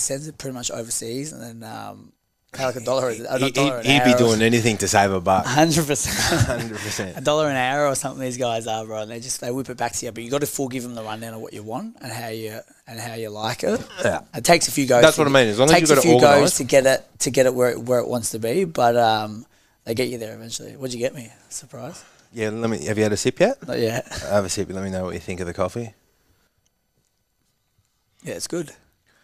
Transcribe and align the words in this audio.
sends 0.00 0.26
it 0.26 0.38
pretty 0.38 0.54
much 0.54 0.70
overseas, 0.70 1.32
and 1.32 1.42
then 1.42 1.70
um, 1.70 2.12
pay 2.52 2.64
like 2.64 2.76
a 2.76 2.80
dollar. 2.80 3.10
A 3.10 3.38
He, 3.38 3.50
dollar 3.50 3.78
an 3.78 3.86
would 3.86 4.04
be 4.04 4.18
doing 4.18 4.42
anything 4.42 4.76
to 4.78 4.88
save 4.88 5.12
a 5.12 5.20
buck. 5.20 5.46
Hundred 5.46 5.86
percent. 5.86 6.42
hundred 6.42 6.78
percent. 6.78 7.16
a 7.18 7.20
dollar 7.20 7.48
an 7.48 7.56
hour 7.56 7.86
or 7.86 7.94
something. 7.94 8.20
These 8.20 8.36
guys 8.36 8.66
are, 8.66 8.84
bro. 8.84 9.02
And 9.02 9.10
they 9.10 9.20
just 9.20 9.40
they 9.40 9.50
whip 9.50 9.68
it 9.68 9.76
back 9.76 9.92
to 9.92 10.06
you, 10.06 10.12
but 10.12 10.22
you 10.24 10.30
got 10.30 10.40
to 10.40 10.46
full 10.46 10.68
give 10.68 10.82
them 10.82 10.94
the 10.94 11.02
rundown 11.02 11.34
of 11.34 11.40
what 11.40 11.52
you 11.52 11.62
want 11.62 11.96
and 12.00 12.12
how 12.12 12.28
you 12.28 12.60
and 12.86 12.98
how 12.98 13.14
you 13.14 13.30
like 13.30 13.62
it. 13.64 13.80
Yeah. 14.04 14.22
It 14.34 14.44
takes 14.44 14.68
a 14.68 14.72
few 14.72 14.86
goes. 14.86 15.02
That's 15.02 15.18
what 15.18 15.26
I 15.26 15.30
mean, 15.30 15.48
as 15.48 15.58
long 15.58 15.70
as 15.70 15.90
a 15.90 15.94
got 15.94 15.98
it 15.98 16.02
few 16.02 16.20
goes 16.20 16.56
to 16.56 16.64
get 16.64 16.86
it 16.86 17.06
to 17.20 17.30
get 17.30 17.46
it 17.46 17.54
where 17.54 17.70
it, 17.70 17.80
where 17.82 18.00
it 18.00 18.08
wants 18.08 18.30
to 18.30 18.38
be, 18.38 18.64
but 18.64 18.96
um, 18.96 19.46
they 19.84 19.94
get 19.94 20.08
you 20.08 20.18
there 20.18 20.34
eventually. 20.34 20.76
What'd 20.76 20.94
you 20.94 21.00
get 21.00 21.14
me? 21.14 21.30
Surprise? 21.48 22.04
Yeah. 22.32 22.50
Let 22.50 22.70
me. 22.70 22.84
Have 22.86 22.96
you 22.96 23.04
had 23.04 23.12
a 23.12 23.16
sip 23.16 23.38
yet? 23.40 23.66
Not 23.66 23.78
yet. 23.78 24.06
Have 24.30 24.44
a 24.44 24.48
sip. 24.48 24.70
Let 24.70 24.82
me 24.84 24.90
know 24.90 25.04
what 25.04 25.14
you 25.14 25.20
think 25.20 25.40
of 25.40 25.46
the 25.46 25.54
coffee. 25.54 25.94
Yeah, 28.22 28.34
it's 28.34 28.46
good. 28.48 28.72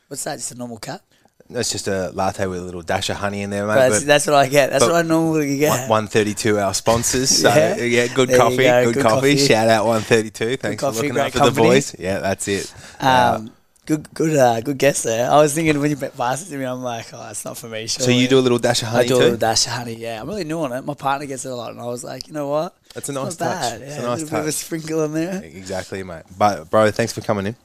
What's 0.08 0.24
that? 0.24 0.36
Just 0.36 0.52
a 0.52 0.54
normal 0.54 0.78
cup? 0.78 1.02
That's 1.48 1.70
just 1.70 1.86
a 1.86 2.10
latte 2.12 2.46
with 2.46 2.58
a 2.58 2.62
little 2.62 2.82
dash 2.82 3.08
of 3.08 3.16
honey 3.18 3.42
in 3.42 3.50
there, 3.50 3.66
mate. 3.68 3.74
That's, 3.76 3.98
but 4.00 4.06
that's 4.06 4.26
what 4.26 4.34
I 4.34 4.48
get. 4.48 4.70
That's 4.70 4.84
what 4.84 4.96
I 4.96 5.02
normally 5.02 5.58
get. 5.58 5.88
one 5.88 6.08
thirty 6.08 6.34
two, 6.34 6.58
our 6.58 6.74
sponsors. 6.74 7.30
So 7.42 7.48
Yeah. 7.48 7.76
yeah, 7.76 8.06
good 8.08 8.28
There 8.30 8.38
coffee, 8.38 8.56
go, 8.64 8.84
good, 8.86 8.94
good 8.94 9.02
coffee. 9.04 9.34
coffee. 9.34 9.46
Shout 9.46 9.68
out 9.68 9.86
one 9.86 10.02
thirty 10.02 10.30
two. 10.30 10.56
Thanks 10.56 10.80
coffee, 10.80 10.96
for 10.96 11.02
looking 11.02 11.12
great 11.14 11.26
after 11.26 11.38
company. 11.38 11.66
the 11.68 11.74
boys. 11.74 11.96
Yeah, 12.00 12.18
that's 12.18 12.48
it. 12.48 12.74
Um, 12.98 13.52
good, 13.86 14.12
good, 14.12 14.36
uh, 14.36 14.60
good 14.60 14.76
guess 14.78 15.04
there. 15.04 15.30
I 15.30 15.36
was 15.40 15.54
thinking 15.54 15.78
when 15.78 15.90
you 15.90 15.96
passed 15.96 16.48
it 16.48 16.50
to 16.50 16.58
me, 16.58 16.64
I'm 16.64 16.82
like, 16.82 17.06
oh, 17.14 17.28
it's 17.30 17.44
not 17.44 17.56
for 17.56 17.68
me. 17.68 17.86
so 17.86 18.10
you 18.10 18.26
do 18.26 18.40
a 18.40 18.40
little 18.40 18.58
dash 18.58 18.82
of 18.82 18.88
honey 18.88 19.04
I 19.04 19.06
do 19.06 19.16
a 19.16 19.18
little 19.18 19.36
dash 19.36 19.66
of 19.66 19.72
honey. 19.72 19.94
Yeah, 19.94 20.20
I'm 20.20 20.26
really 20.28 20.42
new 20.42 20.58
on 20.62 20.72
it. 20.72 20.84
My 20.84 20.94
partner 20.94 21.26
gets 21.26 21.44
it 21.44 21.52
a 21.52 21.54
lot, 21.54 21.70
and 21.70 21.80
I 21.80 21.86
was 21.86 22.02
like, 22.02 22.26
you 22.26 22.32
know 22.34 22.48
what? 22.48 22.74
That's 22.92 23.08
a 23.08 23.12
nice 23.12 23.36
touch. 23.36 23.48
bad. 23.48 23.82
It's 23.82 23.94
Yeah, 23.96 24.02
a 24.02 24.06
nice 24.06 24.20
little 24.22 24.30
bit 24.36 24.40
of 24.40 24.46
a 24.48 24.52
sprinkle 24.52 25.04
in 25.04 25.12
there. 25.12 25.44
Exactly, 25.44 26.02
mate. 26.02 26.24
But 26.36 26.70
bro, 26.70 26.90
thanks 26.90 27.12
for 27.12 27.20
coming 27.20 27.46
in. 27.46 27.56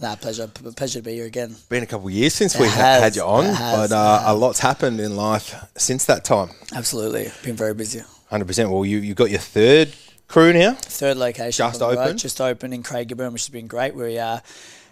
Nah, 0.00 0.16
pleasure. 0.16 0.46
P- 0.48 0.70
Pleasure 0.72 0.98
to 1.00 1.02
be 1.04 1.14
here 1.14 1.26
again. 1.26 1.56
Been 1.68 1.82
a 1.82 1.86
couple 1.86 2.08
of 2.08 2.12
years 2.12 2.34
since 2.34 2.54
It 2.54 2.60
we 2.60 2.68
has, 2.68 3.02
had 3.02 3.16
you 3.16 3.22
on, 3.22 3.44
has, 3.46 3.88
but 3.90 3.94
uh, 3.96 4.22
a 4.26 4.34
lot's 4.34 4.58
happened 4.58 5.00
in 5.00 5.16
life 5.16 5.54
since 5.76 6.04
that 6.06 6.24
time. 6.24 6.50
Absolutely, 6.74 7.30
been 7.42 7.56
very 7.56 7.74
busy. 7.74 8.02
Hundred 8.28 8.46
percent. 8.46 8.70
Well, 8.70 8.84
you 8.84 8.98
you 8.98 9.14
got 9.14 9.30
your 9.30 9.38
third 9.40 9.94
crew 10.28 10.52
now. 10.52 10.72
Third 10.74 11.16
location, 11.16 11.52
Just 11.64 11.80
opened? 11.80 12.18
just 12.18 12.40
opened 12.40 12.74
in 12.74 12.82
Craigieburn, 12.82 13.32
which 13.32 13.42
has 13.42 13.48
been 13.48 13.68
great. 13.68 13.94
We 13.94 14.18
uh, 14.18 14.40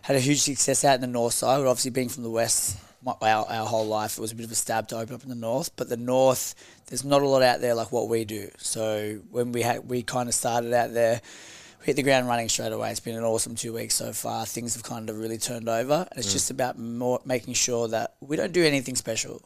had 0.03 0.17
a 0.17 0.21
huge 0.21 0.41
success 0.41 0.85
out 0.85 0.95
in 0.95 1.01
the 1.03 1.07
north 1.07 1.35
side. 1.35 1.59
But 1.59 1.67
obviously, 1.69 1.91
being 1.91 2.09
from 2.09 2.23
the 2.23 2.31
west, 2.31 2.79
my, 3.03 3.13
our, 3.21 3.45
our 3.47 3.67
whole 3.67 3.87
life, 3.87 4.17
it 4.17 4.21
was 4.21 4.33
a 4.33 4.37
bit 4.37 4.47
of 4.47 4.53
a 4.53 4.55
stab 4.55 4.89
to 4.89 4.97
open 4.99 5.15
up 5.17 5.23
in 5.23 5.29
the 5.29 5.35
north. 5.35 5.71
But 5.77 5.89
the 5.91 5.97
north, 5.99 6.55
there's 6.87 7.05
not 7.05 7.21
a 7.23 7.27
lot 7.29 7.43
out 7.43 7.61
there 7.61 7.75
like 7.75 7.93
what 7.93 8.09
we 8.09 8.25
do. 8.25 8.49
So 8.59 9.19
when 9.31 9.53
we 9.53 9.63
had, 9.63 9.87
we 9.89 10.03
kind 10.03 10.29
of 10.29 10.35
started 10.35 10.73
out 10.73 10.95
there. 10.95 11.21
We 11.85 11.91
hit 11.91 11.97
the 11.97 12.03
ground 12.03 12.29
running 12.29 12.49
straight 12.49 12.73
away. 12.73 12.91
It's 12.91 13.01
been 13.01 13.15
an 13.15 13.25
awesome 13.25 13.57
two 13.57 13.75
weeks 13.75 13.95
so 13.95 14.15
far. 14.15 14.47
Things 14.47 14.73
have 14.73 14.83
kind 14.85 15.11
of 15.11 15.19
really 15.19 15.37
turned 15.37 15.69
over. 15.69 16.07
And 16.11 16.19
it's 16.19 16.33
just 16.33 16.51
about 16.51 16.79
more 16.79 17.21
making 17.27 17.53
sure 17.53 17.89
that 17.89 18.15
we 18.23 18.39
don't 18.39 18.53
do 18.55 18.65
anything 18.65 18.97
special. 18.97 19.43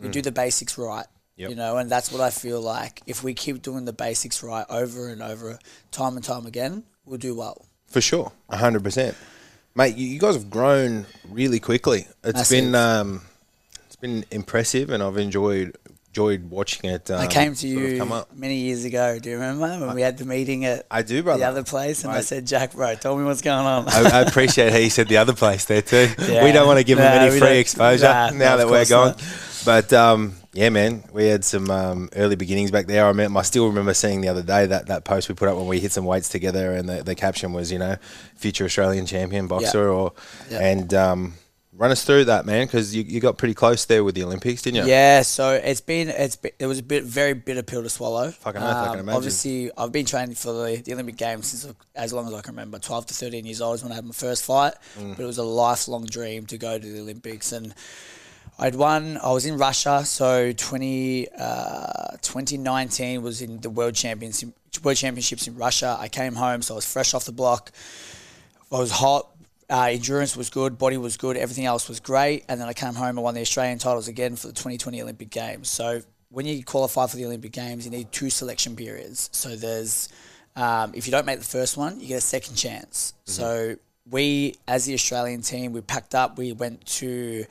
We 0.00 0.08
do 0.08 0.22
the 0.22 0.30
basics 0.30 0.78
right. 0.78 1.06
Yep. 1.36 1.50
You 1.50 1.56
know, 1.56 1.78
and 1.78 1.90
that's 1.90 2.12
what 2.12 2.20
I 2.20 2.30
feel 2.30 2.60
like. 2.60 3.02
If 3.06 3.24
we 3.24 3.34
keep 3.34 3.60
doing 3.60 3.86
the 3.86 3.92
basics 3.92 4.42
right 4.42 4.66
over 4.70 5.08
and 5.08 5.20
over, 5.20 5.58
time 5.90 6.14
and 6.14 6.24
time 6.24 6.46
again, 6.46 6.84
we'll 7.04 7.18
do 7.18 7.34
well. 7.34 7.66
For 7.86 8.00
sure, 8.00 8.30
hundred 8.50 8.84
percent, 8.84 9.16
mate. 9.74 9.96
You, 9.96 10.06
you 10.06 10.18
guys 10.20 10.34
have 10.34 10.50
grown 10.50 11.06
really 11.28 11.58
quickly. 11.58 12.06
It's 12.22 12.34
Massive. 12.34 12.64
been 12.64 12.74
um, 12.74 13.22
it's 13.86 13.96
been 13.96 14.24
impressive, 14.30 14.90
and 14.90 15.02
I've 15.02 15.16
enjoyed 15.16 15.76
enjoyed 16.10 16.50
watching 16.50 16.90
it. 16.90 17.08
Um, 17.10 17.20
I 17.20 17.26
came 17.28 17.54
to 17.54 17.56
sort 17.56 17.84
of 18.12 18.26
you 18.30 18.36
many 18.38 18.56
years 18.56 18.84
ago. 18.84 19.18
Do 19.20 19.30
you 19.30 19.36
remember 19.36 19.86
when 19.86 19.94
we 19.94 20.02
had 20.02 20.18
the 20.18 20.24
meeting 20.24 20.64
at 20.64 20.84
I 20.90 21.02
do, 21.02 21.22
brother. 21.22 21.38
the 21.40 21.46
other 21.46 21.62
place? 21.62 22.02
And 22.02 22.12
I, 22.12 22.16
I- 22.18 22.20
said, 22.20 22.46
Jack, 22.46 22.72
bro, 22.72 22.94
tell 22.96 23.16
me 23.16 23.24
what's 23.24 23.42
going 23.42 23.64
on. 23.66 23.88
I, 23.88 24.18
I 24.18 24.20
appreciate 24.22 24.72
how 24.72 24.78
you 24.78 24.90
said 24.90 25.08
the 25.08 25.18
other 25.18 25.34
place 25.34 25.64
there 25.66 25.82
too. 25.82 26.08
Yeah. 26.30 26.44
We 26.44 26.52
don't 26.52 26.66
want 26.66 26.78
to 26.78 26.84
give 26.84 26.98
No, 26.98 27.04
them 27.04 27.28
any 27.30 27.38
free 27.40 27.58
exposure 27.58 28.04
nah, 28.04 28.30
now 28.30 28.56
no, 28.56 28.56
that 28.58 28.68
we're 28.68 28.84
gone. 28.86 29.08
not. 29.08 29.22
But 29.64 29.92
um, 29.92 30.34
yeah, 30.52 30.68
man, 30.70 31.04
we 31.12 31.26
had 31.26 31.44
some 31.44 31.70
um, 31.70 32.08
early 32.16 32.36
beginnings 32.36 32.70
back 32.70 32.86
there. 32.86 33.04
I 33.04 33.08
remember, 33.08 33.38
I 33.38 33.42
still 33.42 33.66
remember 33.68 33.94
seeing 33.94 34.20
the 34.20 34.28
other 34.28 34.42
day 34.42 34.66
that, 34.66 34.86
that 34.86 35.04
post 35.04 35.28
we 35.28 35.34
put 35.34 35.48
up 35.48 35.56
when 35.56 35.66
we 35.66 35.80
hit 35.80 35.92
some 35.92 36.04
weights 36.04 36.28
together, 36.28 36.72
and 36.72 36.88
the, 36.88 37.02
the 37.02 37.14
caption 37.14 37.52
was, 37.52 37.70
you 37.72 37.78
know, 37.78 37.96
future 38.36 38.64
Australian 38.64 39.06
champion 39.06 39.46
boxer, 39.48 39.88
or 39.88 40.12
Yeah. 40.50 40.60
and 40.60 40.94
um, 40.94 41.34
run 41.80 41.90
us 41.90 42.04
through 42.04 42.26
that, 42.26 42.44
man, 42.44 42.66
because 42.66 42.94
you, 42.94 43.02
you 43.02 43.20
got 43.20 43.38
pretty 43.38 43.54
close 43.54 43.86
there 43.86 44.04
with 44.04 44.14
the 44.14 44.22
Olympics, 44.22 44.60
didn't 44.62 44.84
you? 44.84 44.90
Yeah, 44.92 45.22
so 45.22 45.54
it's 45.54 45.80
been 45.80 46.10
it's 46.10 46.36
been, 46.36 46.52
it 46.58 46.66
was 46.66 46.78
a 46.78 46.82
bit 46.82 47.04
very 47.04 47.32
bitter 47.32 47.62
pill 47.62 47.82
to 47.82 47.88
swallow. 47.88 48.26
Um, 48.26 48.32
Fucking 48.32 48.62
oath, 48.62 48.76
I 48.76 48.90
can 48.90 48.98
imagine. 49.00 49.16
Obviously, 49.16 49.70
I've 49.76 49.90
been 49.90 50.04
training 50.06 50.34
for 50.36 50.52
the, 50.52 50.82
the 50.84 50.92
Olympic 50.92 51.16
Games 51.16 51.46
since 51.48 51.74
as 51.96 52.12
long 52.12 52.28
as 52.28 52.34
I 52.34 52.42
can 52.42 52.52
remember. 52.52 52.78
Twelve 52.78 53.06
to 53.06 53.14
thirteen 53.14 53.46
years 53.46 53.60
old 53.60 53.76
is 53.76 53.82
when 53.82 53.90
I 53.92 53.94
had 53.96 54.04
my 54.04 54.12
first 54.12 54.44
fight, 54.44 54.74
Mm. 54.98 55.16
but 55.16 55.22
it 55.22 55.26
was 55.26 55.38
a 55.38 55.42
lifelong 55.42 56.04
dream 56.04 56.44
to 56.46 56.58
go 56.58 56.78
to 56.78 56.86
the 56.86 57.00
Olympics 57.00 57.50
and. 57.52 57.74
I'd 58.62 58.74
won. 58.74 59.16
I 59.16 59.32
was 59.32 59.46
in 59.46 59.56
Russia, 59.56 60.04
so 60.04 60.52
20, 60.52 61.28
uh, 61.38 62.16
2019 62.20 63.22
was 63.22 63.40
in 63.40 63.58
the 63.62 63.70
World 63.70 63.94
Champions 63.94 64.44
World 64.84 64.98
Championships 64.98 65.46
in 65.48 65.56
Russia. 65.56 65.96
I 65.98 66.08
came 66.08 66.34
home, 66.34 66.60
so 66.60 66.74
I 66.74 66.76
was 66.76 66.84
fresh 66.84 67.14
off 67.14 67.24
the 67.24 67.32
block. 67.32 67.72
I 68.70 68.78
was 68.78 68.90
hot. 68.90 69.29
Uh, 69.70 69.90
endurance 69.90 70.36
was 70.36 70.50
good, 70.50 70.78
body 70.78 70.96
was 70.96 71.16
good, 71.16 71.36
everything 71.36 71.64
else 71.64 71.88
was 71.88 72.00
great. 72.00 72.44
And 72.48 72.60
then 72.60 72.68
I 72.68 72.72
came 72.72 72.94
home 72.94 73.10
and 73.10 73.22
won 73.22 73.34
the 73.34 73.40
Australian 73.40 73.78
titles 73.78 74.08
again 74.08 74.34
for 74.34 74.48
the 74.48 74.52
2020 74.52 75.00
Olympic 75.00 75.30
Games. 75.30 75.70
So 75.70 76.02
when 76.30 76.44
you 76.44 76.64
qualify 76.64 77.06
for 77.06 77.16
the 77.16 77.24
Olympic 77.24 77.52
Games, 77.52 77.84
you 77.84 77.90
need 77.90 78.10
two 78.10 78.30
selection 78.30 78.74
periods. 78.74 79.30
So 79.32 79.54
there's, 79.54 80.08
um, 80.56 80.92
if 80.94 81.06
you 81.06 81.12
don't 81.12 81.24
make 81.24 81.38
the 81.38 81.44
first 81.44 81.76
one, 81.76 82.00
you 82.00 82.08
get 82.08 82.18
a 82.18 82.20
second 82.20 82.56
chance. 82.56 83.14
So 83.26 83.76
we, 84.10 84.56
as 84.66 84.86
the 84.86 84.94
Australian 84.94 85.42
team, 85.42 85.72
we 85.72 85.80
packed 85.82 86.16
up. 86.16 86.36
We 86.36 86.52
went 86.52 86.84
to 86.86 87.44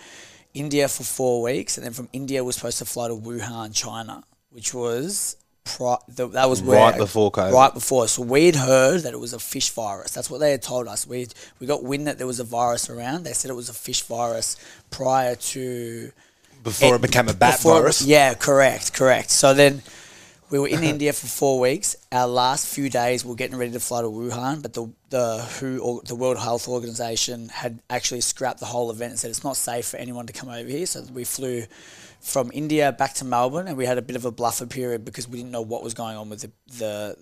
India 0.54 0.88
for 0.90 1.04
four 1.04 1.42
weeks, 1.42 1.78
and 1.78 1.86
then 1.86 1.94
from 1.94 2.10
India 2.12 2.44
we're 2.44 2.52
supposed 2.52 2.80
to 2.80 2.86
fly 2.86 3.08
to 3.08 3.16
Wuhan, 3.16 3.74
China, 3.74 4.24
which 4.50 4.74
was. 4.74 5.38
Pri- 5.78 5.98
the, 6.08 6.28
that 6.30 6.50
was 6.50 6.62
where, 6.62 6.80
Right 6.80 6.98
before 6.98 7.32
COVID. 7.32 7.52
Right 7.52 7.74
before. 7.74 8.08
So 8.08 8.22
we'd 8.22 8.56
heard 8.56 9.02
that 9.02 9.14
it 9.14 9.20
was 9.20 9.34
a 9.34 9.40
fish 9.40 9.70
virus. 9.70 10.12
That's 10.12 10.30
what 10.30 10.40
they 10.40 10.52
had 10.52 10.62
told 10.62 10.88
us. 10.88 11.06
We 11.08 11.28
we 11.60 11.68
got 11.68 11.84
wind 11.84 12.08
that 12.08 12.18
there 12.18 12.28
was 12.28 12.40
a 12.40 12.44
virus 12.44 12.90
around. 12.90 13.24
They 13.24 13.34
said 13.34 13.50
it 13.52 13.56
was 13.56 13.70
a 13.70 13.74
fish 13.74 14.02
virus 14.04 14.58
prior 14.90 15.36
to 15.36 16.12
Before 16.64 16.96
it, 16.96 17.02
became 17.02 17.30
a 17.30 17.34
bat 17.34 17.60
it- 17.60 17.64
virus. 17.64 18.02
yeah, 18.02 18.34
correct, 18.34 18.94
correct. 18.94 19.30
So 19.32 19.54
then 19.54 19.82
we 20.52 20.58
were 20.60 20.68
in 20.68 20.84
India 20.94 21.14
for 21.14 21.28
four 21.28 21.60
weeks. 21.60 21.96
Our 22.12 22.28
last 22.28 22.66
few 22.74 22.90
days, 22.90 23.24
we 23.24 23.32
are 23.32 23.36
getting 23.36 23.58
ready 23.58 23.72
to 23.74 23.80
fly 23.80 24.02
to 24.02 24.08
Wuhan, 24.08 24.62
but 24.62 24.74
the 24.74 24.88
the 25.10 25.38
WHO, 25.60 25.78
or 25.80 26.02
the 26.06 26.16
World 26.16 26.38
Health 26.40 26.68
Organization, 26.68 27.50
had 27.50 27.80
actually 27.90 28.22
scrapped 28.22 28.60
the 28.60 28.66
whole 28.68 28.90
event 28.92 29.12
and 29.12 29.20
said 29.20 29.30
it's 29.30 29.44
not 29.44 29.58
safe 29.58 29.86
for 29.88 29.98
anyone 29.98 30.26
to 30.28 30.34
come 30.34 30.50
over 30.50 30.70
here. 30.70 30.86
So 30.86 31.04
we 31.14 31.24
flew 31.24 31.64
from 32.22 32.52
India 32.54 32.92
back 32.92 33.14
to 33.16 33.26
Melbourne, 33.26 33.68
and 33.68 33.78
we 33.78 33.86
had 33.86 33.98
a 33.98 34.02
bit 34.02 34.16
of 34.16 34.26
a 34.26 34.32
bluffer 34.32 34.66
period 34.66 35.06
because 35.06 35.28
we 35.28 35.38
didn't 35.40 35.52
know 35.52 35.62
what 35.62 35.84
was 35.84 35.94
going 35.94 36.18
on 36.18 36.30
with 36.30 36.42
the 36.42 36.52
the 36.78 37.18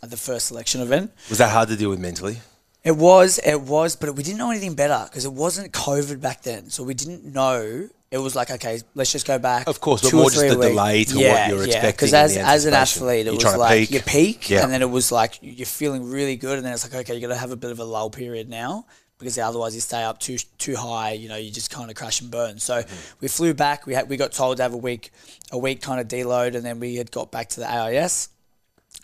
the, 0.00 0.06
the 0.06 0.16
first 0.16 0.46
selection 0.48 0.80
event. 0.80 1.12
Was 1.28 1.38
that 1.38 1.50
hard 1.50 1.68
to 1.68 1.76
deal 1.76 1.90
with 1.90 2.00
mentally? 2.00 2.38
It 2.82 2.96
was, 2.96 3.38
it 3.38 3.62
was, 3.62 3.96
but 3.96 4.14
we 4.14 4.22
didn't 4.22 4.36
know 4.36 4.50
anything 4.50 4.74
better 4.74 5.06
because 5.08 5.24
it 5.24 5.32
wasn't 5.32 5.72
COVID 5.72 6.20
back 6.20 6.42
then. 6.42 6.68
So 6.68 6.82
we 6.84 6.92
didn't 6.92 7.24
know. 7.24 7.88
It 8.10 8.18
was 8.18 8.36
like, 8.36 8.50
okay, 8.50 8.80
let's 8.94 9.10
just 9.10 9.26
go 9.26 9.38
back. 9.38 9.66
Of 9.66 9.80
course, 9.80 10.02
but 10.02 10.12
more 10.12 10.28
just 10.28 10.42
the 10.46 10.58
weeks. 10.58 10.66
delay 10.68 11.04
to 11.04 11.14
what 11.16 11.48
you're 11.48 11.64
expecting 11.64 11.90
Because 11.92 12.12
as, 12.12 12.36
as 12.36 12.66
an 12.66 12.74
athlete, 12.74 13.20
it 13.26 13.32
You're 13.32 13.36
was 13.36 13.56
like 13.56 13.78
peak. 13.78 13.90
you 13.90 14.00
peak, 14.00 14.50
Yeah. 14.50 14.64
and 14.64 14.70
then 14.70 14.82
it 14.82 14.90
was 14.90 15.10
like 15.10 15.38
you're 15.40 15.64
feeling 15.64 16.04
really 16.10 16.36
good, 16.36 16.58
and 16.58 16.64
then 16.66 16.74
it's 16.74 16.84
like, 16.84 16.94
okay, 16.94 17.14
you 17.14 17.22
got 17.26 17.32
to 17.32 17.40
have 17.40 17.52
a 17.52 17.56
bit 17.56 17.70
of 17.70 17.78
a 17.78 17.84
lull 17.84 18.10
period 18.10 18.50
now 18.50 18.84
because 19.18 19.38
otherwise 19.38 19.74
you 19.74 19.80
stay 19.80 20.02
up 20.02 20.18
too 20.20 20.38
too 20.58 20.76
high. 20.76 21.12
You 21.12 21.28
know, 21.28 21.36
you 21.36 21.50
just 21.50 21.70
kind 21.70 21.90
of 21.90 21.96
crash 21.96 22.20
and 22.20 22.30
burn. 22.30 22.58
So 22.58 22.82
Mm-hmm. 22.82 22.94
we 23.20 23.28
flew 23.28 23.54
back. 23.54 23.86
We 23.86 23.94
had 23.94 24.08
we 24.08 24.16
got 24.16 24.32
told 24.32 24.56
to 24.58 24.62
have 24.62 24.74
a 24.74 24.78
week 24.78 25.10
a 25.52 25.58
week 25.58 25.80
kind 25.82 26.00
of 26.00 26.08
deload, 26.08 26.54
and 26.54 26.64
then 26.64 26.80
we 26.80 26.96
had 26.96 27.10
got 27.10 27.30
back 27.30 27.48
to 27.50 27.60
the 27.60 27.70
AIS 27.70 28.28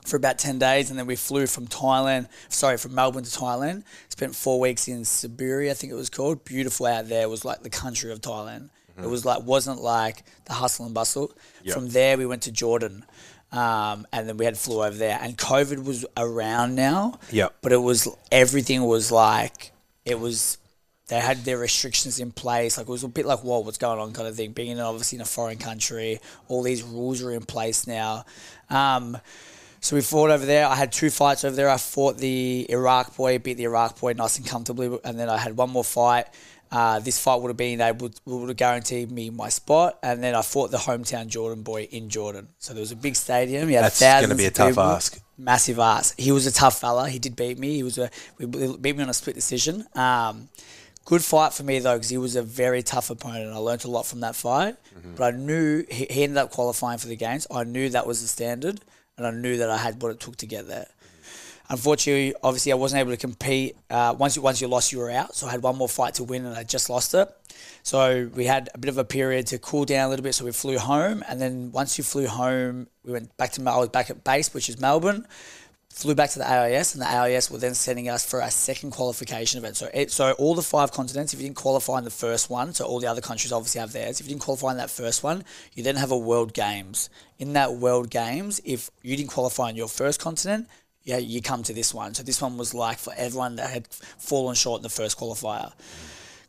for 0.07 0.17
about 0.17 0.39
10 0.39 0.59
days 0.59 0.89
and 0.89 0.99
then 0.99 1.07
we 1.07 1.15
flew 1.17 1.47
from 1.47 1.67
Thailand 1.67 2.27
sorry 2.49 2.79
from 2.79 2.95
Melbourne 2.95 3.25
to 3.25 3.31
Thailand 3.31 3.83
spent 4.09 4.35
four 4.35 4.59
weeks 4.59 4.89
in 4.89 5.05
Siberia 5.05 5.73
I 5.73 5.75
think 5.75 5.93
it 5.93 5.97
was 5.97 6.09
called 6.09 6.43
beautiful 6.45 6.87
out 6.87 7.09
there 7.09 7.23
it 7.25 7.29
was 7.29 7.45
like 7.45 7.63
the 7.63 7.69
country 7.71 8.11
of 8.11 8.21
Thailand 8.21 8.71
it 8.97 9.06
was 9.09 9.25
like 9.27 9.43
wasn't 9.43 9.83
like 9.83 10.23
the 10.47 10.55
hustle 10.55 10.87
and 10.87 10.95
bustle 10.95 11.33
Yep. 11.65 11.75
from 11.75 11.89
there 11.91 12.17
we 12.17 12.25
went 12.25 12.43
to 12.43 12.53
Jordan 12.53 13.05
um, 13.53 14.06
and 14.13 14.27
then 14.29 14.37
we 14.39 14.45
had 14.47 14.56
flew 14.56 14.83
over 14.83 14.97
there 14.97 15.19
and 15.21 15.37
COVID 15.37 15.85
was 15.85 16.06
around 16.17 16.77
now 16.77 17.19
Yep. 17.31 17.56
but 17.61 17.73
it 17.73 17.79
was 17.83 18.09
everything 18.33 18.85
was 18.85 19.11
like 19.13 19.73
it 20.05 20.19
was 20.19 20.58
they 21.08 21.19
had 21.19 21.44
their 21.44 21.58
restrictions 21.58 22.20
in 22.20 22.31
place. 22.31 22.79
Like 22.79 22.88
it 22.88 22.91
was 22.91 23.05
a 23.05 23.08
bit 23.08 23.26
like, 23.26 23.41
whoa, 23.41 23.61
what's 23.61 23.79
going 23.79 23.99
on, 23.99 24.12
kind 24.12 24.29
of 24.29 24.37
thing. 24.37 24.52
Being 24.52 24.70
in 24.70 24.81
obviously 24.81 25.17
in 25.17 25.23
a 25.23 25.26
foreign 25.26 25.58
country, 25.58 26.20
all 26.49 26.62
these 26.62 26.82
rules 26.82 27.23
are 27.23 27.32
in 27.32 27.43
place 27.43 27.87
now. 27.87 28.25
Um, 28.70 29.19
so 29.81 29.97
we 29.97 30.02
fought 30.02 30.31
over 30.31 30.47
there. 30.47 30.67
I 30.67 30.76
had 30.76 30.93
two 30.93 31.11
fights 31.11 31.44
over 31.44 31.56
there. 31.56 31.69
I 31.69 31.79
fought 31.79 32.19
the 32.19 32.67
Iraq 32.69 33.17
boy, 33.17 33.38
beat 33.38 33.55
the 33.55 33.64
Iraq 33.64 33.99
boy 33.99 34.12
nice 34.12 34.38
and 34.38 34.47
comfortably, 34.47 34.99
and 35.05 35.19
then 35.19 35.29
I 35.29 35.38
had 35.38 35.56
one 35.56 35.70
more 35.70 35.85
fight. 35.85 36.26
Uh, 36.70 37.00
this 37.00 37.19
fight 37.19 37.41
would 37.41 37.49
have 37.49 37.56
been 37.56 37.81
able 37.81 38.11
would 38.26 38.49
have 38.49 38.56
guaranteed 38.56 39.11
me 39.11 39.31
my 39.31 39.49
spot, 39.49 39.99
and 40.05 40.23
then 40.23 40.37
I 40.37 40.43
fought 40.43 40.70
the 40.70 40.76
hometown 40.76 41.26
Jordan 41.26 41.64
boy 41.64 41.88
in 41.91 42.08
Jordan. 42.08 42.49
So 42.58 42.75
there 42.75 42.81
was 42.81 42.93
a 42.93 42.96
big 42.96 43.17
stadium. 43.17 43.69
Yeah, 43.69 43.81
That's 43.81 44.00
gonna 44.00 44.37
be 44.37 44.44
a 44.44 44.50
tough 44.53 44.69
people. 44.69 44.85
ask. 44.85 45.20
Massive 45.41 45.79
ass. 45.79 46.15
He 46.19 46.33
was 46.33 46.47
a 46.47 46.53
tough 46.53 46.81
fella. 46.81 47.09
He 47.09 47.19
did 47.19 47.35
beat 47.35 47.59
me. 47.59 47.75
He 47.77 47.83
was 47.83 47.97
a 47.99 48.11
we 48.39 48.47
beat 48.47 48.97
me 48.97 49.03
on 49.03 49.09
a 49.09 49.15
split 49.15 49.35
decision. 49.35 49.87
Um, 49.95 50.49
Good 51.07 51.25
fight 51.25 51.53
for 51.55 51.63
me 51.63 51.79
though, 51.79 51.95
because 51.95 52.11
he 52.11 52.19
was 52.19 52.37
a 52.37 52.43
very 52.43 52.83
tough 52.83 53.11
opponent. 53.11 53.53
I 53.53 53.57
learned 53.57 53.85
a 53.85 53.91
lot 53.91 54.05
from 54.07 54.21
that 54.21 54.37
fight. 54.37 54.77
But 55.17 55.35
I 55.35 55.37
knew 55.37 55.85
he, 55.89 56.07
he 56.11 56.23
ended 56.25 56.37
up 56.39 56.51
qualifying 56.51 56.99
for 56.99 57.09
the 57.09 57.17
games. 57.17 57.47
I 57.51 57.65
knew 57.65 57.89
that 57.89 58.07
was 58.07 58.21
the 58.23 58.29
standard, 58.29 58.81
and 59.17 59.27
I 59.27 59.31
knew 59.31 59.57
that 59.57 59.71
I 59.71 59.79
had 59.79 60.01
what 60.03 60.13
it 60.13 60.21
took 60.21 60.37
to 60.37 60.47
get 60.47 60.69
there. 60.69 60.87
Unfortunately, 61.70 62.34
obviously, 62.43 62.72
I 62.72 62.75
wasn't 62.75 62.99
able 62.99 63.12
to 63.12 63.17
compete. 63.17 63.76
Uh, 63.88 64.12
once 64.19 64.34
you 64.34 64.43
once 64.43 64.61
you 64.61 64.67
lost, 64.67 64.90
you 64.90 64.99
were 64.99 65.11
out. 65.11 65.37
So 65.37 65.46
I 65.46 65.52
had 65.52 65.62
one 65.62 65.76
more 65.76 65.88
fight 65.88 66.14
to 66.14 66.25
win, 66.25 66.44
and 66.44 66.56
I 66.56 66.64
just 66.64 66.90
lost 66.90 67.14
it. 67.14 67.28
So 67.84 68.28
we 68.34 68.44
had 68.44 68.69
a 68.75 68.78
bit 68.78 68.88
of 68.88 68.99
a 68.99 69.05
period 69.05 69.46
to 69.49 69.58
cool 69.58 69.84
down 69.84 70.06
a 70.06 70.11
little 70.11 70.25
bit. 70.25 70.34
So 70.34 70.44
we 70.44 70.50
flew 70.50 70.78
home, 70.78 71.22
and 71.28 71.40
then 71.40 71.70
once 71.70 71.96
you 71.96 72.02
flew 72.02 72.26
home, 72.26 72.88
we 73.05 73.12
went 73.12 73.37
back 73.37 73.52
to 73.52 73.62
I 73.70 73.78
was 73.78 73.88
back 73.88 74.11
at 74.11 74.25
base, 74.25 74.52
which 74.52 74.69
is 74.69 74.81
Melbourne. 74.81 75.28
Flew 75.90 76.17
back 76.17 76.31
to 76.31 76.40
the 76.40 76.49
AIS, 76.49 76.94
and 76.94 77.02
the 77.02 77.08
AIS 77.08 77.50
were 77.52 77.58
then 77.58 77.75
sending 77.75 78.08
us 78.08 78.28
for 78.28 78.43
our 78.43 78.50
second 78.50 78.90
qualification 78.90 79.58
event. 79.58 79.76
So, 79.76 79.90
it, 79.93 80.11
so 80.11 80.32
all 80.32 80.55
the 80.55 80.62
five 80.62 80.93
continents, 80.93 81.34
if 81.34 81.40
you 81.40 81.46
didn't 81.46 81.56
qualify 81.56 81.99
in 81.99 82.05
the 82.05 82.11
first 82.11 82.49
one, 82.49 82.72
so 82.75 82.84
all 82.84 83.00
the 83.00 83.08
other 83.08 83.20
countries 83.20 83.52
obviously 83.52 83.81
have 83.81 83.93
theirs. 83.93 84.20
If 84.20 84.26
you 84.26 84.31
didn't 84.31 84.43
qualify 84.43 84.70
in 84.70 84.76
that 84.76 84.90
first 84.90 85.25
one, 85.25 85.44
you 85.75 85.82
then 85.82 85.96
have 85.96 86.12
a 86.12 86.19
World 86.19 86.52
Games. 86.52 87.11
In 87.38 87.55
that 87.55 87.75
World 87.75 88.08
Games, 88.08 88.61
if 88.64 88.90
you 89.02 89.17
didn't 89.17 89.31
qualify 89.31 89.70
in 89.70 89.76
your 89.76 89.88
first 89.88 90.20
continent, 90.20 90.69
yeah, 91.05 91.19
you 91.19 91.41
come 91.41 91.62
to 91.64 91.73
this 91.73 91.94
one. 91.94 92.14
So 92.14 92.23
this 92.23 92.41
one 92.43 92.56
was 92.56 92.75
like 92.75 92.99
for 92.99 93.12
everyone 93.17 93.56
that 93.56 93.70
had 93.70 93.88
fallen 93.88 94.55
short 94.55 94.81
in 94.81 94.82
the 94.82 94.88
first 94.88 95.19
qualifier. 95.19 95.73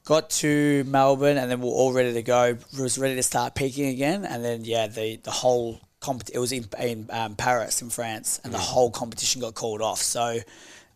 Got 0.03 0.29
to 0.31 0.83
Melbourne 0.85 1.37
and 1.37 1.49
then 1.49 1.61
we 1.61 1.67
are 1.67 1.71
all 1.71 1.93
ready 1.93 2.13
to 2.13 2.23
go. 2.23 2.57
Was 2.79 2.97
ready 2.97 3.15
to 3.15 3.23
start 3.23 3.55
peaking 3.55 3.87
again, 3.87 4.25
and 4.25 4.43
then 4.43 4.65
yeah, 4.65 4.87
the 4.87 5.17
the 5.17 5.31
whole 5.31 5.79
compet- 6.01 6.31
it 6.33 6.39
was 6.39 6.51
in 6.51 6.65
in 6.79 7.07
um, 7.11 7.35
Paris 7.35 7.81
in 7.81 7.89
France, 7.89 8.41
and 8.43 8.53
the 8.53 8.57
whole 8.57 8.89
competition 8.89 9.41
got 9.41 9.53
called 9.53 9.81
off. 9.81 9.99
So 9.99 10.39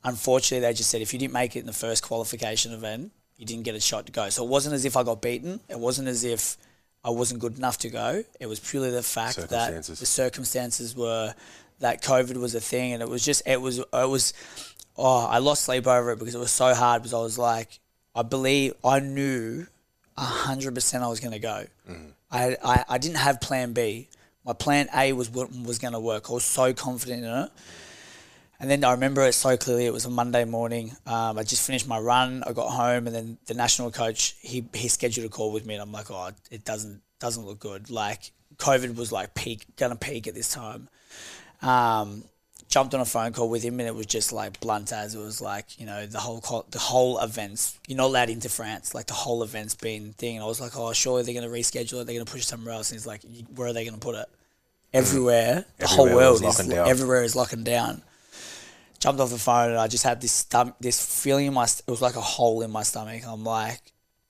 unfortunately, 0.03 0.67
they 0.67 0.73
just 0.73 0.89
said 0.89 1.01
if 1.01 1.13
you 1.13 1.19
didn't 1.19 1.33
make 1.33 1.55
it 1.55 1.59
in 1.59 1.65
the 1.67 1.73
first 1.73 2.03
qualification 2.03 2.73
event, 2.73 3.11
you 3.37 3.45
didn't 3.45 3.63
get 3.63 3.75
a 3.75 3.79
shot 3.79 4.07
to 4.07 4.11
go. 4.11 4.29
So 4.29 4.43
it 4.43 4.49
wasn't 4.49 4.75
as 4.75 4.85
if 4.85 4.97
I 4.97 5.03
got 5.03 5.21
beaten. 5.21 5.59
It 5.69 5.79
wasn't 5.79 6.07
as 6.07 6.23
if 6.23 6.57
I 7.03 7.11
wasn't 7.11 7.39
good 7.39 7.57
enough 7.57 7.77
to 7.79 7.89
go. 7.89 8.23
It 8.39 8.47
was 8.47 8.59
purely 8.59 8.89
the 8.89 9.03
fact 9.03 9.37
that 9.37 9.83
the 9.83 10.05
circumstances 10.05 10.95
were 10.95 11.35
that 11.79 12.01
COVID 12.01 12.37
was 12.37 12.55
a 12.55 12.61
thing, 12.61 12.93
and 12.93 13.01
it 13.01 13.09
was 13.09 13.23
just 13.23 13.43
it 13.45 13.61
was 13.61 13.79
it 13.79 14.09
was. 14.09 14.33
Oh, 14.97 15.25
I 15.25 15.39
lost 15.39 15.63
sleep 15.63 15.87
over 15.87 16.11
it 16.11 16.19
because 16.19 16.35
it 16.35 16.39
was 16.39 16.51
so 16.51 16.73
hard. 16.73 17.01
Because 17.01 17.13
I 17.13 17.19
was 17.19 17.37
like, 17.37 17.79
I 18.15 18.23
believe 18.23 18.73
I 18.83 18.99
knew 19.01 19.67
hundred 20.17 20.73
percent 20.73 21.03
I 21.03 21.07
was 21.07 21.19
going 21.19 21.33
to 21.33 21.39
go. 21.39 21.65
I, 22.31 22.55
I 22.63 22.85
I 22.89 22.97
didn't 22.97 23.17
have 23.17 23.41
Plan 23.41 23.73
B. 23.73 24.07
My 24.45 24.53
Plan 24.53 24.87
A 24.95 25.13
was 25.13 25.29
what 25.29 25.51
was 25.51 25.79
going 25.79 25.93
to 25.93 25.99
work. 25.99 26.29
I 26.29 26.33
was 26.33 26.45
so 26.45 26.73
confident 26.73 27.23
in 27.23 27.29
it. 27.29 27.51
And 28.59 28.71
then 28.71 28.83
I 28.85 28.91
remember 28.91 29.21
it 29.23 29.33
so 29.33 29.57
clearly. 29.57 29.85
It 29.85 29.91
was 29.91 30.05
a 30.05 30.09
Monday 30.09 30.45
morning. 30.45 30.95
Um, 31.05 31.37
I 31.37 31.43
just 31.43 31.65
finished 31.67 31.87
my 31.87 31.99
run. 31.99 32.41
I 32.47 32.53
got 32.53 32.69
home, 32.69 33.05
and 33.05 33.15
then 33.15 33.37
the 33.47 33.53
national 33.53 33.91
coach 33.91 34.35
he 34.39 34.65
he 34.73 34.87
scheduled 34.87 35.25
a 35.25 35.29
call 35.29 35.51
with 35.51 35.65
me, 35.65 35.73
and 35.73 35.83
I'm 35.83 35.91
like, 35.91 36.09
oh, 36.09 36.29
it 36.49 36.63
doesn't 36.63 37.01
doesn't 37.19 37.45
look 37.45 37.59
good. 37.59 37.89
Like 37.89 38.31
COVID 38.57 38.95
was 38.95 39.11
like 39.11 39.33
peak, 39.35 39.65
gonna 39.75 39.97
peak 39.97 40.27
at 40.27 40.35
this 40.35 40.53
time. 40.53 40.87
Um, 41.65 42.23
jumped 42.67 42.93
on 42.93 42.99
a 42.99 43.05
phone 43.05 43.31
call 43.31 43.49
with 43.49 43.63
him, 43.63 43.79
and 43.79 43.87
it 43.87 43.95
was 43.95 44.05
just 44.05 44.33
like 44.33 44.59
blunt 44.59 44.91
as 44.91 45.15
it 45.15 45.19
was 45.19 45.39
like 45.41 45.79
you 45.79 45.85
know 45.85 46.05
the 46.05 46.19
whole 46.19 46.41
co- 46.41 46.65
the 46.71 46.79
whole 46.79 47.19
events. 47.19 47.79
You're 47.87 47.97
not 47.97 48.07
allowed 48.07 48.29
into 48.29 48.49
France. 48.49 48.93
Like 48.93 49.07
the 49.07 49.13
whole 49.13 49.43
events 49.43 49.75
been 49.75 50.13
thing. 50.13 50.35
And 50.35 50.43
I 50.43 50.47
was 50.47 50.61
like, 50.61 50.77
oh, 50.77 50.93
surely 50.93 51.23
they're 51.23 51.33
gonna 51.33 51.47
reschedule 51.51 52.01
it. 52.01 52.05
They're 52.05 52.15
gonna 52.15 52.25
push 52.25 52.41
it 52.41 52.47
somewhere 52.47 52.73
else. 52.73 52.91
And 52.91 52.97
he's 52.97 53.07
like, 53.07 53.21
where 53.55 53.69
are 53.69 53.73
they 53.73 53.85
gonna 53.85 53.97
put 53.97 54.15
it? 54.15 54.27
Everywhere. 54.93 55.65
The 55.77 55.87
whole 55.87 56.05
Everywhere 56.05 56.31
was 56.31 56.41
world 56.41 56.59
is 56.59 56.67
down. 56.67 56.87
everywhere 56.87 57.23
is 57.23 57.35
locking 57.35 57.63
down 57.63 58.01
jumped 59.05 59.21
off 59.21 59.29
the 59.29 59.37
phone 59.37 59.69
and 59.69 59.77
I 59.77 59.87
just 59.87 60.03
had 60.03 60.19
this 60.19 60.31
stomach, 60.31 60.75
this 60.79 61.23
feeling 61.23 61.45
in 61.45 61.53
my, 61.53 61.67
st- 61.67 61.83
it 61.87 61.91
was 61.91 62.01
like 62.01 62.15
a 62.15 62.21
hole 62.21 62.63
in 62.63 62.71
my 62.71 62.81
stomach. 62.81 63.21
I'm 63.27 63.43
like, 63.43 63.79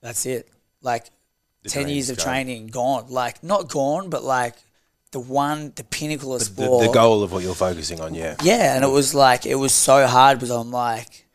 that's 0.02 0.26
it. 0.26 0.50
Like, 0.82 1.06
ten 1.66 1.88
years 1.88 2.10
of 2.10 2.18
gone. 2.18 2.24
training 2.24 2.66
gone. 2.66 3.06
Like, 3.08 3.42
not 3.42 3.70
gone, 3.70 4.10
but 4.10 4.22
like 4.22 4.54
the 5.12 5.20
one, 5.20 5.72
the 5.76 5.84
pinnacle 5.84 6.32
of 6.34 6.40
The, 6.40 6.44
sport. 6.46 6.86
the 6.86 6.92
goal 6.92 7.22
of 7.22 7.32
what 7.32 7.42
you're 7.42 7.54
focusing 7.54 8.00
on, 8.00 8.14
yeah. 8.14 8.36
Yeah, 8.42 8.74
and 8.74 8.84
it 8.84 8.88
was 8.88 9.14
like 9.14 9.46
it 9.46 9.54
was 9.54 9.72
so 9.72 10.06
hard 10.06 10.38
because 10.38 10.50
I'm 10.50 10.70
like, 10.70 11.26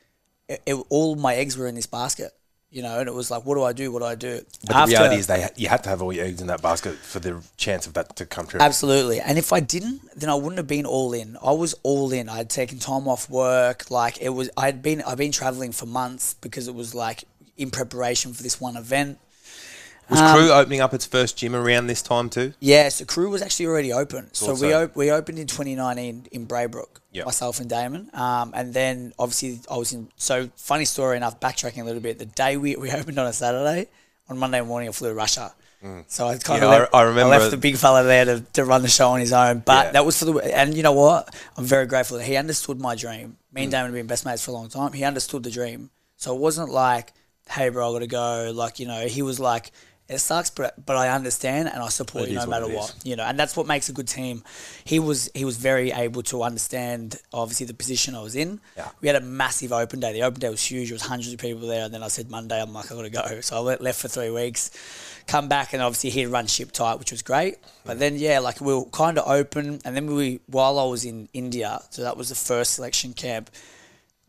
it, 0.48 0.62
it, 0.66 0.76
all 0.90 1.16
my 1.16 1.36
eggs 1.36 1.58
were 1.58 1.68
in 1.68 1.76
this 1.76 1.88
basket, 1.88 2.32
you 2.70 2.82
know, 2.82 3.00
and 3.00 3.08
it 3.08 3.14
was 3.14 3.32
like, 3.32 3.46
what 3.46 3.56
do 3.56 3.64
I 3.64 3.74
do? 3.74 3.92
What 3.92 4.00
do 4.00 4.06
I 4.06 4.16
do? 4.16 4.42
But 4.68 4.86
the 4.86 4.92
reality 4.92 5.16
is, 5.16 5.28
they 5.28 5.48
you 5.56 5.68
had 5.70 5.84
to 5.84 5.90
have 5.90 6.02
all 6.02 6.12
your 6.14 6.26
eggs 6.26 6.42
in 6.42 6.48
that 6.48 6.62
basket 6.62 6.96
for 6.96 7.20
the 7.20 7.42
chance 7.58 7.88
of 7.88 7.94
that 7.94 8.16
to 8.18 8.26
come 8.26 8.46
true. 8.46 8.60
Absolutely. 8.60 9.20
And 9.20 9.38
if 9.38 9.52
I 9.54 9.62
didn't, 9.62 10.02
then 10.20 10.30
I 10.30 10.36
wouldn't 10.36 10.58
have 10.58 10.68
been 10.68 10.86
all 10.86 11.14
in. 11.14 11.38
I 11.44 11.52
was 11.52 11.74
all 11.84 12.12
in. 12.12 12.30
I'd 12.30 12.50
taken 12.50 12.78
time 12.80 13.08
off 13.08 13.30
work. 13.30 13.90
Like 13.90 14.22
it 14.22 14.30
was 14.30 14.50
I'd 14.58 14.82
been 14.82 15.02
I'd 15.04 15.18
been 15.18 15.32
traveling 15.32 15.72
for 15.72 15.86
months 15.86 16.34
because 16.36 16.68
it 16.68 16.76
was 16.76 16.94
like 16.94 17.24
in 17.58 17.72
preparation 17.72 18.34
for 18.34 18.44
this 18.44 18.60
one 18.60 18.76
event. 18.76 19.18
Was 20.12 20.20
Um, 20.20 20.36
Crew 20.38 20.52
opening 20.52 20.82
up 20.82 20.94
its 20.94 21.06
first 21.06 21.38
gym 21.38 21.56
around 21.56 21.88
this 21.88 22.02
time 22.02 22.30
too? 22.30 22.54
Yeah, 22.60 22.90
so 22.90 23.06
crew 23.06 23.30
was 23.30 23.42
actually 23.42 23.68
already 23.68 23.94
open. 23.94 24.30
So 24.34 24.48
Thought 24.48 24.60
we 24.62 24.70
so. 24.72 24.84
op- 24.84 24.96
we 24.96 25.10
opened 25.10 25.40
in 25.40 25.48
2019 25.48 26.28
in 26.32 26.46
Braybrook, 26.46 27.00
Yep. 27.14 27.26
myself 27.26 27.60
and 27.62 27.70
Damon. 27.70 28.10
Um, 28.14 28.52
and 28.54 28.74
then 28.74 29.14
obviously 29.18 29.62
I 29.72 29.78
was 29.78 29.94
in. 29.94 30.10
So 30.18 30.50
funny 30.58 30.84
story 30.86 31.16
enough, 31.18 31.40
backtracking 31.40 31.82
a 31.82 31.86
little 31.86 32.02
bit. 32.02 32.20
The 32.20 32.26
day 32.26 32.58
we, 32.58 32.76
we 32.76 32.92
opened 33.00 33.18
on 33.20 33.26
a 33.26 33.34
Saturday, 33.34 33.88
on 34.30 34.38
Monday 34.38 34.60
morning 34.62 34.90
I 34.90 34.92
flew 34.92 35.08
to 35.10 35.16
Russia. 35.16 35.54
So 36.08 36.28
I 36.28 36.38
kind 36.38 36.62
Yeah, 36.62 36.68
of 36.68 36.74
I- 36.74 36.80
left, 36.82 36.94
I 36.96 37.02
remember- 37.04 37.30
left 37.40 37.50
the 37.52 37.58
big 37.58 37.76
fella 37.78 38.04
there 38.04 38.26
to, 38.26 38.42
to 38.54 38.66
run 38.66 38.84
the 38.84 38.88
show 38.88 39.10
on 39.12 39.20
his 39.20 39.34
own. 39.34 39.64
But 39.66 39.86
Yeah. 39.88 39.92
that 39.94 40.06
was 40.06 40.20
for 40.20 40.26
the 40.26 40.34
and 40.56 40.76
you 40.76 40.84
know 40.84 40.92
what? 40.92 41.34
I'm 41.58 41.64
very 41.66 41.88
grateful 41.88 42.18
that 42.18 42.26
he 42.26 42.36
understood 42.36 42.80
my 42.80 42.94
dream. 42.96 43.38
Me 43.52 43.62
Mm. 43.62 43.64
and 43.64 43.72
Damon 43.72 43.86
have 43.88 43.94
been 43.96 44.06
best 44.08 44.24
mates 44.26 44.44
for 44.44 44.52
a 44.52 44.54
long 44.54 44.70
time. 44.70 44.92
He 44.94 45.04
understood 45.04 45.42
the 45.44 45.50
dream. 45.50 45.90
So 46.18 46.36
it 46.36 46.40
wasn't 46.40 46.70
like, 46.70 47.14
hey 47.50 47.70
bro, 47.70 47.90
I 47.90 47.94
gotta 47.94 48.08
go. 48.08 48.52
Like, 48.54 48.78
you 48.80 48.86
know, 48.88 49.08
he 49.08 49.24
was 49.24 49.40
like, 49.40 49.72
it 50.12 50.20
sucks, 50.20 50.50
but 50.50 50.86
but 50.86 50.98
I 50.98 51.10
understand 51.10 51.70
and 51.70 51.82
I 51.82 51.88
support 51.88 52.26
It 52.26 52.32
you 52.32 52.36
no 52.36 52.46
matter 52.46 52.68
what, 52.68 52.76
what 52.76 52.96
you 53.04 53.16
know, 53.16 53.24
and 53.24 53.40
that's 53.40 53.56
what 53.56 53.66
makes 53.66 53.88
a 53.88 53.94
good 53.94 54.08
team. 54.08 54.44
He 54.84 55.00
was 55.00 55.30
he 55.34 55.46
was 55.46 55.58
very 55.58 55.92
able 55.92 56.22
to 56.24 56.44
understand 56.44 57.16
obviously 57.34 57.66
the 57.66 57.74
position 57.74 58.14
I 58.14 58.22
was 58.22 58.36
in. 58.36 58.60
Yeah. 58.76 58.90
We 59.00 59.08
had 59.08 59.16
a 59.16 59.22
massive 59.22 59.72
open 59.72 60.02
day. 60.02 60.12
The 60.12 60.24
open 60.24 60.42
day 60.42 60.50
was 60.50 60.62
huge. 60.62 60.90
There 60.90 60.96
was 60.96 61.04
hundreds 61.04 61.34
of 61.34 61.40
people 61.40 61.66
there, 61.68 61.86
and 61.86 61.94
then 61.94 62.04
I 62.04 62.10
said 62.10 62.30
Monday, 62.30 62.62
I'm 62.62 62.74
like 62.74 62.92
I 62.92 62.96
gotta 62.96 63.10
go. 63.10 63.42
So 63.42 63.58
I 63.58 63.62
went, 63.62 63.82
left 63.82 64.02
for 64.02 64.10
three 64.10 64.30
weeks, 64.30 64.72
come 65.28 65.48
back, 65.48 65.72
and 65.72 65.82
obviously 65.82 66.10
he'd 66.10 66.28
run 66.28 66.48
ship 66.48 66.74
tight, 66.74 67.00
which 67.00 67.12
was 67.12 67.22
great. 67.22 67.56
But 67.86 67.98
then 67.98 68.18
yeah, 68.18 68.40
like 68.40 68.60
we 68.60 68.76
were 68.76 68.86
kind 68.86 69.18
of 69.18 69.28
open, 69.30 69.80
and 69.86 69.96
then 69.96 70.08
we 70.08 70.42
while 70.48 70.78
I 70.78 70.86
was 70.86 71.06
in 71.06 71.30
India, 71.34 71.82
so 71.90 72.02
that 72.04 72.18
was 72.18 72.28
the 72.28 72.36
first 72.36 72.74
selection 72.74 73.14
camp 73.14 73.50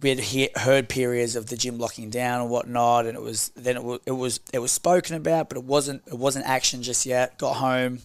we 0.02 0.08
had 0.10 0.18
he- 0.20 0.50
heard 0.56 0.88
periods 0.88 1.36
of 1.36 1.46
the 1.46 1.56
gym 1.56 1.78
locking 1.78 2.10
down 2.10 2.40
and 2.42 2.50
whatnot, 2.50 3.06
and 3.06 3.16
it 3.16 3.22
was 3.22 3.50
then 3.56 3.76
it 3.76 3.84
was 3.84 4.00
it 4.06 4.12
was 4.12 4.40
it 4.52 4.58
was 4.58 4.72
spoken 4.72 5.16
about, 5.16 5.48
but 5.48 5.58
it 5.58 5.64
wasn't 5.64 6.02
it 6.06 6.18
wasn't 6.18 6.46
action 6.46 6.82
just 6.82 7.06
yet. 7.06 7.38
Got 7.38 7.54
home, 7.54 8.00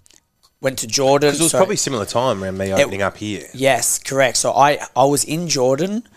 went 0.62 0.80
to 0.80 0.88
Jordan. 0.88 1.30
Because 1.30 1.40
it 1.40 1.44
was 1.44 1.52
so- 1.52 1.58
probably 1.58 1.76
similar 1.76 2.06
time 2.06 2.44
around 2.44 2.58
me 2.58 2.72
opening 2.74 3.02
up 3.02 3.18
here. 3.18 3.48
yes, 3.54 4.00
correct. 4.00 4.38
So 4.38 4.54
I 4.54 4.80
I 4.96 5.06
was 5.06 5.24
in 5.24 5.48
Jordan, 5.48 6.08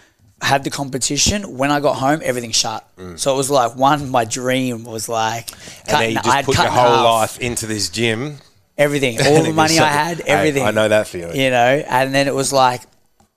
had 0.43 0.65
the 0.65 0.71
competition. 0.71 1.57
When 1.59 1.71
I 1.71 1.81
got 1.81 1.95
home, 1.97 2.21
everything 2.23 2.51
shut. 2.53 2.87
So 3.17 3.33
it 3.35 3.37
was 3.37 3.51
like 3.51 3.77
one. 3.77 4.11
My 4.11 4.25
dream 4.25 4.85
was 4.85 5.09
like, 5.09 5.47
Mm. 5.51 5.81
And 5.89 6.03
then 6.03 6.11
you 6.13 6.23
just 6.23 6.45
put 6.47 6.57
your 6.59 6.67
whole 6.69 7.05
life 7.05 7.39
into 7.39 7.67
this 7.67 7.89
gym. 7.89 8.37
everything, 8.79 9.19
all 9.27 9.37
and 9.37 9.45
the 9.47 9.51
it 9.51 9.55
money 9.55 9.75
I 9.75 9.77
so- 9.79 9.85
had, 9.85 10.17
Hey, 10.19 10.25
everything. 10.29 10.65
I 10.65 10.71
know 10.71 10.89
that 10.89 11.07
feeling. 11.09 11.37
You 11.37 11.51
know, 11.51 11.83
and 11.89 12.15
then 12.15 12.29
it 12.29 12.35
was 12.35 12.53
like 12.53 12.83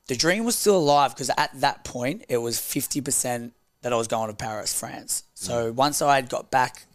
the 0.07 0.15
dream 0.15 0.43
was 0.45 0.55
still 0.55 0.77
alive 0.77 1.11
because 1.13 1.29
at 1.37 1.49
that 1.61 1.83
point 1.83 2.25
it 2.29 2.37
was 2.37 2.59
fifty 2.59 3.01
percent 3.01 3.53
that 3.81 3.91
I 3.93 3.95
was 3.95 4.07
going 4.07 4.29
to 4.29 4.35
Paris, 4.35 4.77
France. 4.77 5.23
So 5.33 5.71
Mm. 5.71 5.75
once 5.75 6.01
I 6.01 6.15
had 6.15 6.29
got 6.29 6.49
back 6.51 6.85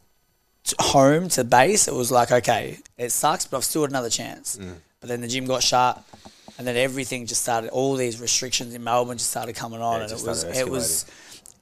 to 0.64 0.76
home 0.80 1.28
to 1.30 1.44
base, 1.44 1.88
it 1.88 1.94
was 1.94 2.10
like 2.10 2.30
okay, 2.32 2.78
it 2.96 3.10
sucks, 3.10 3.46
but 3.46 3.58
I've 3.58 3.64
still 3.64 3.82
got 3.82 3.90
another 3.90 4.10
chance. 4.10 4.56
Mm. 4.56 4.74
But 5.00 5.08
then 5.08 5.20
the 5.20 5.28
gym 5.28 5.46
got 5.46 5.62
shut. 5.62 6.02
And 6.58 6.66
then 6.66 6.76
everything 6.76 7.24
just 7.26 7.42
started. 7.42 7.70
All 7.70 7.94
these 7.94 8.20
restrictions 8.20 8.74
in 8.74 8.82
Melbourne 8.82 9.16
just 9.16 9.30
started 9.30 9.54
coming 9.54 9.80
on, 9.80 9.98
Yeah, 10.00 10.08
and 10.08 10.12
it 10.12 10.26
was 10.26 10.42
it 10.42 10.68
was 10.68 11.06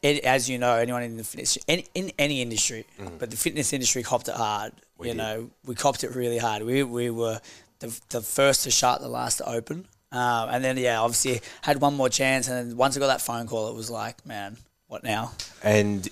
it, 0.01 0.25
as 0.25 0.49
you 0.49 0.57
know, 0.57 0.75
anyone 0.75 1.03
in 1.03 1.19
the 1.19 1.25
fitness, 1.25 1.59
in, 1.67 1.83
in 1.95 2.13
any 2.19 2.41
industry, 2.41 2.87
but 3.19 3.31
the 3.31 3.37
fitness 3.37 3.75
industry 3.75 4.03
copped 4.03 4.29
it 4.29 4.35
hard. 4.37 4.73
Mm. 4.73 4.79
We 4.99 5.09
you 5.09 5.13
did. 5.13 5.19
know, 5.19 5.51
we 5.67 5.75
copped 5.75 6.03
it 6.03 6.15
really 6.17 6.39
hard. 6.39 6.63
We, 6.63 6.83
we 6.83 7.11
were 7.11 7.41
the, 7.81 8.01
the 8.09 8.23
first 8.23 8.65
to 8.65 8.71
shut, 8.71 9.03
the 9.03 9.09
last 9.09 9.37
to 9.39 9.47
open. 9.47 9.87
Um, 10.13 10.49
and 10.51 10.65
then, 10.65 10.77
yeah, 10.77 11.01
obviously 11.01 11.41
had 11.63 11.81
one 11.81 11.95
more 11.95 12.09
chance. 12.09 12.49
And 12.49 12.71
then 12.71 12.77
once 12.77 12.97
I 12.97 13.01
got 13.01 13.09
that 13.09 13.21
phone 13.21 13.47
call, 13.47 13.69
it 13.69 13.75
was 13.75 13.91
like, 13.91 14.25
man, 14.25 14.57
what 14.87 15.03
now? 15.05 15.33
And 15.63 16.09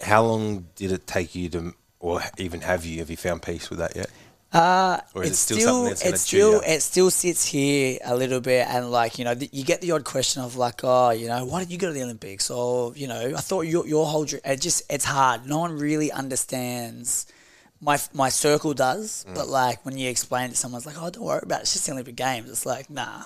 how 0.00 0.22
long 0.24 0.66
did 0.76 0.92
it 0.92 1.06
take 1.06 1.34
you 1.34 1.48
to, 1.50 1.74
or 2.00 2.20
even 2.38 2.60
have 2.60 2.84
you, 2.84 2.98
have 2.98 3.10
you 3.10 3.16
found 3.16 3.42
peace 3.42 3.70
with 3.70 3.78
that 3.78 3.96
yet? 3.96 4.10
Uh, 4.52 5.00
Or 5.14 5.24
is 5.24 5.30
it's 5.30 5.50
it 5.50 5.54
still 5.56 5.66
something 5.66 6.10
that's 6.10 6.20
still 6.20 6.60
it 6.64 6.80
still 6.80 7.10
sits 7.10 7.44
here 7.44 7.98
a 8.04 8.14
little 8.14 8.40
bit, 8.40 8.68
and 8.68 8.88
like 8.88 9.18
you 9.18 9.24
know, 9.24 9.34
th- 9.34 9.50
you 9.52 9.64
get 9.64 9.80
the 9.80 9.90
odd 9.90 10.04
question 10.04 10.44
of 10.44 10.54
like, 10.54 10.80
oh, 10.84 11.10
you 11.10 11.26
know, 11.26 11.44
why 11.44 11.58
did 11.58 11.72
you 11.72 11.78
go 11.78 11.88
to 11.88 11.92
the 11.92 12.04
Olympics? 12.04 12.50
Or 12.52 12.94
you 12.94 13.08
know, 13.08 13.32
I 13.36 13.40
thought 13.40 13.62
your 13.62 13.84
your 13.84 14.06
whole 14.06 14.24
dream. 14.24 14.42
It 14.44 14.60
just 14.60 14.84
it's 14.88 15.04
hard. 15.06 15.44
No 15.44 15.58
one 15.58 15.76
really 15.76 16.12
understands. 16.12 17.26
My 17.84 17.98
my 18.12 18.30
circle 18.30 18.72
does, 18.74 19.24
Mm. 19.28 19.34
but 19.34 19.46
like 19.48 19.84
when 19.84 19.96
you 19.98 20.08
explain 20.08 20.46
it 20.46 20.52
to 20.52 20.56
someone's 20.56 20.86
like, 20.86 20.96
oh, 21.00 21.10
don't 21.10 21.24
worry 21.24 21.40
about 21.42 21.60
it. 21.60 21.62
It's 21.64 21.72
just 21.74 21.86
the 21.86 21.92
Olympic 21.92 22.16
Games. 22.16 22.48
It's 22.48 22.64
like 22.66 22.88
nah. 22.90 23.24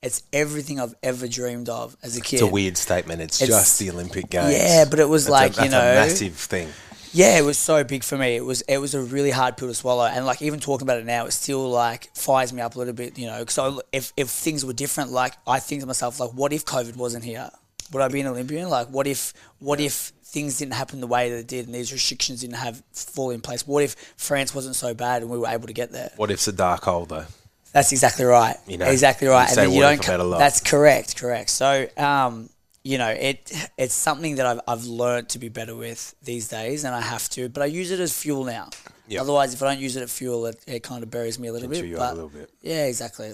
it's 0.00 0.22
everything 0.32 0.78
I've 0.80 0.94
ever 1.02 1.26
dreamed 1.28 1.68
of 1.68 1.96
as 2.02 2.16
a 2.16 2.20
kid. 2.20 2.36
It's 2.36 2.42
a 2.42 2.46
weird 2.46 2.76
statement. 2.76 3.20
It's, 3.20 3.42
It's- 3.42 3.56
just 3.58 3.78
the 3.80 3.90
Olympic 3.90 4.30
Games. 4.30 4.52
Yeah, 4.54 4.84
but 4.90 4.98
it 5.00 5.08
was 5.08 5.24
That's 5.26 5.58
like, 5.58 5.58
a, 5.58 5.64
you 5.64 5.70
know- 5.70 5.80
a 5.80 5.94
massive 6.06 6.36
thing. 6.36 6.68
Yeah, 7.12 7.38
it 7.38 7.44
was 7.44 7.58
so 7.58 7.82
big 7.84 8.04
for 8.04 8.16
me. 8.18 8.36
It 8.36 8.44
was 8.44 8.60
it 8.62 8.78
was 8.78 8.94
a 8.94 9.00
really 9.00 9.30
hard 9.30 9.56
pill 9.56 9.68
to 9.68 9.74
swallow, 9.74 10.04
and 10.04 10.26
like 10.26 10.40
even 10.42 10.60
talking 10.60 10.86
about 10.86 10.98
it 10.98 11.06
now, 11.06 11.24
it 11.26 11.32
still 11.32 11.68
like 11.70 12.14
fires 12.14 12.52
me 12.52 12.60
up 12.62 12.76
a 12.76 12.78
little 12.78 12.92
bit. 12.94 13.18
You 13.18 13.26
know, 13.28 13.38
because 13.44 13.80
if 13.92 14.12
if 14.16 14.28
things 14.28 14.64
were 14.64 14.74
different, 14.74 15.10
like 15.10 15.34
I 15.46 15.58
think 15.58 15.80
to 15.80 15.86
myself, 15.86 16.20
like, 16.20 16.30
what 16.32 16.52
if 16.52 16.64
COVID 16.66 16.96
wasn't 16.96 17.24
here? 17.24 17.50
Would 17.92 18.02
I 18.02 18.08
be 18.08 18.20
an 18.20 18.26
Olympian? 18.26 18.68
Like, 18.68 18.88
what 18.88 19.06
if 19.06 19.32
what 19.58 19.80
if 19.80 20.12
things 20.24 20.58
didn't 20.58 20.74
happen 20.74 21.00
the 21.00 21.06
way 21.06 21.30
that 21.30 21.38
it 21.38 21.46
did, 21.46 21.66
and 21.66 21.74
these 21.74 21.92
restrictions 21.92 22.40
didn't 22.40 22.56
have 22.56 22.82
fall 22.92 23.30
in 23.30 23.40
place? 23.40 23.66
What 23.66 23.82
if 23.82 23.94
France 24.16 24.54
wasn't 24.54 24.76
so 24.76 24.94
bad 24.94 25.22
and 25.22 25.30
we 25.30 25.38
were 25.38 25.48
able 25.48 25.66
to 25.66 25.72
get 25.72 25.92
there? 25.92 26.10
What 26.16 26.30
if's 26.30 26.48
a 26.48 26.52
dark 26.52 26.84
hole 26.84 27.06
though? 27.06 27.26
That's 27.72 27.92
exactly 27.92 28.24
right. 28.24 28.56
You 28.66 28.78
know, 28.78 28.86
exactly 28.86 29.28
right. 29.28 29.48
and 29.48 29.56
then 29.56 29.72
you 29.72 29.80
don't. 29.80 29.94
if 29.94 30.00
about 30.00 30.20
a 30.20 30.22
co- 30.22 30.28
lot. 30.28 30.38
That's 30.38 30.60
correct. 30.60 31.16
Correct. 31.16 31.50
So, 31.50 31.86
um, 31.96 32.48
you 32.82 32.98
know, 32.98 33.08
it 33.08 33.52
it's 33.76 33.94
something 33.94 34.36
that 34.36 34.46
I've 34.46 34.60
I've 34.66 34.84
learned 34.84 35.28
to 35.30 35.38
be 35.38 35.48
better 35.48 35.76
with 35.76 36.14
these 36.22 36.48
days, 36.48 36.84
and 36.84 36.94
I 36.94 37.00
have 37.00 37.28
to. 37.30 37.48
But 37.48 37.62
I 37.62 37.66
use 37.66 37.90
it 37.90 38.00
as 38.00 38.16
fuel 38.16 38.44
now. 38.44 38.70
Yep. 39.08 39.22
Otherwise, 39.22 39.54
if 39.54 39.62
I 39.62 39.72
don't 39.72 39.80
use 39.80 39.96
it 39.96 40.02
as 40.02 40.12
fuel, 40.16 40.46
it, 40.46 40.62
it 40.66 40.82
kind 40.82 41.02
of 41.02 41.10
buries 41.10 41.38
me 41.38 41.48
a 41.48 41.52
little 41.52 41.68
Can 41.68 41.80
bit. 41.82 41.96
But 41.96 42.12
a 42.12 42.14
little 42.14 42.28
bit. 42.28 42.50
yeah, 42.60 42.84
exactly. 42.84 43.32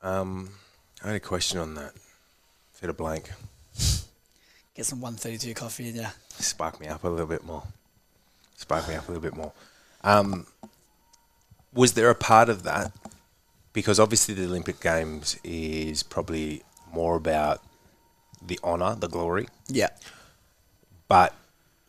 Um, 0.00 0.50
I 1.02 1.08
had 1.08 1.16
a 1.16 1.20
question 1.20 1.58
on 1.58 1.74
that. 1.74 1.92
Fit 2.72 2.90
a 2.90 2.92
blank. 2.92 3.30
Get 4.74 4.86
some 4.86 5.00
one 5.00 5.14
thirty 5.16 5.38
two 5.38 5.54
coffee 5.54 5.88
in 5.90 5.96
ya. 5.96 6.08
Spark 6.30 6.80
me 6.80 6.86
up 6.88 7.04
a 7.04 7.08
little 7.08 7.26
bit 7.26 7.44
more. 7.44 7.62
Spark 8.56 8.88
me 8.88 8.94
up 8.94 9.06
a 9.08 9.12
little 9.12 9.22
bit 9.22 9.36
more. 9.36 9.52
Um, 10.02 10.46
was 11.74 11.92
there 11.92 12.10
a 12.10 12.14
part 12.14 12.48
of 12.48 12.62
that? 12.62 12.92
Because 13.72 13.98
obviously 14.00 14.34
the 14.34 14.44
Olympic 14.44 14.80
Games 14.80 15.38
is 15.44 16.02
probably 16.02 16.62
more 16.92 17.16
about 17.16 17.62
the 18.44 18.58
honour, 18.64 18.94
the 18.96 19.08
glory. 19.08 19.48
Yeah. 19.68 19.90
but 21.08 21.34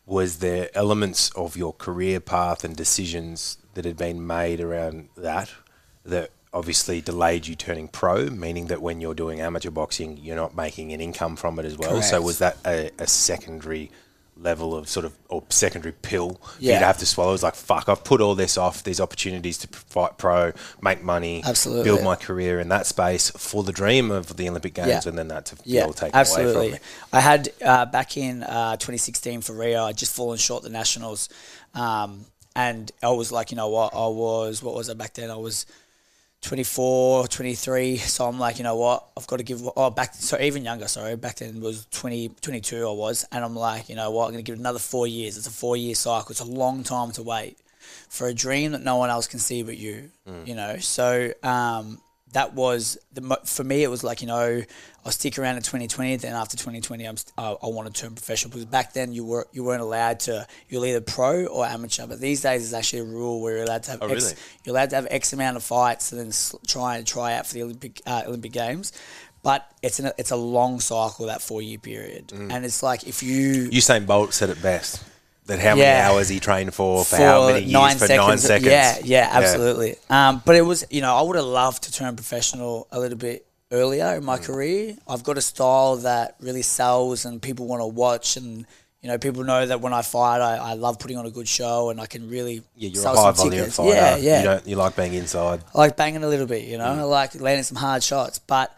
was 0.05 0.39
there 0.39 0.69
elements 0.75 1.29
of 1.31 1.55
your 1.55 1.71
career 1.73 2.19
path 2.19 2.65
and 2.65 2.75
decisions 2.75 3.57
that 3.73 3.85
had 3.85 3.95
been 3.95 4.27
made 4.27 4.59
around 4.59 5.07
that 5.15 5.49
that 6.03 6.29
obviously 6.53 7.01
delayed 7.01 7.47
you 7.47 7.55
turning 7.55 7.87
pro, 7.87 8.29
meaning 8.29 8.67
that 8.67 8.81
when 8.81 9.01
you're 9.01 9.15
doing 9.15 9.41
amateur 9.41 9.71
boxing, 9.71 10.17
you're 10.17 10.35
not 10.35 10.55
making 10.55 10.93
an 10.93 11.01
income 11.01 11.35
from 11.35 11.57
it 11.59 11.65
as 11.65 11.77
well. 11.77 12.01
So 12.01 12.21
was 12.21 12.39
that 12.39 12.57
a, 12.65 12.91
a 12.99 13.07
secondary 13.07 13.89
level 14.35 14.75
of 14.75 14.89
sort 14.89 15.05
of 15.05 15.13
or 15.29 15.43
secondary 15.49 15.91
pill 15.91 16.31
for 16.35 16.61
you'd 16.61 16.73
have 16.75 16.97
to 16.99 17.05
swallow? 17.05 17.33
It's 17.33 17.43
like 17.43 17.55
fuck, 17.55 17.89
I've 17.89 18.03
put 18.03 18.21
all 18.21 18.35
this 18.35 18.57
off. 18.57 18.83
These 18.83 18.99
opportunities 18.99 19.57
to 19.59 19.67
fight 19.67 20.17
pro, 20.17 20.53
make 20.81 21.03
money, 21.03 21.41
Absolutely. 21.43 21.83
build 21.85 22.03
my 22.03 22.15
career 22.15 22.59
in 22.59 22.69
that 22.69 22.85
space 22.85 23.31
for 23.31 23.63
the 23.63 23.71
dream 23.71 24.11
of 24.11 24.37
the 24.37 24.47
Olympic 24.47 24.75
Games, 24.75 24.87
Yeah. 24.89 25.01
and 25.07 25.17
then 25.17 25.29
that 25.29 25.45
to 25.47 25.55
be 25.55 25.61
Yeah, 25.65 25.85
all 25.85 25.93
taken 25.93 26.15
away 26.15 26.21
absolutely. 26.21 26.65
from 26.69 26.73
me. 26.73 26.79
I 27.11 27.19
had 27.19 27.49
uh, 27.65 27.85
back 27.87 28.15
in 28.17 28.43
uh, 28.43 28.73
2016 28.77 29.41
for 29.41 29.53
Rio, 29.53 29.85
I'd 29.85 29.97
just 29.97 30.15
fallen 30.15 30.37
short 30.37 30.61
the 30.63 30.69
nationals, 30.69 31.29
um, 31.73 32.25
and 32.55 32.91
I 33.01 33.09
was 33.09 33.31
like, 33.31 33.49
you 33.51 33.57
know 33.57 33.69
what, 33.69 33.93
I 33.95 34.07
was 34.07 34.61
what 34.61 34.75
was 34.75 34.87
I 34.89 34.93
back 34.93 35.13
then? 35.15 35.31
I 35.31 35.35
was 35.35 35.65
24, 36.43 37.27
23. 37.27 37.97
So 37.97 38.27
I'm 38.27 38.37
like, 38.37 38.57
you 38.57 38.63
know 38.63 38.75
what, 38.75 39.07
I've 39.17 39.25
got 39.27 39.37
to 39.37 39.43
give. 39.43 39.61
Oh, 39.75 39.89
back 39.89 40.13
so 40.13 40.37
even 40.39 40.63
younger. 40.63 40.87
Sorry, 40.87 41.15
back 41.15 41.37
then 41.37 41.59
was 41.61 41.87
20, 41.91 42.29
22. 42.41 42.87
I 42.87 42.91
was, 42.91 43.25
and 43.31 43.43
I'm 43.43 43.55
like, 43.55 43.89
you 43.89 43.95
know 43.95 44.11
what, 44.11 44.25
I'm 44.25 44.31
going 44.33 44.43
to 44.43 44.47
give 44.49 44.55
it 44.57 44.59
another 44.59 44.79
four 44.79 45.07
years. 45.07 45.37
It's 45.37 45.47
a 45.47 45.51
four 45.51 45.75
year 45.77 45.95
cycle. 45.95 46.31
It's 46.31 46.41
a 46.41 46.45
long 46.45 46.83
time 46.83 47.11
to 47.13 47.23
wait 47.23 47.57
for 48.09 48.27
a 48.27 48.33
dream 48.33 48.73
that 48.73 48.83
no 48.83 48.97
one 48.97 49.09
else 49.09 49.25
can 49.27 49.39
see 49.39 49.63
but 49.63 49.77
you. 49.77 50.11
You 50.45 50.55
know, 50.55 50.77
so 50.77 51.31
um, 51.43 51.99
that 52.33 52.53
was 52.53 52.97
the 53.13 53.21
for 53.45 53.63
me. 53.63 53.83
It 53.83 53.87
was 53.89 54.03
like 54.03 54.21
you 54.21 54.27
know, 54.27 54.61
I'll 55.05 55.11
stick 55.11 55.39
around 55.39 55.55
in 55.57 55.63
2020. 55.63 56.17
Then 56.17 56.33
after 56.35 56.57
2020, 56.57 57.05
I'm 57.05 57.15
I 57.37 57.55
want 57.63 57.93
to 57.93 58.01
turn 58.01 58.13
professional 58.13 58.51
because 58.51 58.65
back 58.65 58.93
then 58.93 59.13
you 59.13 59.23
were 59.25 59.47
you 59.51 59.63
weren't 59.63 59.81
allowed 59.81 60.19
to. 60.21 60.45
You're 60.69 60.85
either 60.85 61.01
pro 61.01 61.45
or 61.45 61.65
amateur. 61.65 62.05
But 62.07 62.19
these 62.19 62.41
days, 62.41 62.63
it's 62.63 62.73
actually 62.73 62.99
a 62.99 63.05
rule 63.05 63.41
where 63.41 63.55
you're 63.57 63.63
allowed 63.65 63.83
to 63.83 63.91
have 63.91 63.99
Oh, 64.03 64.07
X, 64.07 64.23
really? 64.23 64.35
you're 64.65 64.75
allowed 64.75 64.89
to 64.91 64.95
have 64.97 65.07
X 65.09 65.33
amount 65.33 65.57
of 65.57 65.63
fights 65.63 66.11
and 66.11 66.19
then 66.21 66.59
try 66.67 66.97
and 66.97 67.07
try 67.07 67.33
out 67.33 67.47
for 67.47 67.53
the 67.53 67.63
Olympic 67.63 68.01
uh, 68.05 68.23
Olympic 68.27 68.51
Games. 68.51 68.91
But 69.43 69.69
it's 69.81 69.99
an, 69.99 70.11
it's 70.17 70.31
a 70.31 70.37
long 70.37 70.79
cycle 70.79 71.25
that 71.25 71.41
four 71.41 71.61
year 71.61 71.77
period, 71.77 72.27
Mm. 72.29 72.51
and 72.51 72.63
it's 72.65 72.81
like 72.81 73.05
if 73.07 73.21
you 73.21 73.69
Usain 73.69 74.05
Bolt 74.05 74.33
said 74.33 74.49
it 74.49 74.61
best. 74.61 75.03
That 75.47 75.59
how 75.59 75.71
many 75.75 75.81
Yeah. 75.81 76.09
hours 76.09 76.29
he 76.29 76.39
trained 76.39 76.73
for, 76.73 77.03
for, 77.03 77.17
how 77.17 77.47
many 77.47 77.65
years, 77.65 77.95
for 77.95 78.07
nine 78.07 78.37
seconds. 78.37 78.65
Yeah, 78.71 78.97
yeah, 79.03 79.29
absolutely. 79.31 79.97
Um, 80.09 80.41
but 80.45 80.55
it 80.55 80.61
was, 80.61 80.85
you 80.89 81.01
know, 81.01 81.13
I 81.15 81.21
would 81.21 81.35
have 81.35 81.45
loved 81.45 81.83
to 81.83 81.91
turn 81.91 82.15
professional 82.15 82.87
a 82.91 82.99
little 82.99 83.17
bit 83.17 83.45
earlier 83.71 84.15
in 84.15 84.23
my 84.23 84.37
Mm. 84.37 84.43
career. 84.45 84.95
I've 85.07 85.23
got 85.23 85.37
a 85.37 85.41
style 85.41 85.97
that 85.97 86.35
really 86.39 86.61
sells 86.61 87.25
and 87.25 87.41
people 87.41 87.67
want 87.67 87.81
to 87.81 87.87
watch 87.87 88.37
and. 88.37 88.65
You 89.01 89.09
know, 89.09 89.17
people 89.17 89.43
know 89.43 89.65
that 89.65 89.81
when 89.81 89.91
I 89.91 90.01
fight, 90.01 90.39
I, 90.39 90.55
I 90.55 90.73
love 90.75 90.97
putting 90.97 91.17
on 91.17 91.25
a 91.25 91.29
good 91.29 91.45
show, 91.45 91.89
and 91.89 91.99
I 91.99 92.05
can 92.05 92.29
really 92.29 92.63
Yeah, 92.77 92.87
you're 92.91 93.03
sell 93.03 93.15
a 93.15 93.17
high 93.17 93.23
some 93.33 93.35
volume 93.35 93.51
tickets. 93.63 93.75
fighter. 93.75 93.89
Yeah, 93.93 94.15
yeah. 94.15 94.37
You, 94.37 94.43
don't, 94.45 94.67
you 94.69 94.75
like 94.77 94.95
being 94.95 95.13
inside. 95.13 95.61
I 95.75 95.77
like 95.77 95.97
banging 95.97 96.23
a 96.23 96.27
little 96.29 96.45
bit, 96.45 96.63
you 96.63 96.77
know. 96.77 96.85
Mm. 96.85 96.99
I 96.99 97.03
like 97.03 97.35
landing 97.35 97.65
some 97.65 97.75
hard 97.75 98.01
shots. 98.01 98.39
But 98.39 98.71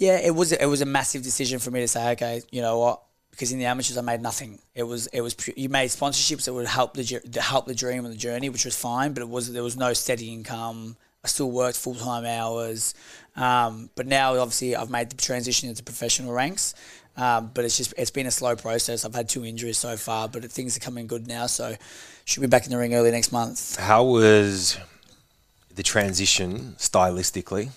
yeah, 0.00 0.16
it 0.18 0.34
was 0.34 0.50
it 0.50 0.66
was 0.66 0.80
a 0.80 0.86
massive 0.86 1.22
decision 1.22 1.60
for 1.60 1.70
me 1.70 1.78
to 1.82 1.86
say, 1.86 2.10
okay, 2.14 2.42
you 2.50 2.62
know 2.62 2.80
what? 2.80 3.00
Because 3.30 3.52
in 3.52 3.58
the 3.58 3.66
amateurs, 3.66 3.96
I 3.96 4.02
made 4.02 4.20
nothing. 4.20 4.58
It 4.74 4.82
was 4.82 5.06
it 5.08 5.20
was 5.20 5.34
you 5.56 5.68
made 5.68 5.90
sponsorships 5.90 6.44
that 6.44 6.52
would 6.52 6.66
help 6.66 6.94
the 6.94 7.40
help 7.40 7.66
the 7.66 7.74
dream 7.74 8.04
and 8.04 8.12
the 8.12 8.18
journey, 8.18 8.48
which 8.48 8.64
was 8.64 8.76
fine. 8.76 9.12
But 9.12 9.22
it 9.22 9.28
was 9.28 9.52
there 9.52 9.62
was 9.62 9.76
no 9.76 9.92
steady 9.92 10.32
income. 10.32 10.96
I 11.24 11.28
still 11.28 11.50
worked 11.50 11.76
full 11.76 11.94
time 11.94 12.24
hours. 12.24 12.94
Um, 13.36 13.90
but 13.94 14.06
now, 14.06 14.36
obviously, 14.36 14.74
I've 14.74 14.90
made 14.90 15.10
the 15.10 15.16
transition 15.16 15.68
into 15.68 15.82
professional 15.82 16.32
ranks. 16.32 16.74
Um, 17.16 17.50
but 17.52 17.64
it's 17.64 17.76
just 17.76 17.92
it's 17.98 18.10
been 18.10 18.26
a 18.26 18.30
slow 18.30 18.56
process. 18.56 19.04
I've 19.04 19.14
had 19.14 19.28
two 19.28 19.44
injuries 19.44 19.78
so 19.78 19.96
far, 19.96 20.28
but 20.28 20.44
things 20.50 20.76
are 20.76 20.80
coming 20.80 21.06
good 21.06 21.26
now. 21.26 21.46
So 21.46 21.76
should 22.24 22.40
be 22.40 22.46
back 22.46 22.64
in 22.64 22.70
the 22.70 22.78
ring 22.78 22.94
early 22.94 23.10
next 23.10 23.32
month. 23.32 23.76
How 23.76 24.04
was 24.04 24.78
the 25.74 25.82
transition 25.82 26.76
stylistically 26.78 27.70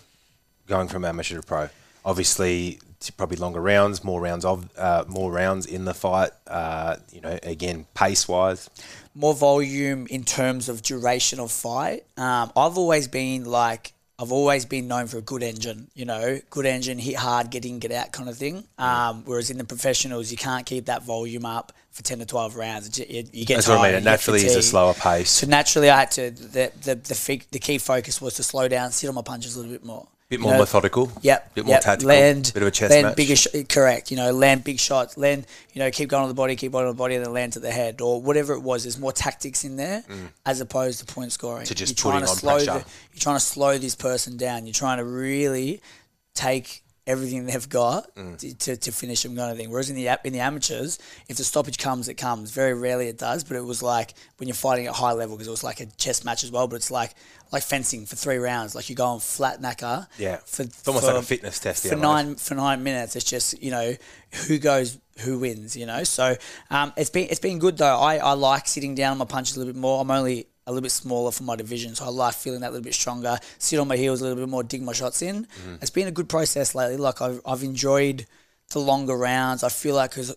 going 0.68 0.88
from 0.88 1.04
amateur 1.04 1.38
to 1.38 1.44
pro? 1.44 1.70
Obviously, 2.06 2.80
probably 3.12 3.38
longer 3.38 3.62
rounds, 3.62 4.04
more 4.04 4.22
rounds 4.22 4.46
of 4.46 4.70
uh, 4.78 5.04
more 5.08 5.32
rounds 5.32 5.66
in 5.66 5.86
the 5.86 5.94
fight. 5.94 6.32
Uh, 6.48 6.98
you 7.12 7.22
know, 7.22 7.38
again, 7.44 7.86
pace 7.94 8.28
wise. 8.28 8.70
more 9.16 9.34
volume 9.34 10.08
in 10.10 10.24
terms 10.24 10.70
of 10.70 10.82
duration 10.82 11.40
of 11.40 11.52
fight. 11.52 12.06
Um, 12.18 12.52
I've 12.56 12.78
always 12.78 13.08
been 13.08 13.46
like, 13.46 13.94
I've 14.20 14.32
always 14.32 14.66
been 14.66 14.88
known 14.88 15.08
for 15.08 15.18
a 15.18 15.22
good 15.22 15.44
engine, 15.44 15.88
you 15.96 16.06
know, 16.06 16.40
good 16.50 16.66
engine, 16.66 17.00
hit 17.00 17.16
hard, 17.16 17.50
get 17.50 17.66
in, 17.66 17.80
get 17.80 17.92
out 17.92 18.12
kind 18.12 18.30
of 18.30 18.38
thing. 18.38 18.64
Um, 18.78 19.24
whereas 19.26 19.50
in 19.50 19.58
the 19.58 19.64
professionals, 19.64 20.32
you 20.32 20.38
can't 20.38 20.66
keep 20.66 20.86
that 20.86 21.04
volume 21.04 21.46
up 21.46 21.74
for 21.92 22.04
10 22.04 22.20
to 22.20 22.26
12 22.26 22.56
rounds. 22.56 23.00
You, 23.00 23.06
you 23.34 23.46
get 23.46 23.56
That's 23.56 23.68
tired, 23.68 23.78
what 23.78 23.86
I 23.86 23.90
mean. 23.90 23.98
It 23.98 24.04
naturally 24.04 24.46
is 24.46 24.56
a 24.56 24.62
slower 24.62 24.94
pace. 24.94 25.30
So 25.30 25.48
naturally, 25.48 25.90
I 25.90 26.00
had 26.02 26.12
to, 26.12 26.32
the, 26.32 26.72
the, 26.84 26.96
the, 26.96 27.42
the 27.52 27.60
key 27.60 27.78
focus 27.80 28.22
was 28.22 28.36
to 28.36 28.44
slow 28.44 28.68
down, 28.68 28.92
sit 28.92 29.08
on 29.08 29.16
my 29.16 29.22
punches 29.24 29.56
a 29.56 29.60
little 29.60 29.74
bit 29.74 29.84
more. 29.84 30.08
Bit 30.34 30.42
more 30.42 30.54
know, 30.54 30.60
methodical. 30.60 31.12
Yep. 31.22 31.54
Bit 31.56 31.66
more 31.66 31.76
yep. 31.76 31.82
tactical. 31.82 32.10
Land, 32.10 32.52
bit 32.54 32.64
of 32.64 32.68
a 32.68 32.72
chess 32.72 32.90
land 32.90 33.08
match. 33.08 33.16
bigger, 33.16 33.36
sh- 33.36 33.48
correct. 33.70 34.12
You 34.12 34.18
know, 34.18 34.32
land 34.32 34.64
big 34.64 34.80
shots. 34.80 35.18
Land, 35.18 35.46
you 35.74 35.80
know, 35.80 35.92
keep 35.92 36.10
going 36.10 36.24
on 36.24 36.30
the 36.30 36.36
body, 36.36 36.56
keep 36.56 36.72
going 36.72 36.86
on 36.86 36.92
the 36.92 36.98
body, 36.98 37.16
and 37.16 37.26
then 37.26 37.34
land 37.34 37.54
to 37.54 37.60
the 37.60 37.72
head 37.72 38.02
or 38.02 38.22
whatever 38.22 38.54
it 38.54 38.62
was. 38.62 38.84
There's 38.84 39.00
more 39.00 39.12
tactics 39.12 39.64
in 39.64 39.76
there 39.76 40.04
as 40.46 40.62
opposed 40.62 41.00
to 41.00 41.14
point 41.14 41.32
scoring. 41.32 41.64
Mm. 41.64 41.68
To 41.68 41.76
just 41.76 42.04
you're 42.04 42.12
trying 42.12 42.24
to 42.24 42.30
on 42.30 42.36
slow 42.36 42.56
pressure. 42.56 42.66
The, 42.66 42.86
you're 43.14 43.20
trying 43.20 43.38
to 43.38 43.46
slow 43.46 43.78
this 43.78 43.96
person 43.96 44.38
down. 44.38 44.66
You're 44.66 44.74
trying 44.74 44.98
to 44.98 45.06
really 45.06 45.82
take 46.34 46.83
everything 47.06 47.46
they've 47.46 47.68
got 47.70 48.14
Mm. 48.16 48.38
to, 48.40 48.56
to, 48.58 48.78
to 48.78 48.92
finish 48.92 49.24
them 49.24 49.36
kind 49.36 49.52
of 49.52 49.58
thing. 49.58 49.70
Whereas 49.70 49.90
in 49.90 49.96
the 49.96 50.08
in 50.24 50.34
the 50.34 50.40
amateurs, 50.40 51.00
if 51.28 51.38
the 51.38 51.44
stoppage 51.44 51.78
comes, 51.78 52.08
it 52.08 52.14
comes. 52.16 52.52
Very 52.52 52.74
rarely 52.74 53.08
it 53.08 53.18
does, 53.18 53.44
but 53.44 53.58
it 53.58 53.66
was 53.66 53.84
like 53.84 54.14
when 54.38 54.48
you're 54.48 54.56
fighting 54.56 54.88
at 54.88 54.94
high 54.96 55.12
level 55.14 55.36
because 55.36 55.48
it 55.48 55.52
was 55.52 55.64
like 55.64 55.80
a 55.82 55.86
chess 55.98 56.24
match 56.24 56.44
as 56.44 56.52
well. 56.52 56.68
But 56.68 56.78
it's 56.78 56.92
like 56.92 57.14
like 57.52 57.64
fencing 57.64 58.06
for 58.06 58.16
three 58.16 58.38
rounds. 58.38 58.74
Like 58.76 58.90
you 58.90 58.96
go 58.96 59.06
on 59.06 59.20
flat 59.20 59.62
knacker. 59.62 60.08
Yeah. 60.18 60.38
For, 60.46 60.64
It's 60.64 60.88
almost 60.88 61.06
for- 61.06 61.14
like 61.14 61.22
a 61.24 61.26
fitness 61.26 61.60
test. 61.60 61.86
for 61.88 61.96
nine 61.96 62.36
for 62.36 62.56
nine 62.56 62.84
minutes. 62.84 63.16
It's 63.16 63.26
just 63.26 63.62
you 63.62 63.72
know 63.72 63.96
who 64.48 64.58
goes 64.58 64.98
who 65.20 65.40
wins. 65.40 65.76
You 65.76 65.86
know, 65.86 66.04
so 66.04 66.36
um, 66.72 66.94
it's 66.96 67.10
been 67.10 67.28
it's 67.30 67.40
been 67.40 67.60
good 67.60 67.78
though. 67.78 67.98
I, 68.00 68.18
I 68.18 68.34
like 68.34 68.68
sitting 68.68 68.96
down 68.96 69.12
on 69.14 69.18
my 69.18 69.26
punches 69.26 69.56
a 69.58 69.60
little 69.60 69.74
bit 69.74 69.80
more. 69.80 70.02
I'm 70.02 70.10
only 70.12 70.48
a 70.66 70.72
little 70.72 70.82
bit 70.82 70.92
smaller 70.92 71.32
for 71.32 71.44
my 71.44 71.56
division, 71.56 71.96
so 71.96 72.06
I 72.06 72.10
like 72.10 72.36
feeling 72.36 72.62
that 72.62 72.70
a 72.70 72.72
little 72.72 72.84
bit 72.84 72.94
stronger. 72.94 73.38
Sit 73.58 73.80
on 73.80 73.88
my 73.88 73.98
heels 73.98 74.22
a 74.22 74.24
little 74.24 74.40
bit 74.40 74.50
more, 74.50 74.64
dig 74.64 74.82
my 74.82 74.94
shots 74.94 75.22
in. 75.22 75.46
Mm-hmm. 75.46 75.76
It's 75.82 75.90
been 75.90 76.08
a 76.08 76.12
good 76.12 76.30
process 76.30 76.74
lately. 76.76 76.98
Like 76.98 77.22
I've 77.22 77.42
I've 77.46 77.64
enjoyed 77.64 78.26
the 78.72 78.80
longer 78.80 79.18
rounds. 79.18 79.64
I 79.64 79.70
feel 79.70 79.96
like 79.96 80.12
because. 80.12 80.36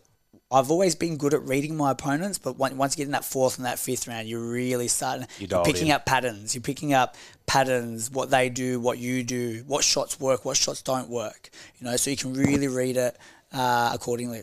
I've 0.49 0.71
always 0.71 0.95
been 0.95 1.16
good 1.16 1.35
at 1.35 1.42
reading 1.42 1.76
my 1.76 1.90
opponents, 1.90 2.38
but 2.38 2.56
once 2.56 2.73
once 2.75 2.95
you 2.95 2.99
get 2.99 3.06
in 3.06 3.12
that 3.12 3.25
fourth 3.25 3.56
and 3.56 3.66
that 3.66 3.80
fifth 3.80 4.06
round, 4.06 4.28
you're 4.28 4.49
really 4.49 4.87
starting. 4.87 5.26
You 5.40 5.49
You're 5.50 5.64
picking 5.64 5.88
in. 5.88 5.92
up 5.92 6.06
patterns. 6.06 6.54
You're 6.54 6.62
picking 6.62 6.92
up 6.92 7.16
patterns, 7.47 8.12
what 8.12 8.30
they 8.30 8.49
do, 8.49 8.78
what 8.78 8.99
you 8.99 9.25
do, 9.25 9.64
what 9.66 9.83
shots 9.83 10.21
work, 10.21 10.45
what 10.45 10.56
shots 10.56 10.83
don't 10.83 11.09
work. 11.09 11.50
You 11.80 11.87
know, 11.87 11.97
so 11.97 12.11
you 12.11 12.16
can 12.16 12.33
really 12.33 12.68
read 12.68 12.97
it 12.97 13.18
uh, 13.52 13.90
accordingly. 13.92 14.42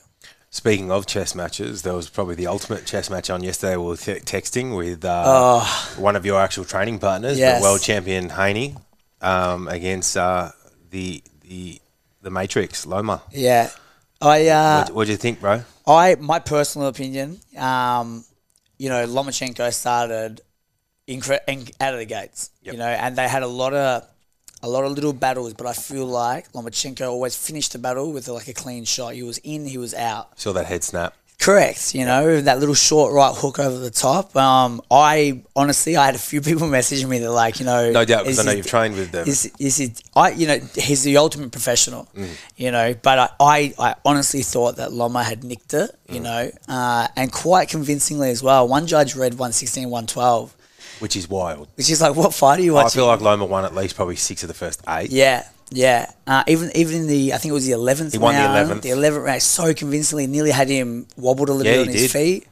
Speaking 0.56 0.92
of 0.92 1.08
chess 1.08 1.34
matches, 1.34 1.82
there 1.82 1.96
was 1.96 2.10
probably 2.10 2.36
the 2.36 2.46
ultimate 2.46 2.86
chess 2.86 3.10
match 3.10 3.32
on 3.32 3.42
yesterday. 3.42 3.76
We 3.76 3.86
were 3.88 3.98
te- 3.98 4.20
texting 4.20 4.78
with 4.78 5.04
uh, 5.04 5.66
one 5.98 6.16
of 6.16 6.28
your 6.28 6.40
actual 6.40 6.64
training 6.64 7.00
partners, 7.00 7.38
Oh. 7.38 7.40
Yes. 7.40 7.60
the 7.60 7.64
world 7.64 7.82
champion 7.82 8.30
Haney, 8.30 8.76
um, 9.20 9.68
against 9.68 10.16
uh, 10.16 10.52
the 10.92 11.24
the 11.42 11.82
the 12.22 12.30
Matrix, 12.30 12.86
Loma. 12.86 13.24
Yeah, 13.32 13.72
I 14.22 14.48
uh, 14.50 14.86
what, 14.92 15.06
do 15.06 15.12
you 15.12 15.18
think, 15.18 15.42
bro? 15.42 15.64
I 15.88 16.18
my 16.20 16.38
personal 16.38 16.88
opinion, 16.88 17.40
um, 17.58 18.24
you 18.78 18.90
know, 18.90 19.08
Lomachenko 19.08 19.74
started 19.74 20.42
incre- 21.08 21.40
in, 21.48 21.66
out 21.82 21.94
of 21.96 22.00
the 22.00 22.06
gates, 22.06 22.52
Yep. 22.62 22.74
you 22.74 22.80
know, 22.80 22.86
and 22.86 23.16
they 23.16 23.28
had 23.28 23.42
a 23.42 23.48
lot 23.48 23.74
of 23.74 24.08
a 24.63 24.67
lot 24.67 24.84
of 24.86 24.93
little 24.93 25.13
battles, 25.13 25.53
but 25.53 25.67
I 25.67 25.74
feel 25.74 26.05
like 26.08 26.51
Lomachenko 26.53 27.08
always 27.08 27.36
finished 27.36 27.74
the 27.74 27.79
battle 27.79 28.12
with 28.12 28.27
like 28.27 28.48
a 28.48 28.53
clean 28.53 28.86
shot. 28.86 29.13
He 29.13 29.22
was 29.24 29.38
in, 29.43 29.65
he 29.67 29.77
was 29.77 29.93
out. 29.93 30.39
Saw 30.39 30.53
that 30.53 30.65
head 30.65 30.84
snap. 30.84 31.13
Correct, 31.39 31.93
you 31.93 32.05
know 32.05 32.39
that 32.39 32.60
little 32.60 32.75
short 32.75 33.12
right 33.12 33.36
hook 33.36 33.60
over 33.60 33.77
the 33.77 33.89
top. 33.89 34.34
Um, 34.38 34.82
I 34.89 35.41
honestly, 35.58 35.98
I 35.98 36.05
had 36.05 36.15
a 36.15 36.20
few 36.20 36.39
people 36.50 36.70
messaging 36.70 37.10
me 37.10 37.20
that 37.20 37.32
like, 37.32 37.60
you 37.60 37.65
know, 37.65 37.91
No 37.91 38.05
doubt, 38.05 38.24
because 38.24 38.39
I 38.39 38.43
know 38.43 38.51
it- 38.51 38.58
you've 38.58 38.67
trained 38.67 38.96
with 38.96 39.12
them. 39.12 39.27
is 39.27 39.51
is 39.60 39.82
it? 39.82 40.01
I 40.15 40.29
you 40.29 40.48
know 40.48 40.60
he's 40.75 41.03
the 41.03 41.17
ultimate 41.17 41.51
professional, 41.51 42.08
Mm. 42.15 42.29
you 42.55 42.72
know. 42.72 42.93
But 43.01 43.20
I, 43.20 43.29
I, 43.41 43.74
I 43.77 43.96
honestly 44.05 44.41
thought 44.43 44.77
that 44.77 44.93
Loma 44.93 45.22
had 45.24 45.43
nicked 45.43 45.74
it, 45.74 45.91
you 46.08 46.22
Mm. 46.22 46.24
know, 46.24 46.51
uh, 46.70 47.08
and 47.17 47.29
quite 47.34 47.67
convincingly 47.67 48.29
as 48.29 48.41
well. 48.41 48.65
One 48.65 48.88
judge 48.88 49.13
read 49.13 49.34
116, 49.34 49.89
112, 49.89 50.55
which 51.00 51.16
is 51.16 51.30
wild. 51.30 51.68
which 51.76 51.90
is 51.90 52.02
like, 52.02 52.16
what 52.16 52.34
fight 52.34 52.60
are 52.60 52.64
you 52.64 52.74
watching? 52.74 52.88
I 52.88 53.02
feel 53.02 53.08
like 53.08 53.22
Loma 53.22 53.46
won 53.46 53.66
at 53.66 53.74
least 53.76 53.96
probably 53.96 54.16
six 54.16 54.44
of 54.44 54.48
the 54.48 54.54
first 54.54 54.82
eight. 54.88 55.10
yeah, 55.12 55.48
yeah. 55.72 56.12
Uh, 56.28 56.44
even 56.48 56.72
even 56.76 57.02
in 57.02 57.08
the 57.08 57.34
I 57.34 57.38
think 57.38 57.50
it 57.52 57.54
was 57.54 57.66
the 57.66 57.74
eleventh. 57.74 58.12
He 58.14 58.18
won 58.20 58.36
the 58.36 58.42
11th. 58.42 58.82
The 58.82 58.92
eleventh 58.92 59.24
round 59.26 59.42
so 59.42 59.74
convincingly, 59.74 60.28
nearly 60.28 60.52
had 60.52 60.70
him 60.70 61.08
wobbled 61.18 61.50
a 61.50 61.54
little 61.54 61.72
Yeah, 61.72 61.80
bit 61.80 61.88
on 61.88 61.94
his 61.94 62.02
did. 62.04 62.12
feet. 62.12 62.48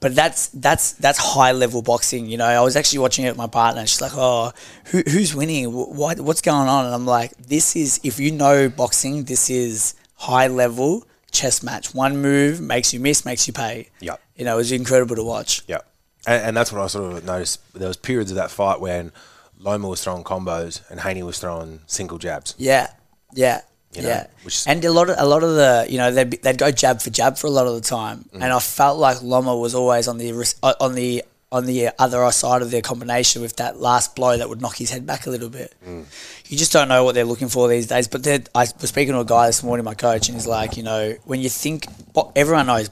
But 0.00 0.14
that's 0.14 0.48
that's 0.48 0.92
that's 0.92 1.18
high 1.18 1.52
level 1.52 1.80
boxing. 1.80 2.26
You 2.26 2.36
know, 2.36 2.44
I 2.46 2.60
was 2.60 2.76
actually 2.76 2.98
watching 2.98 3.24
it 3.24 3.30
with 3.30 3.38
my 3.38 3.46
partner. 3.46 3.80
and 3.80 3.88
She's 3.88 4.02
like, 4.02 4.12
"Oh, 4.14 4.52
who, 4.86 5.02
who's 5.08 5.34
winning? 5.34 5.72
What 5.72 6.20
what's 6.20 6.42
going 6.42 6.68
on?" 6.68 6.84
And 6.86 6.94
I'm 6.94 7.06
like, 7.06 7.34
"This 7.38 7.74
is 7.74 8.00
if 8.02 8.20
you 8.20 8.30
know 8.32 8.68
boxing, 8.68 9.24
this 9.24 9.48
is 9.48 9.94
high 10.16 10.48
level 10.48 11.06
chess 11.30 11.62
match. 11.62 11.94
One 11.94 12.20
move 12.20 12.60
makes 12.60 12.92
you 12.92 13.00
miss, 13.00 13.24
makes 13.24 13.46
you 13.46 13.52
pay. 13.54 13.88
Yep. 14.00 14.20
You 14.36 14.44
know, 14.44 14.54
it 14.54 14.58
was 14.58 14.72
incredible 14.72 15.16
to 15.16 15.24
watch. 15.24 15.62
Yeah, 15.66 15.78
and, 16.26 16.42
and 16.46 16.56
that's 16.56 16.72
what 16.72 16.80
I 16.82 16.86
sort 16.88 17.12
of 17.16 17.24
noticed. 17.24 17.60
There 17.74 17.88
was 17.88 17.96
periods 17.96 18.30
of 18.30 18.36
that 18.36 18.50
fight 18.50 18.80
when 18.80 19.12
Loma 19.58 19.88
was 19.88 20.02
throwing 20.02 20.24
combos 20.24 20.80
and 20.90 21.00
Haney 21.00 21.22
was 21.22 21.38
throwing 21.38 21.80
single 21.86 22.18
jabs. 22.18 22.54
Yeah, 22.58 22.88
yeah, 23.34 23.62
You 23.94 24.02
know, 24.02 24.08
yeah. 24.08 24.26
which- 24.42 24.64
and 24.66 24.84
a 24.84 24.92
lot 24.92 25.08
of 25.10 25.16
a 25.18 25.24
lot 25.26 25.42
of 25.42 25.54
the 25.54 25.86
you 25.88 25.98
know 25.98 26.10
they'd, 26.10 26.30
be- 26.30 26.36
they'd 26.38 26.58
go 26.58 26.70
jab 26.70 27.00
for 27.00 27.10
jab 27.10 27.36
for 27.38 27.46
a 27.46 27.50
lot 27.50 27.66
of 27.66 27.74
the 27.74 27.80
time, 27.80 28.24
Mm. 28.34 28.42
and 28.42 28.52
I 28.52 28.58
felt 28.58 28.98
like 28.98 29.22
Loma 29.22 29.56
was 29.56 29.74
always 29.74 30.08
on 30.08 30.18
the 30.18 30.32
on 30.80 30.94
the 30.94 31.24
on 31.52 31.66
the 31.66 31.90
other 32.00 32.28
side 32.32 32.62
of 32.62 32.72
their 32.72 32.82
combination 32.82 33.40
with 33.40 33.54
that 33.56 33.78
last 33.80 34.16
blow 34.16 34.36
that 34.36 34.48
would 34.48 34.60
knock 34.60 34.74
his 34.76 34.90
head 34.90 35.06
back 35.06 35.24
a 35.26 35.30
little 35.30 35.48
bit. 35.48 35.72
Mm. 35.86 36.04
You 36.48 36.58
just 36.58 36.72
don't 36.72 36.88
know 36.88 37.04
what 37.04 37.14
they're 37.14 37.24
looking 37.24 37.48
for 37.48 37.68
these 37.68 37.86
days. 37.86 38.08
But 38.08 38.26
I 38.26 38.66
was 38.80 38.88
speaking 38.90 39.14
to 39.14 39.20
a 39.20 39.24
guy 39.24 39.46
this 39.46 39.62
morning, 39.62 39.84
my 39.84 39.94
coach, 39.94 40.28
and 40.28 40.34
he's 40.36 40.48
like, 40.48 40.76
you 40.76 40.82
know, 40.82 41.14
when 41.26 41.40
you 41.40 41.48
think 41.48 41.86
everyone 42.34 42.66
knows 42.66 42.90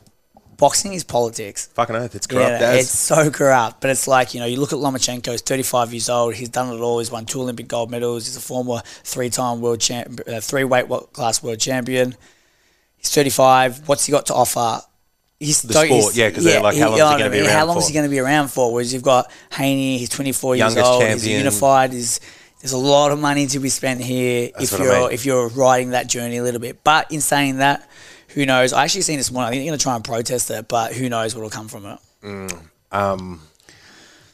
boxing 0.63 0.93
is 0.93 1.03
politics. 1.03 1.67
Fucking 1.75 1.97
oath, 1.97 2.15
it's 2.15 2.29
corrupt 2.29 2.61
Yeah, 2.61 2.69
as. 2.71 2.85
it's 2.85 2.97
so 2.99 3.31
corrupt. 3.31 3.81
But 3.81 3.91
it's 3.91 4.07
like, 4.07 4.33
you 4.33 4.39
know, 4.41 4.47
you 4.47 4.59
look 4.61 4.73
at 4.73 4.79
Lomachenko, 4.79 5.33
he's 5.33 5.43
35 5.43 5.93
years 5.93 6.09
old. 6.09 6.35
He's 6.35 6.49
done 6.49 6.73
it 6.73 6.81
all. 6.81 7.01
He's 7.01 7.11
won 7.11 7.27
two 7.27 7.41
Olympic 7.41 7.67
gold 7.67 7.91
medals. 7.91 8.27
He's 8.27 8.37
a 8.37 8.41
former 8.41 8.81
three 9.03 9.29
time 9.29 9.61
world 9.61 9.81
champ, 9.81 10.21
uh, 10.29 10.41
three 10.41 10.63
weight 10.65 10.87
wa- 10.89 11.01
class 11.01 11.43
world 11.43 11.59
champion. 11.59 12.15
He's 12.97 13.11
35. 13.11 13.89
What's 13.89 14.07
he 14.07 14.13
got 14.13 14.27
to 14.27 14.35
offer? 14.35 14.81
He's 15.41 15.61
The 15.63 15.75
sport, 15.75 16.15
yeah, 16.15 16.31
'cause 16.31 16.45
they're 16.45 16.63
like, 16.63 16.77
how 16.77 16.91
long 16.91 16.99
is 17.01 17.11
he 17.11 17.19
gonna 17.19 17.31
be 17.31 17.39
I 17.39 17.41
mean? 17.41 17.47
around 17.51 17.59
How 17.59 17.67
long 17.67 17.79
is 17.79 17.89
he 17.89 17.95
going 17.95 18.07
to 18.07 18.11
be 18.11 18.21
around 18.21 18.49
for? 18.53 18.73
Whereas 18.73 18.93
you've 18.95 19.03
got 19.03 19.29
Haney, 19.53 19.99
he's 19.99 20.09
24 20.09 20.55
years 20.55 20.61
Youngest 20.77 20.87
old. 20.87 21.03
He's 21.03 21.11
champion. 21.23 21.39
unified. 21.39 21.93
He's, 21.93 22.21
there's 22.61 22.71
a 22.73 22.79
lot 22.79 23.11
of 23.11 23.19
money 23.19 23.49
to 23.49 23.59
be 23.59 23.69
spent 23.69 24.01
here 24.01 24.51
That's 24.57 24.73
if 24.73 24.79
you're 24.79 25.01
mean. 25.01 25.11
if 25.11 25.27
you're 25.27 25.49
riding 25.49 25.91
that 25.91 26.07
journey 26.07 26.37
a 26.37 26.45
little 26.45 26.61
bit. 26.61 26.85
But 26.85 27.11
in 27.11 27.21
saying 27.21 27.57
that, 27.57 27.89
who 28.35 28.47
knows? 28.47 28.73
I 28.73 28.85
actually 28.85 29.03
seen 29.03 29.19
this 29.19 29.31
morning. 29.31 29.49
I 29.49 29.51
think 29.53 29.61
they're 29.63 29.71
going 29.71 29.79
to 29.79 29.83
try 29.83 29.95
and 29.97 30.05
protest 30.05 30.51
it, 30.51 30.69
but 30.69 30.93
who 30.93 31.09
knows 31.09 31.35
what 31.35 31.43
will 31.43 31.51
come 31.51 31.69
from 31.69 31.87
it. 31.87 31.99
Um, 32.91 33.41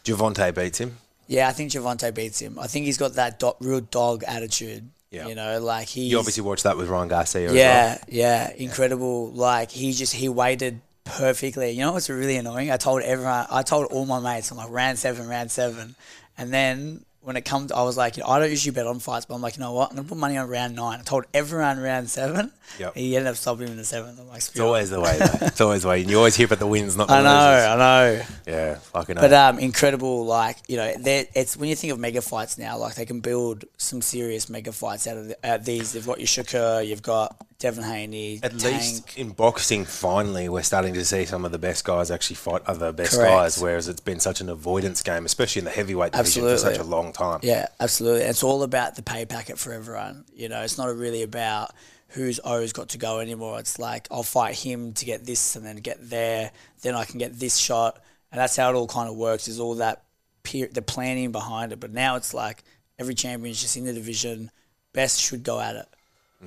Gervonta 0.04 0.54
beats 0.54 0.78
him. 0.78 0.98
Yeah, 1.26 1.48
I 1.48 1.52
think 1.52 1.72
Gervonta 1.72 2.14
beats 2.14 2.40
him. 2.40 2.58
I 2.58 2.66
think 2.66 2.86
he's 2.86 2.96
got 2.98 3.14
that 3.14 3.38
do- 3.38 3.54
real 3.60 3.80
dog 3.80 4.24
attitude. 4.24 4.88
Yeah. 5.10 5.28
You 5.28 5.34
know, 5.34 5.60
like 5.60 5.88
he. 5.88 6.02
You 6.08 6.18
obviously 6.18 6.42
watched 6.42 6.64
that 6.64 6.76
with 6.76 6.88
Ryan 6.88 7.08
Garcia 7.08 7.46
as 7.46 7.52
well. 7.52 7.58
yeah, 7.58 7.98
yeah, 8.08 8.52
incredible. 8.56 9.30
Like 9.30 9.70
he 9.70 9.92
just 9.92 10.14
he 10.14 10.28
waited 10.28 10.80
perfectly. 11.04 11.70
You 11.70 11.80
know 11.80 11.92
what's 11.92 12.10
really 12.10 12.36
annoying? 12.36 12.70
I 12.70 12.76
told 12.76 13.02
everyone, 13.02 13.46
I 13.50 13.62
told 13.62 13.86
all 13.86 14.04
my 14.04 14.20
mates, 14.20 14.50
I'm 14.50 14.58
like 14.58 14.70
round 14.70 14.98
seven, 14.98 15.26
round 15.26 15.50
seven, 15.50 15.94
and 16.36 16.52
then 16.52 17.04
when 17.20 17.36
it 17.36 17.44
comes, 17.44 17.72
I 17.72 17.82
was 17.82 17.96
like, 17.96 18.16
you 18.16 18.22
know, 18.22 18.28
I 18.28 18.38
don't 18.38 18.48
usually 18.48 18.72
bet 18.72 18.86
on 18.86 19.00
fights, 19.00 19.26
but 19.26 19.34
I'm 19.34 19.42
like, 19.42 19.56
you 19.56 19.60
know 19.60 19.72
what? 19.72 19.90
I'm 19.90 19.96
gonna 19.96 20.08
put 20.08 20.18
money 20.18 20.36
on 20.36 20.48
round 20.48 20.76
nine. 20.76 21.00
I 21.00 21.02
told 21.02 21.24
everyone 21.34 21.78
round 21.80 22.08
seven. 22.08 22.52
Yep. 22.78 22.94
He 22.94 23.16
ended 23.16 23.30
up 23.30 23.36
stopping 23.36 23.66
him 23.66 23.72
in 23.72 23.76
the 23.76 23.84
seventh. 23.84 24.18
I'm 24.20 24.28
like, 24.28 24.38
It's 24.38 24.58
always 24.60 24.90
the 24.90 25.00
way, 25.00 25.18
though. 25.18 25.46
It's 25.46 25.60
always 25.60 25.82
the 25.82 25.88
way. 25.88 26.00
And 26.02 26.10
you 26.10 26.16
always 26.16 26.36
hear 26.36 26.46
about 26.46 26.58
the 26.60 26.66
wins, 26.66 26.96
not 26.96 27.08
the 27.08 27.14
I 27.14 27.22
know, 27.22 27.50
losers. 27.50 27.66
I 27.66 27.76
know. 27.76 28.22
Yeah, 28.46 28.74
fucking 28.76 29.16
But 29.16 29.32
um, 29.32 29.58
incredible, 29.58 30.24
like 30.26 30.58
you 30.68 30.76
know, 30.76 30.92
it's 30.96 31.56
when 31.56 31.68
you 31.68 31.74
think 31.74 31.92
of 31.92 31.98
mega 31.98 32.22
fights 32.22 32.56
now, 32.56 32.78
like 32.78 32.94
they 32.94 33.04
can 33.04 33.20
build 33.20 33.64
some 33.76 34.00
serious 34.00 34.48
mega 34.48 34.72
fights 34.72 35.06
out 35.06 35.16
of 35.16 35.28
the, 35.28 35.46
out 35.46 35.60
of 35.60 35.64
these. 35.64 35.92
They've 35.92 36.06
got 36.06 36.18
your 36.18 36.26
Shakur, 36.26 36.86
you've 36.86 37.02
got 37.02 37.36
Devin 37.58 37.82
Haney, 37.82 38.38
At 38.40 38.52
Tank. 38.52 38.62
least 38.62 39.18
in 39.18 39.30
boxing, 39.30 39.84
finally, 39.84 40.48
we're 40.48 40.62
starting 40.62 40.94
to 40.94 41.04
see 41.04 41.24
some 41.24 41.44
of 41.44 41.50
the 41.50 41.58
best 41.58 41.84
guys 41.84 42.08
actually 42.08 42.36
fight 42.36 42.62
other 42.66 42.92
best 42.92 43.16
Correct. 43.16 43.30
guys, 43.32 43.60
whereas 43.60 43.88
it's 43.88 44.00
been 44.00 44.20
such 44.20 44.40
an 44.40 44.48
avoidance 44.48 45.02
game, 45.02 45.26
especially 45.26 45.58
in 45.60 45.64
the 45.64 45.72
heavyweight 45.72 46.12
division 46.12 46.44
for 46.44 46.56
such 46.56 46.78
a 46.78 46.84
long 46.84 47.12
time. 47.12 47.40
Yeah, 47.42 47.66
absolutely. 47.80 48.22
It's 48.22 48.44
all 48.44 48.62
about 48.62 48.94
the 48.94 49.02
pay 49.02 49.26
packet 49.26 49.58
for 49.58 49.72
everyone. 49.72 50.24
You 50.32 50.48
know, 50.48 50.62
it's 50.62 50.78
not 50.78 50.94
really 50.94 51.24
about 51.24 51.72
whose 52.10 52.38
O's 52.44 52.72
got 52.72 52.90
to 52.90 52.98
go 52.98 53.18
anymore. 53.18 53.58
It's 53.58 53.80
like 53.80 54.06
I'll 54.08 54.22
fight 54.22 54.54
him 54.54 54.92
to 54.92 55.04
get 55.04 55.24
this 55.24 55.56
and 55.56 55.66
then 55.66 55.76
get 55.78 55.98
there, 56.08 56.52
then 56.82 56.94
I 56.94 57.04
can 57.06 57.18
get 57.18 57.40
this 57.40 57.56
shot, 57.56 58.00
and 58.30 58.40
that's 58.40 58.54
how 58.54 58.70
it 58.70 58.76
all 58.76 58.86
kind 58.86 59.08
of 59.08 59.16
works. 59.16 59.48
Is 59.48 59.58
all 59.58 59.74
that 59.76 60.04
peer, 60.44 60.68
the 60.72 60.80
planning 60.80 61.32
behind 61.32 61.72
it. 61.72 61.80
But 61.80 61.92
now 61.92 62.14
it's 62.14 62.32
like 62.32 62.62
every 63.00 63.16
champion's 63.16 63.60
just 63.60 63.76
in 63.76 63.84
the 63.84 63.92
division. 63.92 64.52
Best 64.92 65.20
should 65.20 65.42
go 65.42 65.58
at 65.58 65.74
it. 65.74 65.86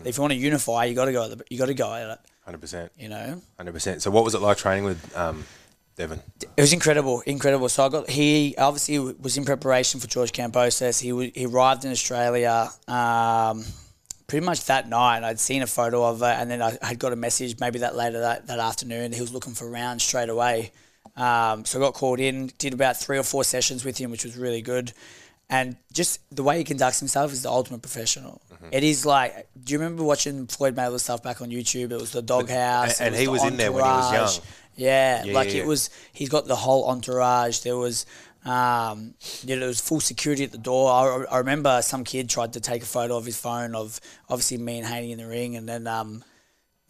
If 0.06 0.18
you 0.18 0.22
want 0.22 0.34
to 0.34 0.40
unify, 0.40 0.86
you 0.86 0.96
got 0.96 1.06
to 1.06 1.12
go. 1.12 1.24
At 1.24 1.38
the, 1.38 1.44
you 1.50 1.58
got 1.58 1.66
to 1.66 1.74
go 1.74 1.94
at 1.94 2.10
it. 2.10 2.20
100%. 2.48 2.90
You 2.98 3.10
know. 3.10 3.42
100%. 3.60 4.02
So, 4.02 4.10
what 4.12 4.24
was 4.24 4.36
it 4.36 4.42
like 4.42 4.58
training 4.58 4.86
with 4.86 5.18
um, 5.18 5.44
Devin? 5.96 6.22
It 6.42 6.62
was 6.62 6.74
incredible, 6.74 7.22
incredible. 7.22 7.70
So 7.70 7.86
I 7.86 7.90
got 7.90 8.10
he 8.10 8.56
obviously 8.58 9.00
was 9.00 9.38
in 9.38 9.46
preparation 9.46 10.00
for 10.00 10.08
George 10.08 10.32
Kambosos. 10.32 11.02
He 11.02 11.32
he 11.36 11.46
arrived 11.46 11.86
in 11.86 11.92
Australia 11.92 12.70
um, 12.88 13.66
pretty 14.28 14.46
much 14.46 14.66
that 14.66 14.88
night. 14.88 15.24
I'd 15.24 15.40
seen 15.40 15.62
a 15.62 15.68
photo 15.68 16.06
of 16.06 16.22
it, 16.22 16.36
and 16.40 16.50
then 16.50 16.62
I 16.62 16.78
had 16.82 17.00
got 17.00 17.12
a 17.12 17.18
message 17.18 17.60
maybe 17.60 17.80
that 17.80 17.96
later 17.96 18.22
that, 18.22 18.48
that 18.48 18.60
afternoon. 18.60 19.12
He 19.12 19.22
was 19.22 19.34
looking 19.34 19.54
for 19.54 19.70
rounds 19.70 20.04
straight 20.04 20.30
away. 20.30 20.72
Um, 21.18 21.66
so 21.66 21.78
I 21.78 21.82
got 21.82 21.94
called 21.94 22.20
in, 22.20 22.52
did 22.58 22.74
about 22.74 22.98
three 22.98 23.18
or 23.18 23.24
four 23.24 23.44
sessions 23.44 23.84
with 23.84 23.98
him, 23.98 24.12
which 24.12 24.24
was 24.24 24.38
really 24.38 24.62
good. 24.62 24.94
And 25.52 25.76
just 25.92 26.22
the 26.34 26.44
way 26.44 26.58
he 26.60 26.64
conducts 26.64 27.00
himself 27.00 27.34
is 27.34 27.44
the 27.44 27.50
ultimate 27.50 27.82
professional. 27.82 28.42
It 28.72 28.84
is 28.86 29.06
like, 29.06 29.48
do 29.62 29.74
you 29.74 29.80
remember 29.80 30.02
watching 30.04 30.48
Floyd 30.48 30.76
Mayweather 30.76 31.00
stuff 31.00 31.22
back 31.22 31.42
on 31.42 31.50
YouTube? 31.50 31.92
It 31.92 32.00
was 32.00 32.12
the 32.12 32.22
doghouse, 32.22 33.02
and 33.02 33.14
it 33.14 33.20
he 33.20 33.26
the 33.26 33.32
was 33.32 33.44
in 33.44 33.58
there 33.58 33.72
when 33.72 33.84
he 33.84 33.90
was 33.90 34.14
young. 34.38 34.46
Yeah, 34.78 35.26
Yeah, 35.26 35.34
like 35.34 35.50
yeah, 35.50 35.56
yeah. 35.56 35.64
it 35.64 35.68
was. 35.68 35.90
He's 36.14 36.30
got 36.30 36.48
the 36.48 36.56
whole 36.56 36.86
entourage. 36.88 37.60
There 37.60 37.76
was, 37.76 38.06
um, 38.46 39.14
you 39.44 39.56
know, 39.56 39.60
there 39.60 39.68
was 39.68 39.82
full 39.82 40.00
security 40.00 40.46
at 40.46 40.54
the 40.54 40.58
door. 40.58 40.90
I, 40.90 41.36
I 41.36 41.38
remember 41.40 41.82
some 41.82 42.06
kid 42.06 42.30
tried 42.30 42.54
to 42.54 42.62
take 42.62 42.82
a 42.84 42.86
photo 42.86 43.18
of 43.18 43.26
his 43.26 43.38
phone 43.38 43.76
of 43.76 44.00
obviously 44.30 44.58
me 44.58 44.78
and 44.78 44.88
Haney 44.88 45.12
in 45.12 45.18
the 45.18 45.28
ring, 45.28 45.58
and 45.58 45.68
then 45.68 45.86
um, 45.86 46.24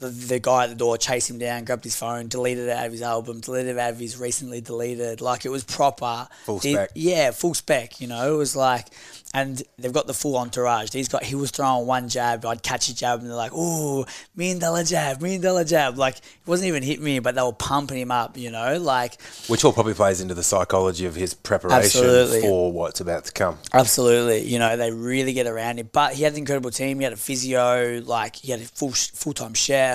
the, 0.01 0.09
the 0.09 0.39
guy 0.39 0.63
at 0.63 0.69
the 0.69 0.75
door 0.75 0.97
chased 0.97 1.29
him 1.29 1.37
down, 1.37 1.63
grabbed 1.63 1.83
his 1.83 1.95
phone, 1.95 2.27
deleted 2.27 2.67
it 2.67 2.71
out 2.71 2.87
of 2.87 2.91
his 2.91 3.03
album, 3.03 3.39
deleted 3.39 3.77
it 3.77 3.79
out 3.79 3.91
of 3.91 3.99
his 3.99 4.17
recently 4.17 4.59
deleted. 4.59 5.21
Like 5.21 5.45
it 5.45 5.49
was 5.49 5.63
proper. 5.63 6.27
Full 6.43 6.59
spec. 6.59 6.89
yeah, 6.95 7.31
full 7.31 7.53
spec. 7.53 8.01
You 8.01 8.07
know, 8.07 8.33
it 8.33 8.37
was 8.37 8.55
like, 8.55 8.87
and 9.33 9.61
they've 9.77 9.93
got 9.93 10.07
the 10.07 10.13
full 10.13 10.37
entourage. 10.37 10.91
He's 10.91 11.07
got. 11.07 11.23
He 11.23 11.35
was 11.35 11.51
throwing 11.51 11.85
one 11.85 12.09
jab. 12.09 12.45
I'd 12.45 12.63
catch 12.63 12.89
a 12.89 12.95
jab, 12.95 13.19
and 13.19 13.29
they're 13.29 13.35
like, 13.35 13.51
"Oh, 13.53 14.05
million 14.35 14.59
dollar 14.59 14.83
jab, 14.83 15.21
million 15.21 15.41
dollar 15.41 15.63
jab." 15.63 15.97
Like 15.97 16.17
it 16.17 16.47
wasn't 16.47 16.67
even 16.69 16.83
hitting 16.83 17.05
me, 17.05 17.19
but 17.19 17.35
they 17.35 17.41
were 17.41 17.53
pumping 17.53 17.99
him 17.99 18.11
up. 18.11 18.37
You 18.37 18.51
know, 18.51 18.77
like 18.79 19.21
Which 19.47 19.63
all 19.63 19.71
probably 19.71 19.93
plays 19.93 20.19
into 20.19 20.33
the 20.33 20.43
psychology 20.43 21.05
of 21.05 21.15
his 21.15 21.33
preparation 21.33 21.77
Absolutely. 22.01 22.41
for 22.41 22.73
what's 22.73 22.99
about 22.99 23.25
to 23.25 23.31
come. 23.31 23.59
Absolutely, 23.71 24.41
you 24.41 24.57
know 24.57 24.75
they 24.75 24.91
really 24.91 25.33
get 25.33 25.45
around 25.45 25.79
him. 25.79 25.89
But 25.91 26.13
he 26.13 26.23
had 26.23 26.33
an 26.33 26.39
incredible 26.39 26.71
team. 26.71 26.97
He 26.97 27.03
had 27.03 27.13
a 27.13 27.17
physio, 27.17 28.01
like 28.03 28.35
he 28.37 28.51
had 28.51 28.61
a 28.61 28.65
full 28.65 28.91
full 28.91 29.33
time 29.33 29.53
chef. 29.53 29.90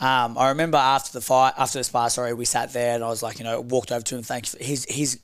Um, 0.00 0.38
I 0.38 0.48
remember 0.48 0.78
after 0.78 1.12
the 1.12 1.20
fight, 1.20 1.52
after 1.58 1.78
the 1.78 1.84
spar, 1.84 2.08
sorry, 2.08 2.32
we 2.32 2.46
sat 2.46 2.72
there 2.72 2.94
and 2.94 3.04
I 3.04 3.08
was 3.08 3.22
like, 3.22 3.38
you 3.38 3.44
know, 3.44 3.60
walked 3.60 3.92
over 3.92 4.02
to 4.02 4.16
him. 4.16 4.22
Thank 4.22 4.46
you. 4.46 4.58
For, 4.58 4.64
he's 4.64 4.84
he's 4.86 5.18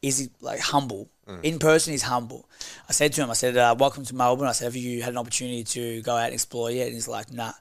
he's 0.00 0.30
like 0.40 0.60
humble 0.60 1.10
in 1.42 1.58
person. 1.58 1.92
He's 1.92 2.02
humble. 2.02 2.48
I 2.88 2.92
said 2.92 3.12
to 3.14 3.22
him, 3.22 3.30
I 3.30 3.34
said, 3.34 3.56
uh, 3.56 3.74
"Welcome 3.78 4.04
to 4.06 4.14
Melbourne." 4.14 4.48
I 4.48 4.52
said, 4.52 4.64
"Have 4.66 4.76
you 4.76 5.02
had 5.02 5.12
an 5.12 5.18
opportunity 5.18 5.64
to 5.64 6.02
go 6.02 6.16
out 6.16 6.26
and 6.26 6.34
explore 6.34 6.70
yet?" 6.70 6.86
And 6.86 6.94
he's 6.94 7.08
like, 7.08 7.30
"Nah, 7.32 7.52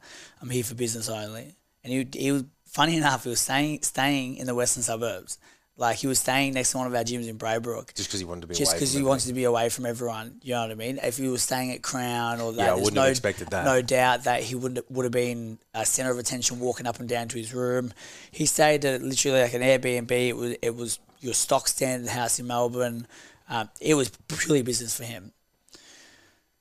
I'm 0.41 0.49
here 0.49 0.63
for 0.63 0.75
business 0.75 1.09
only." 1.09 1.55
And 1.83 1.93
he 1.93 2.07
he 2.13 2.31
was 2.31 2.43
funny 2.65 2.97
enough. 3.01 3.23
He 3.23 3.29
was 3.29 3.41
staying 3.41 3.81
staying 3.83 4.37
in 4.37 4.47
the 4.47 4.55
western 4.55 4.83
suburbs. 4.83 5.37
Like 5.81 5.97
he 5.97 6.05
was 6.05 6.19
staying 6.19 6.53
next 6.53 6.71
to 6.71 6.77
one 6.77 6.85
of 6.85 6.93
our 6.93 7.03
gyms 7.03 7.27
in 7.27 7.39
Braybrook. 7.39 7.95
Just 7.95 8.07
because 8.07 8.19
he 8.19 8.25
wanted 8.25 8.41
to 8.41 8.47
be 8.47 8.53
away 8.53 8.59
Just 8.59 8.73
because 8.73 8.93
he 8.93 9.01
wanted 9.01 9.27
to 9.29 9.33
be 9.33 9.45
away 9.45 9.69
from 9.69 9.87
everyone, 9.87 10.39
you 10.43 10.53
know 10.53 10.61
what 10.61 10.69
I 10.69 10.75
mean. 10.75 10.99
If 11.01 11.17
he 11.17 11.27
was 11.27 11.41
staying 11.41 11.71
at 11.71 11.81
Crown 11.81 12.39
or 12.39 12.53
that, 12.53 12.63
Yeah, 12.63 12.71
I 12.73 12.75
wouldn't 12.75 12.93
no, 12.93 13.01
have 13.01 13.09
expected 13.09 13.47
that. 13.49 13.65
No 13.65 13.81
doubt 13.81 14.25
that 14.25 14.43
he 14.43 14.53
would 14.53 14.83
would 14.91 15.05
have 15.05 15.11
been 15.11 15.57
a 15.73 15.83
center 15.83 16.11
of 16.11 16.19
attention 16.19 16.59
walking 16.59 16.85
up 16.85 16.99
and 16.99 17.09
down 17.09 17.29
to 17.29 17.37
his 17.39 17.51
room. 17.51 17.93
He 18.29 18.45
stayed 18.45 18.85
at 18.85 19.01
literally 19.01 19.41
like 19.41 19.55
an 19.55 19.63
Airbnb. 19.63 20.11
It 20.11 20.37
was 20.37 20.55
it 20.61 20.75
was 20.75 20.99
your 21.19 21.33
stock 21.33 21.67
standard 21.67 22.11
house 22.11 22.37
in 22.37 22.45
Melbourne. 22.45 23.07
Um, 23.49 23.67
it 23.81 23.95
was 23.95 24.09
purely 24.27 24.61
business 24.61 24.95
for 24.95 25.03
him, 25.03 25.31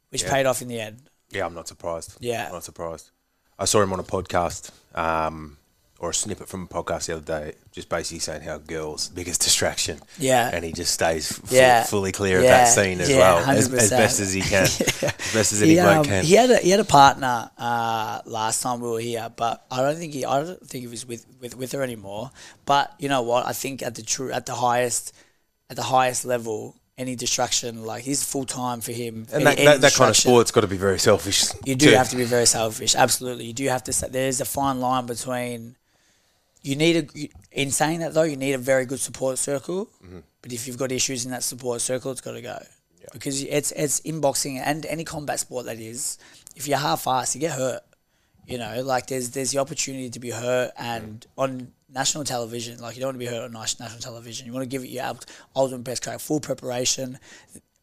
which 0.08 0.22
Yeah. 0.22 0.30
paid 0.30 0.46
off 0.46 0.62
in 0.62 0.68
the 0.68 0.80
end. 0.80 1.02
Yeah, 1.30 1.44
I'm 1.44 1.54
not 1.54 1.68
surprised. 1.68 2.16
Yeah. 2.20 2.46
I'm 2.46 2.52
not 2.52 2.64
surprised. 2.64 3.10
I 3.58 3.66
saw 3.66 3.82
him 3.82 3.92
on 3.92 4.00
a 4.00 4.02
podcast, 4.02 4.70
um, 4.94 5.58
or 6.00 6.10
a 6.10 6.14
snippet 6.14 6.48
from 6.48 6.62
a 6.62 6.66
podcast 6.66 7.06
the 7.06 7.12
other 7.16 7.24
day, 7.24 7.54
just 7.72 7.88
basically 7.90 8.18
saying 8.18 8.40
how 8.42 8.56
girls' 8.58 9.08
biggest 9.08 9.42
distraction. 9.42 10.00
Yeah. 10.18 10.50
And 10.52 10.64
he 10.64 10.72
just 10.72 10.94
stays 10.94 11.30
f- 11.30 11.52
Yeah. 11.52 11.84
fully 11.84 12.10
clear 12.10 12.38
of 12.38 12.44
Yeah. 12.44 12.64
that 12.64 12.68
scene 12.74 13.00
as 13.00 13.10
Yeah, 13.10 13.18
well, 13.18 13.38
as, 13.50 13.72
as 13.72 13.90
best 13.90 14.18
as 14.18 14.32
he 14.32 14.40
can, 14.40 14.62
as 14.64 14.80
best 15.34 15.52
as 15.52 15.60
any 15.62 15.72
He, 15.72 15.76
bloke 15.76 15.98
um, 15.98 16.04
can. 16.04 16.24
he 16.24 16.34
had 16.34 16.50
a 16.50 16.56
he 16.56 16.70
had 16.70 16.80
a 16.80 16.84
partner 16.84 17.50
uh, 17.58 18.20
last 18.24 18.62
time 18.62 18.80
we 18.80 18.88
were 18.90 18.98
here, 19.00 19.30
but 19.36 19.64
I 19.70 19.82
don't 19.82 19.96
think 19.96 20.14
he 20.14 20.24
I 20.24 20.42
don't 20.42 20.66
think 20.66 20.82
he 20.82 20.88
was 20.88 21.04
with, 21.06 21.26
with, 21.38 21.54
with 21.56 21.72
her 21.72 21.82
anymore. 21.82 22.30
But 22.64 22.92
you 22.98 23.08
know 23.10 23.20
what? 23.22 23.46
I 23.46 23.52
think 23.52 23.82
at 23.82 23.94
the 23.94 24.02
true 24.02 24.32
at 24.32 24.46
the 24.46 24.54
highest 24.54 25.14
at 25.68 25.76
the 25.76 25.82
highest 25.82 26.24
level, 26.24 26.76
any 26.96 27.14
distraction 27.14 27.84
like 27.84 28.04
he's 28.04 28.24
full 28.24 28.46
time 28.46 28.80
for 28.80 28.92
him. 28.92 29.26
and 29.34 29.46
Any- 29.46 29.56
that, 29.56 29.56
that, 29.64 29.80
that 29.82 29.94
kind 29.94 30.08
of 30.10 30.16
sport's 30.16 30.50
got 30.50 30.62
to 30.62 30.66
be 30.66 30.78
very 30.78 30.98
selfish. 30.98 31.44
You 31.66 31.74
do 31.74 31.90
too. 31.90 31.96
have 31.96 32.08
to 32.08 32.16
be 32.16 32.24
very 32.24 32.46
selfish. 32.46 32.94
Absolutely, 32.96 33.44
you 33.44 33.52
do 33.52 33.68
have 33.68 33.84
to. 33.84 33.92
say 33.92 34.08
There's 34.08 34.40
a 34.40 34.46
fine 34.46 34.80
line 34.80 35.04
between. 35.04 35.76
You 36.62 36.76
need 36.76 36.96
a. 36.96 37.28
In 37.52 37.70
saying 37.70 38.00
that 38.00 38.14
though, 38.14 38.22
you 38.22 38.36
need 38.36 38.52
a 38.52 38.58
very 38.58 38.84
good 38.84 39.00
support 39.00 39.38
circle. 39.38 39.86
Mm-hmm. 40.04 40.18
But 40.42 40.52
if 40.52 40.66
you've 40.66 40.78
got 40.78 40.92
issues 40.92 41.24
in 41.24 41.30
that 41.30 41.42
support 41.42 41.80
circle, 41.80 42.10
it's 42.10 42.20
got 42.20 42.32
to 42.32 42.42
go. 42.42 42.58
Yeah. 43.00 43.06
Because 43.12 43.42
it's 43.42 43.72
it's 43.72 44.00
in 44.00 44.20
boxing 44.20 44.58
and 44.58 44.84
any 44.86 45.04
combat 45.04 45.40
sport 45.40 45.66
that 45.66 45.78
is. 45.78 46.18
If 46.56 46.68
you're 46.68 46.78
half-assed, 46.78 47.34
you 47.34 47.40
get 47.40 47.52
hurt. 47.52 47.82
You 48.46 48.58
know, 48.58 48.82
like 48.82 49.06
there's 49.06 49.30
there's 49.30 49.52
the 49.52 49.58
opportunity 49.58 50.10
to 50.10 50.18
be 50.18 50.30
hurt, 50.30 50.72
and 50.76 51.24
on 51.38 51.72
national 51.88 52.24
television, 52.24 52.80
like 52.80 52.96
you 52.96 53.00
don't 53.00 53.08
want 53.08 53.20
to 53.20 53.26
be 53.26 53.26
hurt 53.26 53.44
on 53.44 53.52
national 53.52 54.00
television. 54.00 54.46
You 54.46 54.52
want 54.52 54.64
to 54.64 54.68
give 54.68 54.82
it 54.82 54.88
your 54.88 55.04
ult- 55.04 55.26
ultimate 55.54 55.84
best 55.84 56.02
crack, 56.02 56.20
full 56.20 56.40
preparation. 56.40 57.18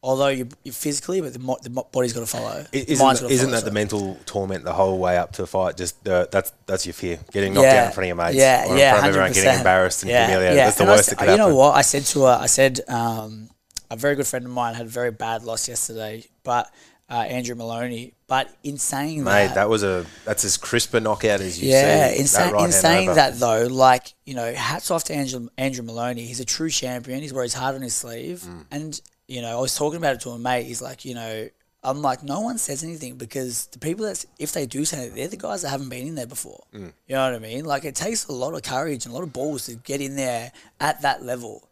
Although 0.04 0.28
you 0.28 0.48
you 0.64 0.72
physically, 0.72 1.22
but 1.22 1.34
the, 1.34 1.40
mo- 1.40 1.58
the 1.62 1.72
mo- 1.72 1.88
body's 1.92 2.14
got 2.14 2.20
to 2.22 2.26
follow. 2.28 2.64
I- 2.72 2.76
Isn't, 2.76 3.04
mind's 3.04 3.20
that- 3.20 3.26
gotta 3.26 3.34
isn't 3.34 3.46
follow, 3.50 3.52
that 3.60 3.66
the 3.66 3.72
sorry. 3.72 3.74
mental 3.74 4.18
torment 4.26 4.64
the 4.64 4.74
whole 4.74 5.00
way 5.00 5.18
up 5.18 5.34
to 5.34 5.48
fight? 5.48 5.76
Just 5.76 6.08
uh, 6.08 6.28
that's 6.32 6.52
that's 6.68 6.86
your 6.86 6.94
fear, 6.94 7.20
getting 7.32 7.54
knocked 7.56 7.68
out 7.68 7.86
in 7.88 7.92
front 7.94 8.06
of 8.06 8.08
your 8.08 8.16
mates, 8.16 8.36
Yeah, 8.38 8.68
or 8.68 8.74
in 8.74 8.78
yeah, 8.78 8.92
front 8.92 9.06
of 9.06 9.10
everyone, 9.10 9.32
getting 9.34 9.52
100%. 9.52 9.58
embarrassed 9.58 10.04
and 10.04 10.12
humiliated. 10.12 10.56
Yeah. 10.58 10.66
That's 10.66 10.78
the 10.78 10.84
And 10.84 10.92
I 10.92 10.96
worst 10.96 11.10
that 11.10 11.16
could 11.18 11.26
You 11.26 11.32
happen. 11.32 11.50
know 11.50 11.56
what? 11.56 11.76
I 11.76 11.82
said 11.82 12.04
to 12.06 12.22
her, 12.26 12.38
I 12.40 12.46
said, 12.46 12.80
um, 12.88 13.50
a 13.90 13.96
very 13.96 14.16
good 14.16 14.28
friend 14.28 14.46
of 14.46 14.52
mine 14.52 14.76
had 14.76 14.86
a 14.86 14.90
very 14.90 15.12
bad 15.12 15.44
loss 15.44 15.68
yesterday, 15.68 16.26
but 16.44 16.72
uh, 17.10 17.14
Andrew 17.16 17.56
Maloney. 17.56 18.14
But 18.28 18.54
in 18.64 18.78
saying 18.78 19.24
Mate, 19.24 19.48
that, 19.48 19.56
that 19.56 19.70
was 19.70 19.82
a 19.84 20.06
that's 20.26 20.44
as 20.46 20.58
crisp 20.58 20.94
a 20.94 21.00
knockout 21.00 21.40
as 21.42 21.60
you 21.62 21.70
yeah, 21.72 22.10
see. 22.10 22.16
in, 22.18 22.22
that 22.24 22.28
sa- 22.28 22.64
in 22.66 22.72
saying 22.72 23.14
that 23.16 23.40
though, 23.40 23.66
like 23.68 24.14
you 24.26 24.36
know, 24.36 24.54
hats 24.54 24.92
off 24.92 25.06
to 25.06 25.16
Andrew, 25.16 25.48
Andrew 25.58 25.84
Maloney. 25.84 26.26
He's 26.26 26.42
a 26.42 26.46
true 26.46 26.70
champion. 26.70 27.22
He's 27.22 27.34
wears 27.34 27.54
his 27.54 27.60
heart 27.60 27.74
on 27.76 27.82
his 27.82 27.96
sleeve, 27.96 28.44
Mm. 28.46 28.66
and 28.72 29.02
you 29.28 29.42
know, 29.42 29.58
I 29.58 29.62
was 29.62 29.76
talking 29.76 29.98
about 29.98 30.16
it 30.16 30.22
to 30.22 30.30
a 30.30 30.40
mate. 30.40 30.64
He's 30.64 30.82
like, 30.82 31.06
you 31.06 31.14
know, 31.14 31.50
I'm 31.84 32.02
like, 32.02 32.24
no 32.24 32.42
one 32.42 32.58
says 32.58 32.84
anything 32.84 33.16
because 33.16 33.68
the 33.68 33.80
people 33.80 34.06
that 34.06 34.26
if 34.40 34.52
they 34.52 34.66
do 34.66 34.84
say 34.86 35.08
it, 35.08 35.16
they're 35.16 35.28
the 35.28 35.38
guys 35.38 35.62
that 35.62 35.70
haven't 35.70 35.90
been 35.90 36.08
in 36.08 36.16
there 36.16 36.28
before. 36.28 36.64
Mm. 36.74 36.94
You 37.08 37.16
know 37.16 37.32
what 37.32 37.36
I 37.36 37.40
mean? 37.40 37.66
Like 37.66 37.86
it 37.86 37.96
takes 37.96 38.26
a 38.28 38.34
lot 38.34 38.54
of 38.54 38.64
courage 38.64 39.06
and 39.06 39.14
a 39.14 39.16
lot 39.16 39.24
of 39.24 39.32
balls 39.32 39.68
to 39.68 39.76
get 39.76 40.02
in 40.02 40.16
there 40.16 40.52
at 40.80 41.02
that 41.02 41.24
level. 41.24 41.68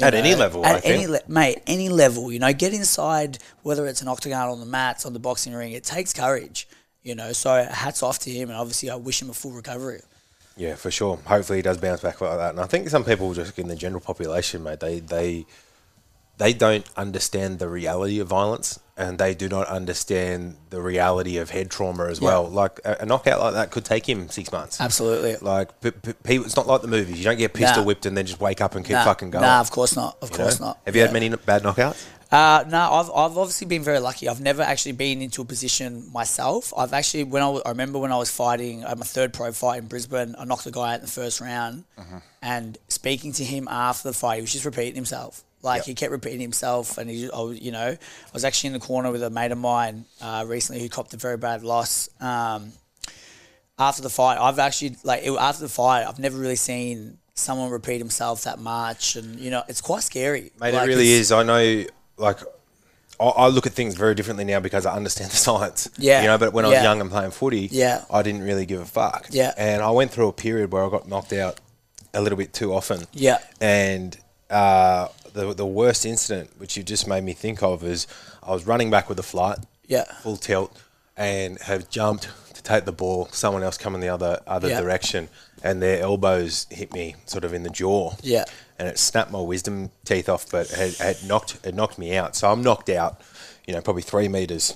At 0.00 0.14
any 0.14 0.34
level, 0.34 0.64
at 0.64 0.76
I 0.76 0.80
think. 0.80 0.94
any 0.94 1.06
le- 1.08 1.20
mate, 1.28 1.62
any 1.66 1.88
level, 1.90 2.32
you 2.32 2.38
know, 2.38 2.52
get 2.54 2.72
inside 2.72 3.38
whether 3.62 3.86
it's 3.86 4.00
an 4.00 4.08
octagon 4.08 4.48
on 4.48 4.58
the 4.58 4.66
mats, 4.66 5.04
on 5.04 5.12
the 5.12 5.18
boxing 5.18 5.52
ring, 5.52 5.72
it 5.72 5.84
takes 5.84 6.14
courage, 6.14 6.66
you 7.02 7.14
know. 7.14 7.32
So 7.32 7.64
hats 7.64 8.02
off 8.02 8.18
to 8.20 8.30
him, 8.30 8.48
and 8.48 8.58
obviously 8.58 8.88
I 8.88 8.94
wish 8.94 9.20
him 9.20 9.28
a 9.28 9.34
full 9.34 9.50
recovery. 9.50 10.00
Yeah, 10.56 10.74
for 10.76 10.90
sure. 10.90 11.18
Hopefully, 11.26 11.58
he 11.58 11.62
does 11.62 11.76
bounce 11.76 12.00
back 12.00 12.20
like 12.20 12.38
that. 12.38 12.50
And 12.50 12.60
I 12.60 12.66
think 12.66 12.88
some 12.88 13.04
people, 13.04 13.34
just 13.34 13.58
in 13.58 13.68
the 13.68 13.76
general 13.76 14.00
population, 14.00 14.62
mate, 14.62 14.80
they 14.80 15.00
they 15.00 15.44
they 16.40 16.52
don't 16.52 16.86
understand 16.96 17.58
the 17.58 17.68
reality 17.68 18.18
of 18.18 18.28
violence, 18.28 18.80
and 18.96 19.18
they 19.18 19.34
do 19.34 19.48
not 19.48 19.66
understand 19.68 20.56
the 20.70 20.80
reality 20.80 21.36
of 21.36 21.50
head 21.50 21.70
trauma 21.70 22.06
as 22.06 22.20
well. 22.20 22.48
Like 22.48 22.80
a, 22.84 22.98
a 23.00 23.06
knockout 23.06 23.38
like 23.40 23.54
that 23.54 23.70
could 23.70 23.84
take 23.84 24.08
him 24.08 24.28
six 24.30 24.50
months. 24.50 24.80
Absolutely. 24.80 25.36
Like 25.36 25.80
p- 25.80 25.90
p- 25.90 26.12
people, 26.24 26.46
it's 26.46 26.56
not 26.56 26.66
like 26.66 26.80
the 26.82 26.88
movies. 26.88 27.18
You 27.18 27.24
don't 27.24 27.38
get 27.38 27.52
pistol 27.54 27.82
Nah. 27.82 27.86
whipped 27.86 28.06
and 28.06 28.16
then 28.16 28.26
just 28.26 28.40
wake 28.40 28.60
up 28.60 28.74
and 28.74 28.84
keep 28.84 28.92
Nah, 28.94 29.04
fucking 29.04 29.30
going. 29.30 29.42
Nah, 29.42 29.60
of 29.60 29.70
course 29.70 29.94
not. 29.94 30.16
Of 30.22 30.30
you 30.30 30.38
know? 30.38 30.44
course 30.44 30.60
not. 30.60 30.78
Have 30.86 30.96
you 30.96 31.00
Yeah. 31.02 31.06
had 31.08 31.12
many 31.12 31.28
bad 31.28 31.62
knockouts? 31.62 32.04
Uh, 32.32 32.62
no, 32.68 32.78
I've, 32.78 33.10
I've 33.10 33.36
obviously 33.38 33.66
been 33.66 33.82
very 33.82 33.98
lucky. 33.98 34.28
I've 34.28 34.40
never 34.40 34.62
actually 34.62 34.92
been 34.92 35.20
into 35.20 35.42
a 35.42 35.44
position 35.44 36.08
myself. 36.12 36.72
I've 36.76 36.92
actually, 36.92 37.24
when 37.24 37.42
I, 37.42 37.48
was, 37.48 37.62
I 37.66 37.70
remember 37.70 37.98
when 37.98 38.12
I 38.12 38.18
was 38.18 38.30
fighting, 38.30 38.84
I 38.84 38.94
my 38.94 39.04
third 39.04 39.32
pro 39.32 39.50
fight 39.52 39.78
in 39.80 39.88
Brisbane, 39.88 40.36
I 40.38 40.44
knocked 40.44 40.64
a 40.66 40.70
guy 40.70 40.90
out 40.92 41.00
in 41.00 41.06
the 41.06 41.08
first 41.10 41.40
round. 41.40 41.84
And 42.42 42.78
speaking 42.88 43.32
to 43.32 43.44
him 43.44 43.66
after 43.68 44.08
the 44.08 44.14
fight, 44.14 44.36
he 44.36 44.40
was 44.42 44.52
just 44.52 44.64
repeating 44.64 44.94
himself. 44.94 45.42
Like 45.62 45.80
Yep. 45.80 45.86
he 45.86 45.94
kept 45.94 46.12
repeating 46.12 46.40
himself, 46.40 46.96
and 46.98 47.10
he, 47.10 47.28
you 47.60 47.70
know, 47.70 47.88
I 47.90 47.98
was 48.32 48.44
actually 48.44 48.68
in 48.68 48.72
the 48.74 48.80
corner 48.80 49.10
with 49.12 49.22
a 49.22 49.30
mate 49.30 49.52
of 49.52 49.58
mine 49.58 50.06
uh, 50.20 50.44
recently 50.46 50.80
who 50.82 50.88
copped 50.88 51.12
a 51.14 51.16
very 51.18 51.36
bad 51.36 51.62
loss. 51.62 52.08
Um, 52.20 52.72
after 53.78 54.02
the 54.02 54.10
fight, 54.10 54.38
I've 54.38 54.58
actually 54.58 54.96
like 55.04 55.22
it, 55.24 55.32
after 55.38 55.62
the 55.62 55.68
fight, 55.68 56.04
I've 56.06 56.18
never 56.18 56.38
really 56.38 56.56
seen 56.56 57.18
someone 57.34 57.70
repeat 57.70 57.98
himself 57.98 58.44
that 58.44 58.58
much, 58.58 59.16
and 59.16 59.38
you 59.38 59.50
know, 59.50 59.62
it's 59.68 59.80
quite 59.80 60.02
scary. 60.02 60.52
Mate, 60.60 60.74
Like, 60.74 60.84
it 60.84 60.88
really 60.88 61.10
is. 61.12 61.32
I 61.32 61.42
know, 61.42 61.84
like, 62.18 62.38
I, 63.18 63.24
I 63.24 63.48
look 63.48 63.66
at 63.66 63.72
things 63.72 63.94
very 63.94 64.14
differently 64.14 64.44
now 64.44 64.60
because 64.60 64.84
I 64.86 64.94
understand 64.94 65.30
the 65.32 65.36
science. 65.36 65.88
Yeah. 65.98 66.22
You 66.22 66.28
know, 66.28 66.38
but 66.38 66.52
when 66.52 66.64
I 66.64 66.68
was 66.68 66.82
young 66.82 67.00
and 67.00 67.10
playing 67.10 67.30
footy, 67.32 67.68
Yeah. 67.70 68.04
I 68.10 68.22
didn't 68.22 68.42
really 68.42 68.66
give 68.66 68.80
a 68.80 68.84
fuck. 68.86 69.28
Yeah. 69.30 69.52
And 69.56 69.82
I 69.82 69.90
went 69.90 70.10
through 70.10 70.28
a 70.28 70.32
period 70.32 70.72
where 70.72 70.84
I 70.84 70.90
got 70.90 71.08
knocked 71.08 71.32
out 71.32 71.60
a 72.12 72.20
little 72.20 72.36
bit 72.38 72.52
too 72.52 72.72
often. 72.74 73.04
Yeah. 73.12 73.38
And 73.60 74.18
uh, 74.50 75.08
the 75.32 75.54
the 75.54 75.66
worst 75.66 76.04
incident, 76.06 76.50
which 76.58 76.76
you 76.76 76.82
just 76.82 77.06
made 77.06 77.24
me 77.24 77.32
think 77.32 77.62
of, 77.62 77.82
is 77.84 78.06
I 78.42 78.50
was 78.52 78.66
running 78.66 78.90
back 78.90 79.08
with 79.08 79.16
the 79.16 79.22
flight, 79.22 79.58
Yeah. 79.86 80.04
full 80.22 80.36
tilt, 80.36 80.76
and 81.16 81.58
have 81.62 81.88
jumped 81.90 82.28
to 82.54 82.62
take 82.62 82.84
the 82.84 82.92
ball. 82.92 83.28
Someone 83.32 83.62
else 83.62 83.76
coming 83.78 84.00
the 84.00 84.08
other 84.08 84.40
other 84.46 84.68
Yeah. 84.68 84.80
direction, 84.80 85.28
and 85.62 85.80
their 85.82 86.00
elbows 86.02 86.66
hit 86.70 86.92
me 86.92 87.16
sort 87.26 87.44
of 87.44 87.52
in 87.54 87.62
the 87.62 87.70
jaw 87.70 88.14
Yeah. 88.22 88.44
and 88.78 88.88
it 88.88 88.98
snapped 88.98 89.30
my 89.30 89.40
wisdom 89.40 89.90
teeth 90.04 90.28
off, 90.28 90.50
but 90.50 90.70
it 90.70 90.76
had, 90.76 90.94
had 90.94 91.24
knocked 91.24 91.56
it 91.64 91.74
knocked 91.74 91.98
me 91.98 92.16
out. 92.16 92.34
So 92.36 92.50
I'm 92.50 92.62
knocked 92.62 92.88
out, 92.90 93.20
you 93.66 93.74
know, 93.74 93.80
probably 93.80 94.02
three 94.02 94.28
meters 94.28 94.74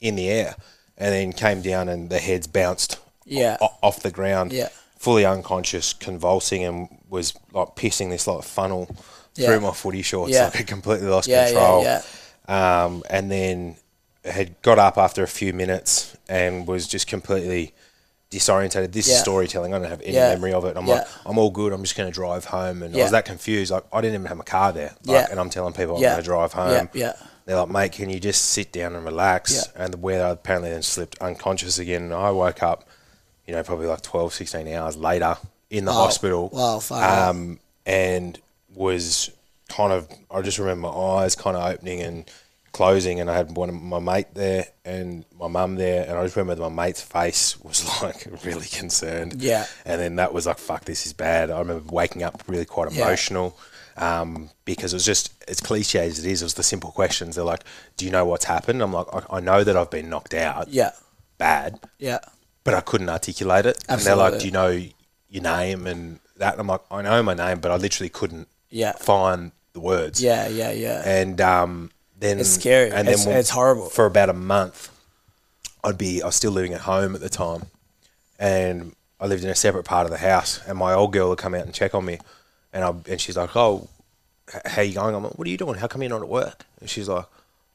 in 0.00 0.14
the 0.16 0.28
air, 0.30 0.56
and 0.98 1.12
then 1.12 1.32
came 1.32 1.62
down 1.62 1.88
and 1.88 2.10
the 2.10 2.18
heads 2.18 2.46
bounced 2.46 2.98
Yeah. 3.24 3.56
o- 3.60 3.74
off 3.82 4.00
the 4.00 4.10
ground, 4.10 4.52
Yeah. 4.52 4.68
fully 4.98 5.24
unconscious, 5.24 5.92
convulsing, 5.92 6.64
and 6.64 6.88
was 7.08 7.34
like 7.52 7.74
pissing 7.76 8.10
this 8.10 8.26
like 8.26 8.42
funnel 8.44 8.88
Yeah. 9.34 9.46
through 9.48 9.60
my 9.60 9.72
footy 9.72 10.02
shorts. 10.02 10.32
Yeah. 10.32 10.44
Like 10.44 10.60
I 10.60 10.62
completely 10.76 11.08
lost 11.08 11.28
Yeah, 11.28 11.46
control. 11.46 11.82
yeah. 11.84 12.02
Um, 12.48 13.02
and 13.08 13.30
then 13.30 13.76
had 14.24 14.60
got 14.62 14.78
up 14.78 14.98
after 14.98 15.22
a 15.22 15.28
few 15.28 15.52
minutes 15.52 16.16
and 16.28 16.66
was 16.66 16.86
just 16.86 17.06
completely 17.06 17.72
disorientated. 18.30 18.92
This 18.92 19.08
is 19.08 19.18
storytelling. 19.18 19.74
I 19.74 19.78
don't 19.78 19.88
have 19.88 20.00
any 20.02 20.14
memory 20.16 20.52
of 20.52 20.64
it. 20.64 20.76
I'm 20.76 20.86
like, 20.86 21.06
I'm 21.26 21.38
all 21.38 21.50
good. 21.50 21.72
I'm 21.72 21.82
just 21.82 21.96
going 21.96 22.10
to 22.10 22.14
drive 22.14 22.44
home. 22.46 22.82
And 22.82 22.94
I 22.96 23.02
was 23.02 23.10
that 23.12 23.24
confused. 23.24 23.70
Like, 23.70 23.84
I 23.92 24.00
didn't 24.00 24.14
even 24.14 24.26
have 24.26 24.40
a 24.40 24.44
car 24.44 24.72
there. 24.72 24.94
Like. 25.04 25.30
And 25.30 25.38
I'm 25.40 25.50
telling 25.50 25.72
people 25.74 25.96
I'm 25.96 26.02
going 26.02 26.16
to 26.16 26.22
drive 26.22 26.52
home. 26.52 26.88
Yeah. 26.92 27.14
They're 27.44 27.56
like, 27.56 27.68
mate, 27.70 27.92
can 27.92 28.08
you 28.08 28.20
just 28.20 28.44
sit 28.46 28.70
down 28.72 28.94
and 28.94 29.04
relax? 29.04 29.66
And 29.74 29.96
where 30.00 30.24
I 30.26 30.30
apparently 30.30 30.70
then 30.70 30.82
slipped 30.82 31.18
unconscious 31.20 31.78
again. 31.78 32.02
And 32.04 32.14
I 32.14 32.30
woke 32.30 32.62
up, 32.62 32.88
you 33.46 33.54
know, 33.54 33.62
probably 33.64 33.86
like 33.86 34.02
12, 34.02 34.32
16 34.32 34.68
hours 34.68 34.96
later 34.96 35.36
in 35.68 35.84
the 35.84 35.90
Wow. 35.90 36.04
hospital. 36.04 36.48
Wow. 36.52 36.80
Um, 36.90 37.58
and 37.84 38.38
was 38.74 39.30
kind 39.68 39.92
of, 39.92 40.08
I 40.30 40.42
just 40.42 40.58
remember 40.58 40.88
my 40.88 40.94
eyes 40.94 41.34
kind 41.34 41.56
of 41.56 41.62
opening 41.64 42.00
and 42.02 42.30
closing. 42.72 43.20
And 43.20 43.30
I 43.30 43.36
had 43.36 43.56
one 43.56 43.68
of 43.68 43.74
my 43.74 43.98
mate 43.98 44.34
there 44.34 44.66
and 44.84 45.24
my 45.38 45.48
mum 45.48 45.76
there. 45.76 46.06
And 46.08 46.18
I 46.18 46.22
just 46.24 46.36
remember 46.36 46.68
my 46.68 46.86
mate's 46.86 47.02
face 47.02 47.58
was 47.60 47.84
like 48.02 48.26
really 48.44 48.66
concerned. 48.66 49.42
Yeah. 49.42 49.66
And 49.84 50.00
then 50.00 50.16
that 50.16 50.32
was 50.32 50.46
like, 50.46 50.58
fuck, 50.58 50.84
this 50.84 51.06
is 51.06 51.12
bad. 51.12 51.50
I 51.50 51.58
remember 51.58 51.92
waking 51.92 52.22
up 52.22 52.42
really 52.46 52.64
quite 52.64 52.92
Yeah. 52.92 53.02
emotional 53.06 53.58
um, 53.98 54.48
because 54.64 54.94
it 54.94 54.96
was 54.96 55.04
just 55.04 55.32
as 55.48 55.60
cliche 55.60 56.06
as 56.06 56.18
it 56.18 56.24
is. 56.30 56.40
It 56.40 56.46
was 56.46 56.54
the 56.54 56.62
simple 56.62 56.90
questions. 56.92 57.36
They're 57.36 57.44
like, 57.44 57.62
"Do 57.98 58.06
you 58.06 58.10
know 58.10 58.24
what's 58.24 58.46
happened?" 58.46 58.80
I'm 58.82 58.90
like, 58.94 59.06
"I, 59.12 59.36
I 59.36 59.40
know 59.40 59.62
that 59.64 59.76
I've 59.76 59.90
been 59.90 60.08
knocked 60.08 60.32
out, 60.32 60.68
Yeah. 60.68 60.92
bad, 61.36 61.78
Yeah. 61.98 62.20
but 62.64 62.72
I 62.72 62.80
couldn't 62.80 63.10
articulate 63.10 63.66
it." 63.66 63.76
Absolutely. 63.90 63.92
And 63.92 64.00
they're 64.06 64.16
like, 64.30 64.40
"Do 64.40 64.46
you 64.46 64.50
know 64.52 64.82
your 65.28 65.42
name 65.42 65.86
and 65.86 66.20
that?" 66.38 66.52
And 66.52 66.62
I'm 66.62 66.68
like, 66.68 66.80
"I 66.90 67.02
know 67.02 67.22
my 67.22 67.34
name, 67.34 67.60
but 67.60 67.70
I 67.70 67.76
literally 67.76 68.08
couldn't 68.08 68.48
Yeah. 68.72 68.92
find 68.92 69.52
the 69.74 69.80
words." 69.80 70.20
Yeah. 70.22 70.48
Yeah. 70.48 70.72
Yeah. 70.72 71.02
And 71.04 71.40
um, 71.40 71.90
then 72.18 72.40
It's 72.40 72.50
scary. 72.50 72.90
And 72.90 73.06
It's- 73.08 73.24
when- 73.26 73.36
it's 73.36 73.50
horrible. 73.50 73.88
For 73.90 74.06
about 74.06 74.28
a 74.30 74.32
month, 74.34 74.90
I'd 75.84 75.98
be. 75.98 76.22
I 76.22 76.26
was 76.26 76.34
still 76.36 76.52
living 76.52 76.72
at 76.74 76.82
home 76.82 77.14
at 77.14 77.20
the 77.20 77.28
time, 77.28 77.66
and 78.38 78.94
I 79.20 79.26
lived 79.26 79.44
in 79.44 79.50
a 79.50 79.54
separate 79.54 79.84
part 79.84 80.04
of 80.06 80.10
the 80.10 80.18
house. 80.18 80.60
And 80.66 80.76
my 80.78 80.92
old 80.94 81.12
girl 81.12 81.28
would 81.30 81.38
come 81.38 81.54
out 81.54 81.64
and 81.64 81.74
check 81.74 81.94
on 81.94 82.04
me, 82.04 82.18
and 82.72 82.84
I 82.84 82.90
and 83.10 83.20
she's 83.20 83.36
like, 83.36 83.54
"Oh, 83.56 83.88
how 84.64 84.82
you 84.82 84.94
going?" 84.94 85.14
I'm 85.14 85.22
like, 85.24 85.38
"What 85.38 85.46
are 85.46 85.50
you 85.50 85.58
doing? 85.58 85.76
How 85.78 85.86
come 85.86 86.02
you're 86.02 86.10
not 86.10 86.22
at 86.22 86.28
work?" 86.28 86.64
And 86.80 86.88
she's 86.90 87.08
like, 87.08 87.24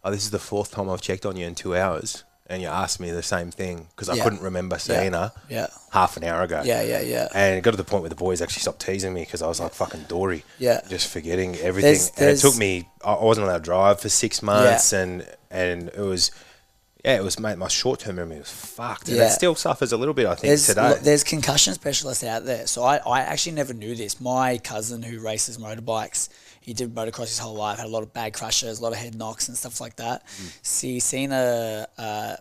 "Oh, 0.03 0.11
this 0.11 0.23
is 0.23 0.31
the 0.31 0.39
fourth 0.39 0.71
time 0.71 0.89
I've 0.89 1.01
checked 1.01 1.25
on 1.25 1.35
you 1.37 1.45
in 1.45 1.55
two 1.55 1.75
hours, 1.75 2.23
and 2.49 2.61
you 2.61 2.67
asked 2.69 2.99
me 2.99 3.11
the 3.11 3.21
same 3.23 3.51
thing 3.51 3.87
because 3.95 4.09
I 4.09 4.17
couldn't 4.19 4.41
remember 4.41 4.79
seeing 4.79 5.13
her 5.13 5.31
Yeah. 5.49 5.67
half 5.91 6.15
an 6.17 6.23
hour 6.23 6.41
ago." 6.43 6.61
Yeah, 6.65 6.81
yeah, 6.81 7.01
yeah. 7.01 7.27
And 7.35 7.57
it 7.57 7.61
got 7.61 7.71
to 7.71 7.77
the 7.77 7.83
point 7.83 8.01
where 8.03 8.09
the 8.09 8.15
boys 8.15 8.41
actually 8.41 8.61
stopped 8.61 8.81
teasing 8.85 9.13
me 9.13 9.21
because 9.21 9.41
I 9.41 9.47
was 9.47 9.59
like 9.59 9.73
fucking 9.73 10.03
Dory. 10.07 10.43
Yeah. 10.57 10.81
Just 10.89 11.07
forgetting 11.09 11.55
everything. 11.57 11.91
There's- 11.93 12.11
and 12.17 12.29
it 12.29 12.37
took 12.39 12.55
me, 12.57 12.87
I 13.03 13.15
wasn't 13.23 13.45
allowed 13.47 13.57
to 13.57 13.63
drive 13.63 13.99
for 13.99 14.09
six 14.09 14.41
months 14.41 14.93
and, 14.93 15.27
and 15.51 15.89
it 15.89 15.99
was, 15.99 16.31
yeah, 17.05 17.15
it 17.17 17.23
was, 17.23 17.39
mate, 17.39 17.57
my 17.57 17.67
short 17.67 17.99
term 18.01 18.15
memory 18.15 18.39
was 18.39 18.49
fucked. 18.51 19.07
And 19.07 19.17
Yeah. 19.17 19.27
it 19.27 19.31
still 19.31 19.55
suffers 19.55 19.91
a 19.91 19.97
little 19.97 20.13
bit, 20.13 20.25
I 20.25 20.35
think, 20.35 20.49
There's 20.49 20.65
today. 20.65 20.89
lo- 20.91 20.99
there's 21.01 21.23
concussion 21.23 21.73
specialists 21.73 22.23
out 22.23 22.45
there. 22.45 22.65
So 22.67 22.83
I, 22.83 22.97
I 23.05 23.21
actually 23.21 23.53
never 23.53 23.73
knew 23.73 23.95
this. 23.95 24.19
My 24.21 24.57
cousin 24.57 25.03
who 25.03 25.19
races 25.19 25.57
motorbikes, 25.57 26.29
he 26.67 26.73
did 26.73 26.93
motocross 26.93 27.29
his 27.29 27.39
whole 27.39 27.55
life, 27.55 27.77
had 27.77 27.87
a 27.87 27.89
lot 27.89 28.03
of 28.03 28.13
bad 28.13 28.33
crashes, 28.33 28.79
a 28.79 28.83
lot 28.83 28.91
of 28.91 28.99
head 28.99 29.15
knocks 29.15 29.47
and 29.47 29.57
stuff 29.57 29.79
like 29.79 29.95
that. 29.95 30.27
Mm. 30.27 30.59
See, 30.61 30.99
seen 30.99 31.31
a, 31.31 31.87
a 31.97 32.37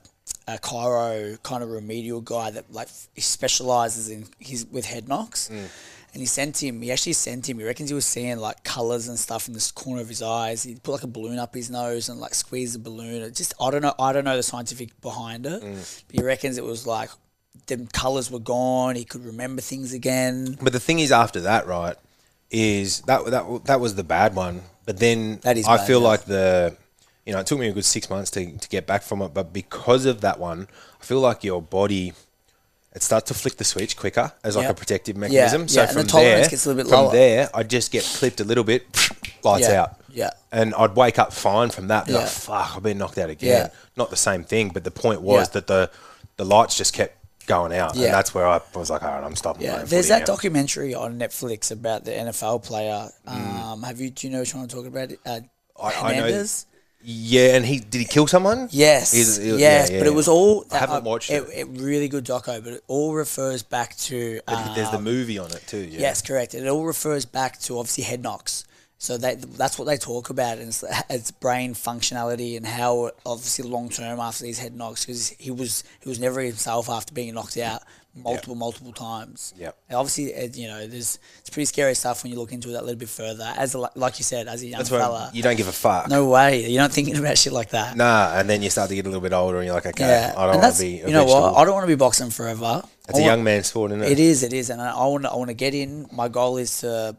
a 0.49 0.59
chiro 0.59 1.41
kind 1.45 1.63
of 1.63 1.71
remedial 1.71 2.21
guy 2.21 2.51
that 2.51 2.73
like 2.73 2.89
he 3.15 3.21
specializes 3.21 4.11
in 4.11 4.27
his 4.41 4.67
with 4.67 4.85
head 4.85 5.09
knocks. 5.09 5.49
Mm. 5.49 5.69
And 6.13 6.21
he 6.23 6.27
sent 6.27 6.61
him. 6.61 6.83
He 6.83 6.91
actually 6.91 7.13
sent 7.13 7.49
him. 7.49 7.59
He 7.59 7.65
reckons 7.65 7.91
he 7.91 7.95
was 7.95 8.07
seeing 8.07 8.39
like 8.39 8.65
colors 8.65 9.07
and 9.07 9.19
stuff 9.19 9.49
in 9.49 9.55
this 9.55 9.71
corner 9.71 10.01
of 10.01 10.09
his 10.09 10.23
eyes. 10.23 10.63
He 10.65 10.75
put 10.75 10.93
like 10.93 11.03
a 11.05 11.07
balloon 11.07 11.39
up 11.39 11.55
his 11.55 11.71
nose 11.71 12.09
and 12.09 12.19
like 12.19 12.35
squeezed 12.35 12.75
the 12.75 12.79
balloon. 12.81 13.23
It 13.23 13.35
just 13.35 13.55
I 13.61 13.71
don't 13.71 13.83
know. 13.83 13.95
I 13.97 14.13
don't 14.13 14.25
know 14.25 14.37
the 14.37 14.43
scientific 14.43 15.01
behind 15.03 15.47
it. 15.47 15.63
Mm. 15.63 16.03
But 16.09 16.17
he 16.17 16.25
reckons 16.25 16.59
it 16.59 16.65
was 16.65 16.85
like 16.85 17.11
the 17.67 17.87
colors 17.93 18.29
were 18.29 18.41
gone. 18.41 18.97
He 18.97 19.05
could 19.05 19.25
remember 19.25 19.63
things 19.63 19.93
again. 19.93 20.57
But 20.61 20.73
the 20.73 20.81
thing 20.81 20.99
is, 20.99 21.13
after 21.13 21.43
that, 21.43 21.67
right, 21.67 21.97
is 22.51 23.01
that 23.03 23.25
that 23.27 23.65
that 23.65 23.81
was 23.81 23.95
the 23.95 24.05
bad 24.05 24.35
one. 24.35 24.63
But 24.85 24.99
then 24.99 25.39
That 25.43 25.57
is 25.59 25.67
I 25.67 25.79
bad, 25.79 25.87
feel 25.87 26.01
yeah. 26.01 26.07
like 26.09 26.25
the, 26.27 26.77
you 27.25 27.33
know, 27.33 27.41
it 27.41 27.47
took 27.47 27.59
me 27.59 27.67
a 27.69 27.73
good 27.73 27.85
six 27.85 28.09
months 28.09 28.31
to, 28.33 28.57
to 28.57 28.69
get 28.69 28.87
back 28.87 29.03
from 29.03 29.21
it. 29.23 29.35
But 29.35 29.53
because 29.53 30.07
of 30.07 30.21
that 30.21 30.39
one, 30.39 30.69
I 31.01 31.05
feel 31.05 31.19
like 31.21 31.43
your 31.43 31.61
body, 31.61 32.13
it 32.95 33.03
starts 33.03 33.27
to 33.29 33.35
flick 33.35 33.57
the 33.57 33.65
switch 33.65 33.97
quicker 33.97 34.33
as 34.45 34.55
like 34.55 34.63
Yeah. 34.65 34.71
a 34.71 34.75
protective 34.75 35.17
mechanism. 35.17 35.67
so 35.67 35.81
yeah, 35.81 35.87
from 35.89 36.03
the 36.03 36.09
tolerance 36.09 36.41
there, 36.43 36.51
gets 36.51 36.67
a 36.67 36.69
little 36.69 36.85
bit 36.85 36.89
from 36.89 37.01
lower. 37.07 37.13
there, 37.13 37.51
I 37.53 37.65
just 37.65 37.91
get 37.91 38.05
clipped 38.05 38.41
a 38.41 38.45
little 38.45 38.63
bit, 38.65 38.87
lights 39.43 39.67
Yeah, 39.69 39.83
out. 39.83 39.97
yeah. 40.09 40.31
And 40.53 40.73
I'd 40.77 40.95
wake 40.95 41.19
up 41.19 41.33
fine 41.33 41.71
from 41.71 41.89
that. 41.89 42.07
Be 42.07 42.13
Yeah. 42.13 42.19
like, 42.21 42.29
fuck, 42.29 42.77
I've 42.77 42.83
been 42.85 42.99
knocked 42.99 43.19
out 43.19 43.29
again. 43.29 43.49
Yeah. 43.67 43.69
Not 43.97 44.11
the 44.11 44.17
same 44.17 44.45
thing, 44.45 44.69
but 44.69 44.85
the 44.85 44.93
point 44.93 45.21
was 45.21 45.49
Yeah. 45.49 45.53
that 45.55 45.67
the 45.67 45.91
the 46.37 46.45
lights 46.45 46.77
just 46.77 46.93
kept 46.93 47.16
going 47.47 47.73
out, 47.73 47.95
Yeah. 47.97 48.07
and 48.07 48.15
that's 48.15 48.35
where 48.35 48.47
I 48.47 48.61
was 48.75 48.91
like, 48.91 49.03
all 49.03 49.11
right, 49.11 49.25
I'm 49.25 49.37
stopping. 49.37 49.63
Yeah, 49.63 49.83
there's 49.85 50.09
that 50.09 50.21
now. 50.21 50.25
documentary 50.27 50.95
on 50.95 51.19
Netflix 51.19 51.71
about 51.71 52.05
the 52.05 52.11
NFL 52.13 52.63
player. 52.65 53.09
Um, 53.27 53.83
have 53.83 54.01
you? 54.01 54.11
Do 54.11 54.27
you 54.27 54.33
know 54.33 54.41
which 54.41 54.55
one 54.55 54.63
I'm 54.65 54.69
talking 54.69 54.89
about? 54.89 55.13
Uh, 55.13 55.41
Mm. 55.41 55.49
I- 55.83 55.87
I 55.87 55.91
know- 55.91 56.23
Hernandez. 56.23 56.67
Yeah, 57.09 57.55
and 57.55 57.65
he 57.65 57.79
did 57.79 57.99
he 58.01 58.05
kill 58.05 58.27
someone? 58.27 58.69
Yes, 58.73 59.13
He's- 59.13 59.37
he- 59.37 59.55
yes, 59.57 59.91
yeah, 59.91 59.99
but 59.99 60.09
it 60.09 60.15
was 60.15 60.27
all. 60.27 60.65
I 60.73 60.79
haven't 60.79 61.05
watched 61.05 61.31
it. 61.31 61.47
it. 61.55 61.69
really 61.69 62.09
good 62.09 62.25
doco, 62.25 62.63
but 62.65 62.73
it 62.73 62.85
all 62.89 63.15
refers 63.15 63.63
back 63.63 63.97
to. 63.99 64.41
But 64.47 64.75
there's 64.75 64.91
the 64.91 64.97
um, 64.97 65.05
movie 65.05 65.39
on 65.39 65.53
it 65.53 65.63
too. 65.69 65.79
Yeah. 65.89 66.01
Yes, 66.01 66.21
correct. 66.23 66.55
It 66.55 66.67
all 66.67 66.85
refers 66.85 67.25
back 67.25 67.61
to 67.61 67.79
obviously 67.79 68.03
head 68.05 68.23
knocks. 68.23 68.65
So 68.99 69.19
they, 69.19 69.35
that's 69.35 69.79
what 69.79 69.85
they 69.85 69.99
talk 69.99 70.31
about, 70.31 70.57
and 70.59 70.69
it's, 70.69 70.83
it's 71.11 71.31
brain 71.31 71.75
functionality 71.75 72.57
and 72.57 72.67
how 72.67 73.11
obviously 73.27 73.69
long 73.69 73.91
term 73.91 74.21
after 74.21 74.45
these 74.45 74.59
head 74.59 74.75
knocks, 74.75 75.05
because 75.05 75.31
he 75.31 75.51
was 75.51 75.85
he 76.01 76.09
was 76.09 76.19
never 76.19 76.41
himself 76.41 76.89
after 76.89 77.13
being 77.13 77.35
knocked 77.35 77.59
out 77.59 77.83
multiple 78.15 78.55
multiple 78.55 78.93
times. 78.93 79.53
Yep. 79.59 79.77
And 79.91 79.99
obviously, 79.99 80.33
it, 80.33 80.57
you 80.57 80.67
know, 80.69 80.87
there's 80.87 81.19
it's 81.41 81.51
pretty 81.51 81.67
scary 81.67 81.95
stuff 81.95 82.23
when 82.23 82.33
you 82.33 82.39
look 82.39 82.53
into 82.53 82.71
it 82.71 82.73
that 82.73 82.85
little 82.87 82.99
bit 82.99 83.11
further. 83.11 83.53
As 83.59 83.75
a, 83.75 83.91
like 83.95 84.19
you 84.19 84.25
said, 84.25 84.49
as 84.49 84.63
a 84.63 84.67
young 84.67 84.79
That's 84.79 84.89
fella, 84.89 85.31
you 85.35 85.43
don't 85.43 85.57
give 85.57 85.69
a 85.69 85.73
fuck. 85.73 86.09
no 86.09 86.27
way, 86.31 86.67
you're 86.67 86.81
not 86.81 86.93
thinking 86.93 87.19
about 87.19 87.37
shit 87.37 87.53
like 87.53 87.71
that. 87.71 87.99
Nah, 87.99 88.33
and 88.35 88.49
then 88.49 88.63
you 88.63 88.71
start 88.71 88.89
to 88.89 88.95
get 88.95 89.05
a 89.05 89.09
little 89.11 89.21
bit 89.21 89.35
older, 89.35 89.59
and 89.59 89.67
you're 89.67 89.75
like, 89.75 89.85
okay, 89.85 90.05
Yeah, 90.05 90.33
I 90.35 90.47
don't 90.47 90.63
want 90.63 90.75
to 90.75 90.81
be. 90.83 90.89
You 90.93 91.09
know 91.09 91.27
what? 91.27 91.55
I 91.55 91.65
don't 91.67 91.75
want 91.75 91.85
to 91.85 91.89
be 91.95 91.97
boxing 91.97 92.31
forever. 92.31 92.83
It's 93.11 93.19
I 93.19 93.21
a 93.21 93.23
want- 93.23 93.25
young 93.25 93.45
man's 93.45 93.67
sport, 93.67 93.91
isn't 93.91 94.05
it? 94.05 94.13
It 94.13 94.19
is, 94.21 94.43
it 94.43 94.55
is, 94.55 94.71
and 94.71 94.81
I 94.81 95.05
want 95.05 95.25
to, 95.25 95.31
I 95.31 95.37
want 95.37 95.49
to 95.49 95.55
get 95.55 95.75
in. 95.75 96.09
My 96.11 96.29
goal 96.29 96.57
is 96.57 96.79
to 96.81 97.15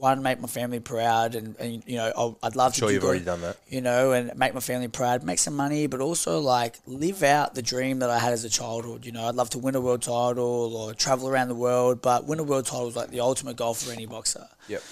one 0.00 0.22
make 0.22 0.40
my 0.40 0.48
family 0.48 0.80
proud, 0.80 1.34
and, 1.34 1.56
and 1.58 1.82
you 1.86 1.96
know 1.96 2.12
I'll, 2.16 2.38
I'd 2.42 2.56
love 2.56 2.72
to. 2.74 2.78
sure 2.78 2.88
do 2.88 2.94
you've 2.94 3.04
already 3.04 3.24
done 3.24 3.42
that. 3.42 3.56
You 3.68 3.80
know, 3.80 4.12
and 4.12 4.36
make 4.36 4.54
my 4.54 4.60
family 4.60 4.88
proud, 4.88 5.22
make 5.22 5.38
some 5.38 5.54
money, 5.54 5.86
but 5.86 6.00
also 6.00 6.40
like 6.40 6.76
live 6.86 7.22
out 7.22 7.54
the 7.54 7.62
dream 7.62 8.00
that 8.00 8.10
I 8.10 8.18
had 8.18 8.32
as 8.32 8.44
a 8.44 8.50
childhood. 8.50 9.04
You 9.04 9.12
know, 9.12 9.28
I'd 9.28 9.34
love 9.34 9.50
to 9.50 9.58
win 9.58 9.74
a 9.74 9.80
world 9.80 10.02
title 10.02 10.74
or 10.74 10.94
travel 10.94 11.28
around 11.28 11.48
the 11.48 11.54
world, 11.54 12.02
but 12.02 12.26
win 12.26 12.38
a 12.38 12.44
world 12.44 12.66
title 12.66 12.88
is 12.88 12.96
like 12.96 13.10
the 13.10 13.20
ultimate 13.20 13.56
goal 13.56 13.74
for 13.74 13.92
any 13.92 14.06
boxer. 14.06 14.46
Yep. 14.68 14.82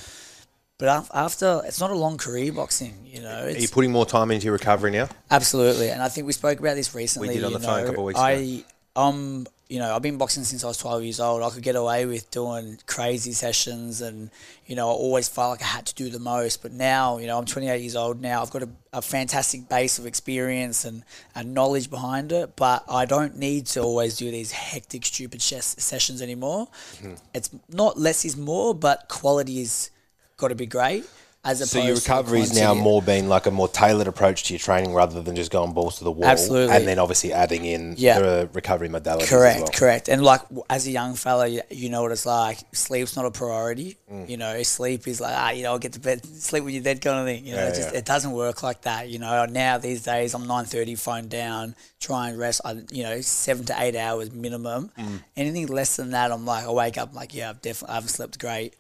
But 0.79 1.09
after, 1.13 1.61
it's 1.65 1.81
not 1.81 1.91
a 1.91 1.97
long 1.97 2.19
career 2.19 2.53
boxing. 2.53 2.95
You 3.05 3.23
know, 3.23 3.47
Are 3.47 3.51
you 3.51 3.67
putting 3.67 3.91
more 3.91 4.07
time 4.07 4.31
into 4.31 4.45
your 4.45 4.53
recovery 4.53 4.93
now? 4.93 5.09
Absolutely, 5.29 5.91
and 5.91 6.01
I 6.01 6.09
think 6.09 6.27
we 6.27 6.33
spoke 6.33 6.61
about 6.61 6.77
this 6.77 6.95
recently. 6.95 7.29
We 7.29 7.35
did 7.35 7.45
on 7.45 7.53
the 7.53 7.59
phone 7.59 7.83
a 7.83 7.87
couple 7.87 8.03
of 8.03 8.07
weeks 8.07 8.21
ago 8.21 8.27
I, 8.27 8.65
um, 8.95 9.47
you 9.69 9.79
know, 9.79 9.95
I've 9.95 10.01
been 10.03 10.17
boxing 10.17 10.45
since 10.45 10.65
I 10.65 10.69
was 10.69 10.79
twelve 10.79 11.03
years 11.03 11.21
old. 11.21 11.43
I 11.43 11.51
could 11.51 11.63
get 11.63 11.77
away 11.77 12.07
with 12.07 12.31
doing 12.31 12.79
crazy 12.87 13.33
sessions, 13.33 14.01
and 14.01 14.31
you 14.67 14.75
know, 14.75 14.89
I 14.89 14.93
always 14.93 15.29
felt 15.29 15.51
like 15.51 15.63
I 15.63 15.67
had 15.67 15.87
to 15.87 15.95
do 15.95 16.09
the 16.09 16.19
most. 16.19 16.63
But 16.63 16.73
now, 16.73 17.19
you 17.19 17.27
know, 17.27 17.39
I'm 17.39 17.45
28 17.45 17.81
years 17.81 17.95
old 17.95 18.21
now. 18.21 18.41
I've 18.41 18.51
got 18.51 18.63
a, 18.63 18.69
a 18.93 19.03
fantastic 19.03 19.69
base 19.69 19.99
of 19.99 20.07
experience 20.07 20.85
and, 20.85 21.05
and 21.35 21.55
knowledge 21.55 21.91
behind 21.91 22.33
it, 22.33 22.57
but 22.57 22.85
I 22.89 23.05
don't 23.05 23.37
need 23.37 23.67
to 23.67 23.81
always 23.81 24.17
do 24.17 24.31
these 24.31 24.53
hectic, 24.53 25.05
stupid 25.05 25.43
ses- 25.43 25.77
sessions 25.79 26.23
anymore. 26.23 26.69
Hmm. 27.01 27.15
It's 27.35 27.51
not 27.69 27.99
less 27.99 28.25
is 28.25 28.37
more, 28.37 28.75
but 28.75 29.09
quality 29.09 29.61
is 29.61 29.91
got 30.39 30.49
to 30.49 30.55
be 30.55 30.67
great. 30.67 31.05
As 31.45 31.61
opposed 31.61 31.71
So 31.71 31.83
your 31.83 31.95
recovery 31.95 32.41
is 32.41 32.55
now 32.55 32.75
more 32.75 33.01
being 33.01 33.29
like 33.29 33.47
a 33.47 33.51
more 33.53 33.69
tailored 33.69 34.09
approach 34.09 34.43
to 34.45 34.55
your 34.55 34.59
training 34.59 34.93
rather 34.93 35.23
than 35.23 35.37
just 35.37 35.53
going 35.53 35.73
balls 35.73 35.99
to 35.99 36.05
the 36.05 36.11
wall. 36.11 36.29
Absolutely. 36.29 36.75
And 36.75 36.87
then 36.87 36.99
obviously 36.99 37.33
adding 37.33 37.65
in 37.65 37.95
Yeah. 37.97 38.19
the 38.19 38.51
recovery 38.53 38.89
modalities 38.89 39.29
Correct, 39.29 39.57
as 39.57 39.63
well. 39.63 39.71
correct. 39.73 40.09
And 40.09 40.23
like 40.23 40.41
as 40.69 40.87
a 40.89 40.91
young 40.91 41.15
fella, 41.15 41.47
you, 41.47 41.89
know 41.89 42.03
what 42.03 42.11
it's 42.11 42.27
like. 42.27 42.59
Sleep's 42.73 43.15
not 43.17 43.25
a 43.25 43.31
priority. 43.31 43.97
Mm. 44.13 44.29
You 44.29 44.37
know, 44.37 44.63
sleep 44.65 45.07
is 45.07 45.21
like 45.21 45.33
ah, 45.35 45.51
you 45.51 45.63
know, 45.63 45.71
I'll 45.71 45.79
get 45.79 45.93
to 45.93 46.01
bed, 46.01 46.25
sleep 46.27 46.65
when 46.65 46.75
you're 46.75 46.83
dead, 46.83 47.01
kind 47.01 47.21
of 47.21 47.27
thing. 47.27 47.47
You 47.47 47.55
know, 47.55 47.63
Yeah, 47.63 47.69
it 47.69 47.75
just 47.77 47.93
yeah. 47.93 47.99
it 47.99 48.05
doesn't 48.05 48.33
work 48.33 48.65
like 48.65 48.83
that. 48.83 49.09
You 49.09 49.21
know, 49.21 49.45
now 49.47 49.79
these 49.79 50.03
days 50.03 50.35
I'm 50.35 50.47
nine 50.49 50.65
thirty, 50.65 50.97
phone 50.97 51.29
down, 51.29 51.77
try 52.01 52.29
and 52.31 52.39
rest. 52.39 52.61
I, 52.65 52.83
you 52.91 53.05
know, 53.05 53.21
seven 53.21 53.65
to 53.67 53.81
eight 53.81 53.95
hours 53.95 54.33
minimum. 54.33 54.91
Mm. 54.99 55.23
Anything 55.37 55.69
less 55.69 55.95
than 55.97 56.11
that, 56.11 56.33
I'm 56.33 56.45
like, 56.45 56.65
I 56.65 56.71
wake 56.71 56.99
up 56.99 57.11
I'm 57.11 57.15
like, 57.15 57.33
yeah, 57.33 57.51
I've 57.51 57.63
definitely, 57.63 57.93
I 57.93 57.95
haven't 57.95 58.09
slept 58.11 58.39
great. 58.41 58.75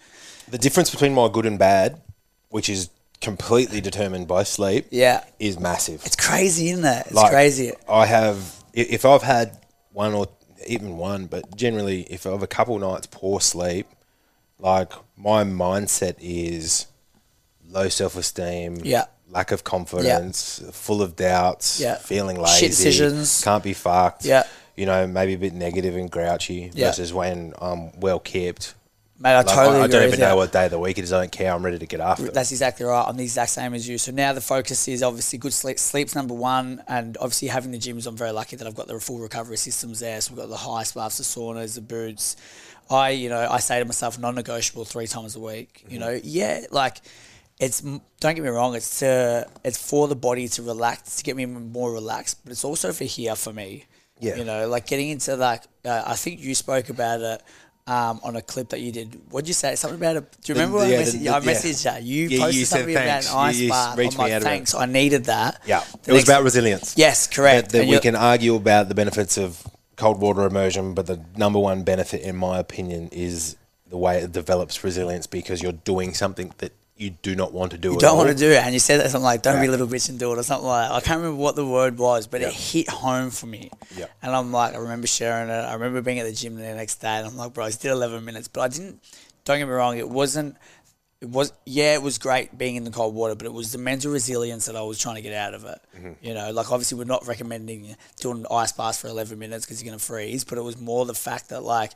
The 0.48 0.58
difference 0.58 0.90
between 0.90 1.14
my 1.14 1.28
good 1.28 1.46
and 1.46 1.58
bad, 1.58 2.00
which 2.50 2.68
is 2.68 2.90
completely 3.20 3.80
determined 3.80 4.28
by 4.28 4.42
sleep, 4.44 4.86
Yeah, 4.90 5.24
is 5.38 5.58
massive. 5.58 6.04
it's 6.06 6.16
crazy, 6.16 6.70
isn't 6.70 6.84
it? 6.84 7.06
It's 7.06 7.14
Like, 7.14 7.30
crazy. 7.32 7.72
I 7.88 8.06
have, 8.06 8.54
if 8.72 9.04
I've 9.04 9.22
had 9.22 9.58
one 9.92 10.14
or 10.14 10.28
even 10.66 10.96
one, 10.96 11.26
but 11.26 11.56
generally, 11.56 12.02
if 12.10 12.26
I 12.26 12.30
have 12.30 12.42
a 12.42 12.46
couple 12.46 12.78
nights 12.78 13.06
poor 13.10 13.40
sleep, 13.40 13.86
like 14.58 14.92
my 15.16 15.44
mindset 15.44 16.14
is 16.20 16.86
low 17.68 17.88
self 17.88 18.16
esteem, 18.16 18.78
Yeah. 18.84 19.04
lack 19.30 19.50
of 19.52 19.62
confidence, 19.64 20.60
yeah. 20.64 20.70
full 20.72 21.02
of 21.02 21.16
doubts, 21.16 21.80
Yeah. 21.80 21.96
feeling 21.96 22.40
lazy, 22.40 22.60
Shit 22.60 22.70
decisions. 22.70 23.40
can't 23.42 23.62
be 23.62 23.74
fucked, 23.74 24.24
Yeah. 24.24 24.44
you 24.76 24.86
know, 24.86 25.06
maybe 25.06 25.34
a 25.34 25.38
bit 25.38 25.54
negative 25.54 25.96
and 25.96 26.10
grouchy 26.10 26.70
Yeah. 26.74 26.86
versus 26.88 27.12
when 27.12 27.52
I'm 27.60 27.98
well 28.00 28.20
kept. 28.20 28.74
Mate, 29.20 29.30
I 29.30 29.36
Like, 29.38 29.46
totally 29.46 29.80
I, 29.80 29.84
I 29.84 29.86
don't 29.88 30.06
even 30.06 30.20
know 30.20 30.36
what 30.36 30.52
day 30.52 30.66
of 30.66 30.70
the 30.70 30.78
week 30.78 30.96
it 30.96 31.02
is. 31.02 31.12
I 31.12 31.20
don't 31.20 31.32
care. 31.32 31.52
I'm 31.52 31.64
ready 31.64 31.78
to 31.78 31.86
get 31.86 32.00
after 32.00 32.26
it. 32.26 32.34
That's 32.34 32.52
exactly 32.52 32.86
right. 32.86 33.04
I'm 33.04 33.16
the 33.16 33.24
exact 33.24 33.50
same 33.50 33.74
as 33.74 33.88
you. 33.88 33.98
So 33.98 34.12
now 34.12 34.32
the 34.32 34.40
focus 34.40 34.86
is 34.86 35.02
obviously 35.02 35.40
good 35.40 35.52
sleep. 35.52 35.78
Sleep's 35.80 36.14
number 36.14 36.34
one, 36.34 36.84
and 36.86 37.16
obviously 37.16 37.48
having 37.48 37.72
the 37.72 37.78
gyms. 37.78 38.06
I'm 38.06 38.16
very 38.16 38.30
lucky 38.30 38.54
that 38.54 38.66
I've 38.66 38.76
got 38.76 38.86
the 38.86 39.00
full 39.00 39.18
recovery 39.18 39.56
systems 39.56 39.98
there. 39.98 40.20
So 40.20 40.34
we've 40.34 40.40
got 40.40 40.48
the 40.48 40.56
high 40.56 40.84
baths, 40.94 41.18
the 41.18 41.24
saunas, 41.24 41.74
the 41.74 41.80
boots. 41.80 42.36
I, 42.90 43.10
you 43.10 43.28
know, 43.28 43.46
I 43.50 43.58
say 43.58 43.80
to 43.80 43.84
myself, 43.84 44.18
non-negotiable 44.18 44.84
three 44.84 45.08
times 45.08 45.34
a 45.34 45.40
week. 45.40 45.82
Mm-hmm. 45.82 45.92
You 45.94 45.98
know, 45.98 46.20
yeah, 46.22 46.66
like 46.70 47.00
it's. 47.58 47.80
Don't 47.80 48.34
get 48.36 48.42
me 48.44 48.50
wrong. 48.50 48.76
It's 48.76 49.00
to, 49.00 49.48
it's 49.64 49.82
for 49.82 50.06
the 50.06 50.16
body 50.16 50.46
to 50.46 50.62
relax, 50.62 51.16
to 51.16 51.24
get 51.24 51.34
me 51.34 51.44
more 51.44 51.92
relaxed, 51.92 52.44
but 52.44 52.52
it's 52.52 52.64
also 52.64 52.92
for 52.92 53.04
here 53.04 53.34
for 53.34 53.52
me. 53.52 53.86
Yeah. 54.20 54.36
You 54.36 54.44
know, 54.44 54.68
like 54.68 54.86
getting 54.86 55.08
into 55.08 55.34
like. 55.34 55.64
Uh, 55.84 56.04
I 56.06 56.14
think 56.14 56.40
you 56.40 56.54
spoke 56.54 56.88
about 56.88 57.20
it. 57.20 57.42
Um, 57.88 58.20
on 58.22 58.36
a 58.36 58.42
clip 58.42 58.68
that 58.68 58.80
you 58.80 58.92
did, 58.92 59.18
what'd 59.30 59.48
you 59.48 59.54
say? 59.54 59.74
Something 59.74 59.98
about 59.98 60.16
it. 60.16 60.36
Do 60.42 60.52
you 60.52 60.54
remember? 60.60 60.76
what 60.78 60.88
yeah, 60.90 60.98
I 60.98 61.04
the- 61.04 61.10
messaged, 61.10 61.22
the- 61.22 61.28
I 61.30 61.38
yeah. 61.38 61.40
messaged 61.40 62.02
you. 62.04 62.14
You 62.14 62.28
Yeah, 62.28 62.36
you 62.36 62.40
posted 62.42 62.66
said 62.66 62.76
something 62.80 62.94
about 62.96 63.06
thanks. 63.08 63.30
an 63.32 63.38
ice 63.38 63.56
You- 63.56 63.64
you 63.64 63.70
bath. 63.70 63.92
I'm 63.92 63.96
me 63.98 64.04
like, 64.04 64.18
out 64.18 64.26
of 64.36 64.42
it. 64.42 64.44
thanks. 64.44 64.74
I 64.74 64.84
needed 64.86 65.24
that. 65.24 65.62
Yeah, 65.66 65.82
The 66.02 66.10
it 66.10 66.14
was 66.14 66.24
about 66.24 66.42
resilience. 66.44 66.94
Yes, 66.98 67.26
correct. 67.26 67.70
That, 67.72 67.78
that 67.78 67.88
we 67.88 67.98
can 67.98 68.14
argue 68.14 68.56
about 68.56 68.90
the 68.90 68.94
benefits 68.94 69.38
of 69.38 69.62
cold 69.96 70.20
water 70.20 70.42
immersion, 70.44 70.92
but 70.92 71.06
the 71.06 71.18
number 71.36 71.58
one 71.58 71.82
benefit, 71.82 72.20
in 72.20 72.36
my 72.36 72.58
opinion, 72.58 73.08
is 73.10 73.56
the 73.88 73.96
way 73.96 74.18
it 74.18 74.32
develops 74.32 74.84
resilience 74.84 75.26
because 75.26 75.62
you're 75.62 75.72
doing 75.72 76.12
something 76.12 76.52
that 76.58 76.72
you 76.98 77.10
do 77.10 77.34
not 77.34 77.52
want 77.52 77.70
to 77.72 77.78
do. 77.78 77.90
You 77.90 77.94
at 77.94 78.00
don't 78.00 78.10
all. 78.10 78.16
want 78.18 78.30
to 78.30 78.34
do 78.36 78.50
it, 78.50 78.62
and 78.62 78.74
you 78.74 78.80
said 78.80 79.00
that 79.00 79.10
something 79.10 79.24
like, 79.24 79.42
"Don't 79.42 79.60
be 79.60 79.66
a 79.66 79.70
little 79.70 79.86
bitch 79.86 80.08
and 80.08 80.18
do 80.18 80.32
it," 80.32 80.38
or 80.38 80.42
something 80.42 80.66
like. 80.66 80.88
That. 80.88 80.94
I 80.94 81.00
can't 81.00 81.18
remember 81.18 81.40
what 81.40 81.56
the 81.56 81.66
word 81.66 81.96
was, 81.98 82.26
but 82.26 82.40
Yeah. 82.40 82.48
it 82.48 82.54
hit 82.54 82.88
home 82.88 83.30
for 83.30 83.46
me. 83.46 83.70
Yeah. 83.96 84.06
And 84.22 84.34
I'm 84.34 84.52
like, 84.52 84.74
I 84.74 84.78
remember 84.78 85.06
sharing 85.06 85.48
it. 85.48 85.52
I 85.52 85.72
remember 85.74 86.02
being 86.02 86.18
at 86.18 86.26
the 86.26 86.32
gym 86.32 86.56
the 86.56 86.62
next 86.62 86.96
day, 86.96 87.08
and 87.18 87.26
I'm 87.26 87.36
like, 87.36 87.54
bro, 87.54 87.64
I 87.66 87.70
did 87.70 87.86
11 87.86 88.24
minutes, 88.24 88.48
but 88.48 88.60
I 88.62 88.68
didn't. 88.68 89.00
Don't 89.44 89.58
get 89.58 89.66
me 89.66 89.72
wrong, 89.72 89.96
it 89.96 90.08
wasn't 90.08 90.56
it 91.20 91.28
was 91.28 91.52
yeah, 91.66 91.94
it 91.94 92.02
was 92.02 92.18
great 92.18 92.56
being 92.56 92.76
in 92.76 92.84
the 92.84 92.90
cold 92.90 93.14
water, 93.14 93.34
but 93.34 93.46
it 93.46 93.52
was 93.52 93.72
the 93.72 93.78
mental 93.78 94.12
resilience 94.12 94.66
that 94.66 94.76
I 94.76 94.82
was 94.82 94.98
trying 94.98 95.16
to 95.16 95.20
get 95.20 95.34
out 95.34 95.52
of 95.54 95.64
it. 95.64 95.80
Mm-hmm. 95.96 96.12
You 96.22 96.34
know, 96.34 96.52
like 96.52 96.70
obviously 96.70 96.96
we're 96.98 97.04
not 97.04 97.26
recommending 97.26 97.96
doing 98.20 98.46
ice 98.50 98.72
baths 98.72 99.00
for 99.00 99.08
eleven 99.08 99.38
minutes 99.38 99.64
because 99.64 99.82
you're 99.82 99.90
gonna 99.90 99.98
freeze, 99.98 100.44
but 100.44 100.58
it 100.58 100.62
was 100.62 100.80
more 100.80 101.06
the 101.06 101.14
fact 101.14 101.48
that 101.48 101.64
like 101.64 101.92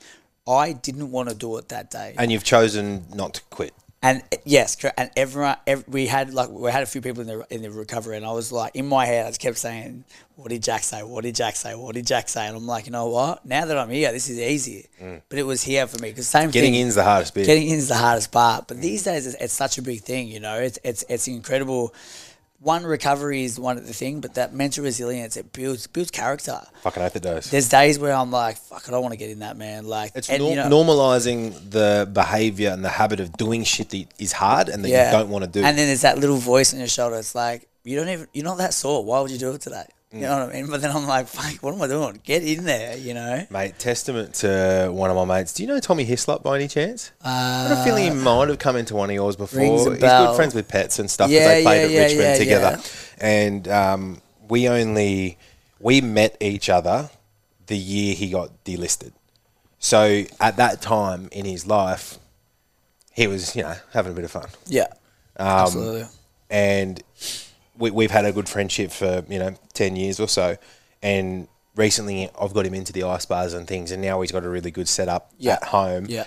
I 0.46 0.72
didn't 0.72 1.12
want 1.12 1.28
to 1.28 1.34
do 1.36 1.56
it 1.58 1.68
that 1.68 1.90
day. 1.90 2.14
And 2.18 2.32
you've 2.32 2.42
chosen 2.42 3.04
not 3.14 3.34
to 3.34 3.42
quit. 3.50 3.72
And 4.04 4.22
yes. 4.44 4.76
And 4.96 5.10
everyone, 5.16 5.56
ev 5.66 5.84
we 5.86 6.08
had 6.08 6.34
like 6.34 6.50
we 6.50 6.70
had 6.72 6.82
a 6.82 6.86
few 6.86 7.00
people 7.00 7.20
in 7.22 7.28
the 7.28 7.46
in 7.50 7.62
the 7.62 7.70
recovery, 7.70 8.16
and 8.16 8.26
I 8.26 8.32
was 8.32 8.50
like 8.50 8.74
in 8.74 8.86
my 8.88 9.06
head, 9.06 9.26
I 9.26 9.30
just 9.30 9.40
kept 9.40 9.58
saying, 9.58 10.04
"What 10.34 10.48
did 10.48 10.62
Jack 10.62 10.82
say? 10.82 11.04
What 11.04 11.22
did 11.22 11.36
Jack 11.36 11.54
say? 11.54 11.76
What 11.76 11.94
did 11.94 12.04
Jack 12.06 12.28
say?" 12.28 12.48
And 12.48 12.56
I'm 12.56 12.66
like, 12.66 12.86
you 12.86 12.92
know 12.92 13.06
what? 13.06 13.46
Now 13.46 13.64
that 13.64 13.78
I'm 13.78 13.90
here, 13.90 14.10
this 14.10 14.28
is 14.28 14.40
easy. 14.40 14.88
But 15.28 15.38
it 15.38 15.44
was 15.44 15.62
here 15.62 15.86
for 15.86 16.02
me 16.02 16.08
because 16.10 16.26
same 16.28 16.48
Mm. 16.48 16.52
Getting 16.52 16.72
thing. 16.72 16.80
in's 16.82 16.94
the 16.96 17.04
hardest 17.04 17.32
bit. 17.34 17.46
Getting 17.46 17.68
in 17.68 17.78
is 17.78 17.88
the 17.88 17.94
hardest 17.96 18.32
part. 18.32 18.66
But 18.66 18.80
these 18.80 19.04
days, 19.04 19.26
it's, 19.26 19.36
it's 19.40 19.54
such 19.54 19.78
a 19.78 19.82
big 19.82 20.00
thing. 20.00 20.26
You 20.26 20.40
know, 20.40 20.58
it's 20.58 20.80
it's 20.82 21.04
it's 21.08 21.28
incredible. 21.28 21.94
One 22.62 22.84
recovery 22.84 23.42
is 23.42 23.58
one 23.58 23.76
of 23.76 23.88
the 23.88 23.92
thing, 23.92 24.20
but 24.20 24.34
that 24.34 24.54
mental 24.54 24.84
resilience 24.84 25.36
it 25.36 25.52
builds 25.52 25.88
builds 25.88 26.12
character. 26.12 26.60
Fucking 26.82 27.02
oath 27.02 27.16
it 27.16 27.22
does. 27.22 27.50
There's 27.50 27.68
days 27.68 27.98
where 27.98 28.12
I'm 28.12 28.30
like, 28.30 28.56
"Fuck, 28.56 28.84
I 28.86 28.92
don't 28.92 29.02
want 29.02 29.12
to 29.14 29.16
get 29.18 29.30
in 29.30 29.40
that 29.40 29.56
man." 29.56 29.86
Like, 29.86 30.12
It's 30.14 30.30
and, 30.30 30.40
nor- 30.40 30.50
you 30.50 30.56
know, 30.56 30.68
normalizing 30.68 31.70
the 31.70 32.08
behavior 32.12 32.70
and 32.70 32.84
the 32.84 32.88
habit 32.88 33.18
of 33.18 33.32
doing 33.36 33.64
shit 33.64 33.90
that 33.90 34.06
is 34.20 34.30
hard 34.30 34.68
and 34.68 34.84
that 34.84 34.90
you 34.90 35.18
don't 35.18 35.28
want 35.28 35.44
to 35.44 35.50
do. 35.50 35.64
And 35.64 35.76
then 35.76 35.88
there's 35.88 36.02
that 36.02 36.18
little 36.18 36.36
voice 36.36 36.72
on 36.72 36.78
your 36.78 36.86
shoulder. 36.88 37.16
It's 37.16 37.34
like 37.34 37.68
you 37.82 37.96
don't 37.96 38.08
even 38.08 38.28
you're 38.32 38.44
not 38.44 38.58
that 38.58 38.74
sore. 38.74 39.04
Why 39.04 39.20
would 39.20 39.32
you 39.32 39.38
do 39.38 39.50
it 39.52 39.60
today? 39.60 39.86
You 40.12 40.20
know 40.20 40.40
what 40.44 40.50
I 40.50 40.52
mean? 40.52 40.66
But 40.70 40.82
then 40.82 40.90
I'm 40.94 41.06
like, 41.06 41.26
fuck, 41.26 41.62
what 41.62 41.72
am 41.74 41.80
I 41.80 41.86
doing? 41.86 42.20
Get 42.22 42.42
in 42.42 42.64
there, 42.64 42.96
you 42.98 43.14
know. 43.14 43.46
Mate, 43.50 43.78
testament 43.78 44.34
to 44.36 44.90
one 44.92 45.10
of 45.10 45.16
my 45.16 45.24
mates. 45.24 45.54
Do 45.54 45.62
you 45.62 45.68
know 45.68 45.80
Tommy 45.80 46.04
Hislop 46.04 46.42
by 46.42 46.56
any 46.56 46.68
chance? 46.68 47.12
I 47.24 47.68
have 47.68 47.78
a 47.78 47.82
feeling 47.84 48.04
he 48.04 48.10
might 48.10 48.48
have 48.50 48.58
come 48.58 48.76
into 48.76 48.94
one 48.94 49.08
of 49.08 49.14
yours 49.14 49.36
before. 49.36 49.60
Uh, 49.62 49.90
He's 49.92 50.00
good 50.00 50.36
friends 50.36 50.54
with 50.54 50.68
Pets 50.68 50.98
and 50.98 51.10
stuff 51.10 51.30
because 51.30 51.42
Yeah, 51.42 51.48
they 51.54 51.62
played 51.62 51.78
yeah, 51.80 51.84
at 51.86 51.90
yeah, 51.92 52.02
Richmond 52.18 52.38
together. 52.38 52.80
And 53.20 53.68
um, 53.68 54.22
we 54.48 54.68
only 54.68 55.38
we 55.80 56.00
met 56.02 56.36
each 56.40 56.68
other 56.68 57.08
the 57.66 57.76
year 57.78 58.14
he 58.14 58.28
got 58.30 58.64
delisted. 58.64 59.12
So 59.78 60.24
at 60.40 60.56
that 60.58 60.82
time 60.82 61.28
in 61.32 61.46
his 61.46 61.66
life, 61.66 62.18
he 63.14 63.26
was 63.26 63.56
you 63.56 63.62
know 63.62 63.76
having 63.94 64.12
a 64.12 64.14
bit 64.14 64.24
of 64.26 64.30
fun. 64.30 64.48
Yeah, 64.66 64.88
Um, 65.38 65.46
absolutely. 65.48 66.04
and 66.50 67.02
we, 67.78 67.90
we've 67.90 68.10
had 68.10 68.24
a 68.24 68.32
good 68.32 68.48
friendship 68.48 68.90
for 68.90 69.24
you 69.28 69.38
know 69.38 69.54
ten 69.72 69.96
years 69.96 70.20
or 70.20 70.28
so, 70.28 70.56
and 71.02 71.48
recently 71.76 72.28
I've 72.40 72.52
got 72.54 72.66
him 72.66 72.74
into 72.74 72.92
the 72.92 73.04
ice 73.04 73.24
bars 73.26 73.54
and 73.54 73.66
things, 73.66 73.90
and 73.92 74.02
now 74.02 74.20
he's 74.20 74.32
got 74.32 74.44
a 74.44 74.48
really 74.48 74.70
good 74.70 74.88
setup 74.88 75.30
Yeah. 75.38 75.54
at 75.54 75.64
home. 75.64 76.06
Yeah. 76.08 76.24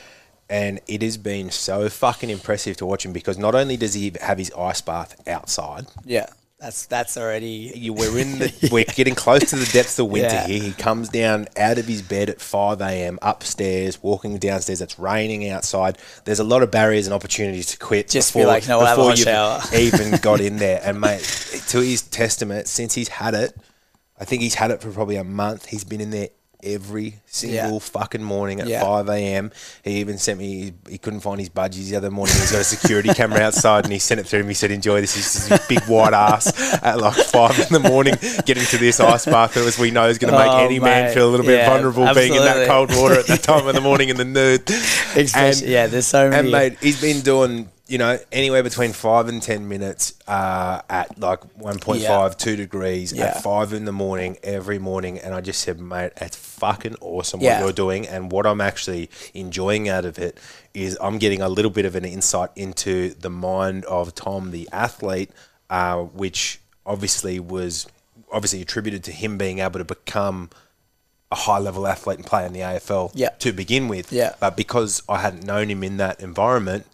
And 0.50 0.80
it 0.88 1.02
has 1.02 1.18
been 1.18 1.50
so 1.50 1.90
fucking 1.90 2.30
impressive 2.30 2.78
to 2.78 2.86
watch 2.86 3.04
him 3.04 3.14
because 3.14 3.36
not 3.38 3.56
only 3.56 3.78
does 3.78 3.96
he 3.96 4.14
have 4.22 4.38
his 4.38 4.52
ice 4.56 4.80
bath 4.82 5.16
outside, 5.28 5.88
Yeah, 6.06 6.28
that's 6.66 6.88
that's 6.88 7.16
already. 7.16 7.72
you, 7.76 7.94
we're 7.94 8.18
in 8.18 8.40
the 8.40 8.70
we're 8.72 8.86
getting 8.86 9.14
close 9.14 9.52
to 9.52 9.56
the 9.56 9.70
depths 9.72 10.00
of 10.00 10.08
winter 10.08 10.30
Yeah. 10.34 10.48
here. 10.48 10.64
He 10.64 10.72
comes 10.72 11.10
down 11.10 11.48
out 11.56 11.78
of 11.78 11.86
his 11.86 12.02
bed 12.02 12.28
at 12.30 12.42
five 12.42 12.82
a.m. 12.82 13.20
upstairs, 13.22 14.02
walking 14.02 14.38
downstairs. 14.40 14.82
It's 14.82 14.98
raining 14.98 15.48
outside. 15.50 16.00
There's 16.26 16.40
a 16.40 16.44
lot 16.44 16.64
of 16.64 16.72
barriers 16.72 17.06
and 17.06 17.14
opportunities 17.14 17.68
to 17.68 17.78
quit. 17.78 18.10
Just 18.10 18.34
be 18.34 18.46
like, 18.46 18.68
"No, 18.68 18.80
before 18.80 19.16
shower." 19.16 19.62
even 19.78 20.18
got 20.22 20.42
in 20.42 20.58
there. 20.58 20.82
And 20.84 21.00
mate, 21.00 21.22
to 21.70 21.82
his 21.82 22.02
testament, 22.02 22.68
since 22.68 22.96
he's 22.96 23.10
had 23.10 23.36
it, 23.36 23.56
I 24.20 24.26
think 24.26 24.42
he's 24.42 24.56
had 24.56 24.72
it 24.72 24.82
for 24.82 24.92
probably 24.92 25.18
a 25.18 25.24
month. 25.24 25.68
He's 25.68 25.84
been 25.84 26.02
in 26.02 26.10
there 26.10 26.30
every 26.66 27.20
single 27.26 27.74
Yeah. 27.74 27.80
fucking 27.80 28.24
morning 28.24 28.60
at 28.60 28.68
Yeah. 28.68 28.82
5 28.82 29.08
a.m. 29.10 29.52
He 29.84 29.98
even 29.98 30.18
sent 30.18 30.40
me, 30.40 30.74
he 30.90 30.98
couldn't 30.98 31.20
find 31.22 31.40
his 31.40 31.50
budgies 31.50 31.90
the 31.90 31.96
other 31.98 32.10
morning. 32.12 32.36
He's 32.36 32.52
got 32.52 32.62
a 32.62 32.64
security 32.66 33.14
camera 33.14 33.42
outside 33.42 33.84
and 33.84 33.94
he 33.94 34.00
sent 34.00 34.20
it 34.20 34.28
through 34.28 34.44
me. 34.44 34.50
He 34.50 34.54
said, 34.56 34.72
Enjoy 34.72 35.02
this. 35.02 35.16
He's 35.16 35.48
his 35.48 35.68
big 35.68 35.84
white 35.84 36.14
ass 36.14 36.48
at 36.84 36.98
like 37.00 37.14
5 37.16 37.60
in 37.60 37.82
the 37.82 37.88
morning 37.90 38.16
getting 38.46 38.64
to 38.66 38.78
this 38.78 39.00
ice 39.00 39.26
bath 39.26 39.54
that, 39.54 39.66
as 39.66 39.78
we 39.78 39.92
know, 39.92 40.08
is 40.08 40.18
going 40.18 40.34
to 40.34 40.40
make 40.40 40.50
Oh, 40.52 40.66
any 40.66 40.80
man 40.80 41.14
feel 41.14 41.30
a 41.30 41.32
little 41.32 41.46
bit 41.46 41.58
Yeah, 41.60 41.70
vulnerable 41.70 42.14
being 42.14 42.34
in 42.34 42.42
that 42.44 42.68
cold 42.68 42.90
water 42.96 43.20
at 43.20 43.28
that 43.28 43.44
time 43.44 43.68
of 43.68 43.76
the 43.76 43.82
morning 43.82 44.10
in 44.10 44.18
the 44.18 44.26
nude. 44.26 44.70
Especially- 45.16 45.72
yeah, 45.72 45.88
there's 45.88 46.08
so 46.08 46.30
many- 46.30 46.40
And 46.40 46.52
mate, 46.52 46.78
he's 46.82 47.00
been 47.00 47.22
doing, 47.22 47.70
you 47.88 47.98
know, 48.00 48.18
anywhere 48.32 48.64
between 48.64 48.94
5 48.94 49.28
and 49.28 49.42
10 49.42 49.68
minutes 49.68 50.14
uh, 50.28 50.82
at 50.90 51.20
like 51.20 51.42
1.5, 51.60 52.00
Yeah. 52.02 52.30
2 52.30 52.56
degrees 52.56 53.14
Yeah. 53.14 53.26
at 53.26 53.44
5 53.44 53.74
in 53.74 53.86
the 53.86 53.92
morning 53.92 54.38
every 54.44 54.80
morning. 54.80 55.20
And 55.20 55.36
I 55.36 55.42
just 55.42 55.62
said, 55.62 55.80
mate, 55.80 56.12
it's 56.18 56.36
fucking 56.36 56.96
awesome 57.00 57.42
Yeah. 57.42 57.60
what 57.60 57.64
you're 57.66 57.74
doing. 57.74 58.08
And 58.08 58.32
what 58.32 58.48
I'm 58.48 58.60
actually 58.62 59.10
enjoying 59.36 59.88
out 59.88 60.04
of 60.06 60.18
it 60.18 60.38
is 60.74 60.98
I'm 61.00 61.20
getting 61.20 61.42
a 61.42 61.50
little 61.50 61.70
bit 61.72 61.86
of 61.86 61.96
an 61.96 62.06
insight 62.06 62.50
into 62.56 63.14
the 63.14 63.30
mind 63.30 63.86
of 63.86 64.16
Tom, 64.16 64.50
the 64.52 64.68
athlete, 64.72 65.30
uh, 65.70 65.98
which 66.00 66.60
obviously 66.88 67.40
was 67.40 67.86
obviously 68.32 68.62
attributed 68.62 69.04
to 69.04 69.12
him 69.12 69.38
being 69.38 69.60
able 69.60 69.78
to 69.80 69.86
become 69.86 70.50
a 71.32 71.36
high 71.36 71.60
level 71.60 71.86
athlete 71.88 72.18
and 72.18 72.26
play 72.26 72.46
in 72.46 72.54
the 72.54 72.60
AFL 72.62 73.12
to 73.40 73.54
begin 73.54 73.88
with. 73.88 74.12
Yeah. 74.12 74.34
But 74.40 74.58
because 74.58 75.04
I 75.08 75.20
hadn't 75.20 75.44
known 75.46 75.70
him 75.70 75.84
in 75.84 75.98
that 75.98 76.20
environment, 76.20 76.86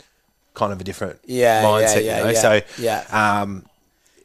kind 0.54 0.74
of 0.74 0.82
a 0.82 0.84
different 0.84 1.20
Yeah, 1.26 1.62
yeah, 1.62 1.68
mindset, 1.68 2.04
yeah, 2.06 2.18
you 2.18 2.24
know. 2.26 2.30
yeah, 2.32 2.42
So 2.42 2.62
yeah. 2.78 3.42
um 3.42 3.66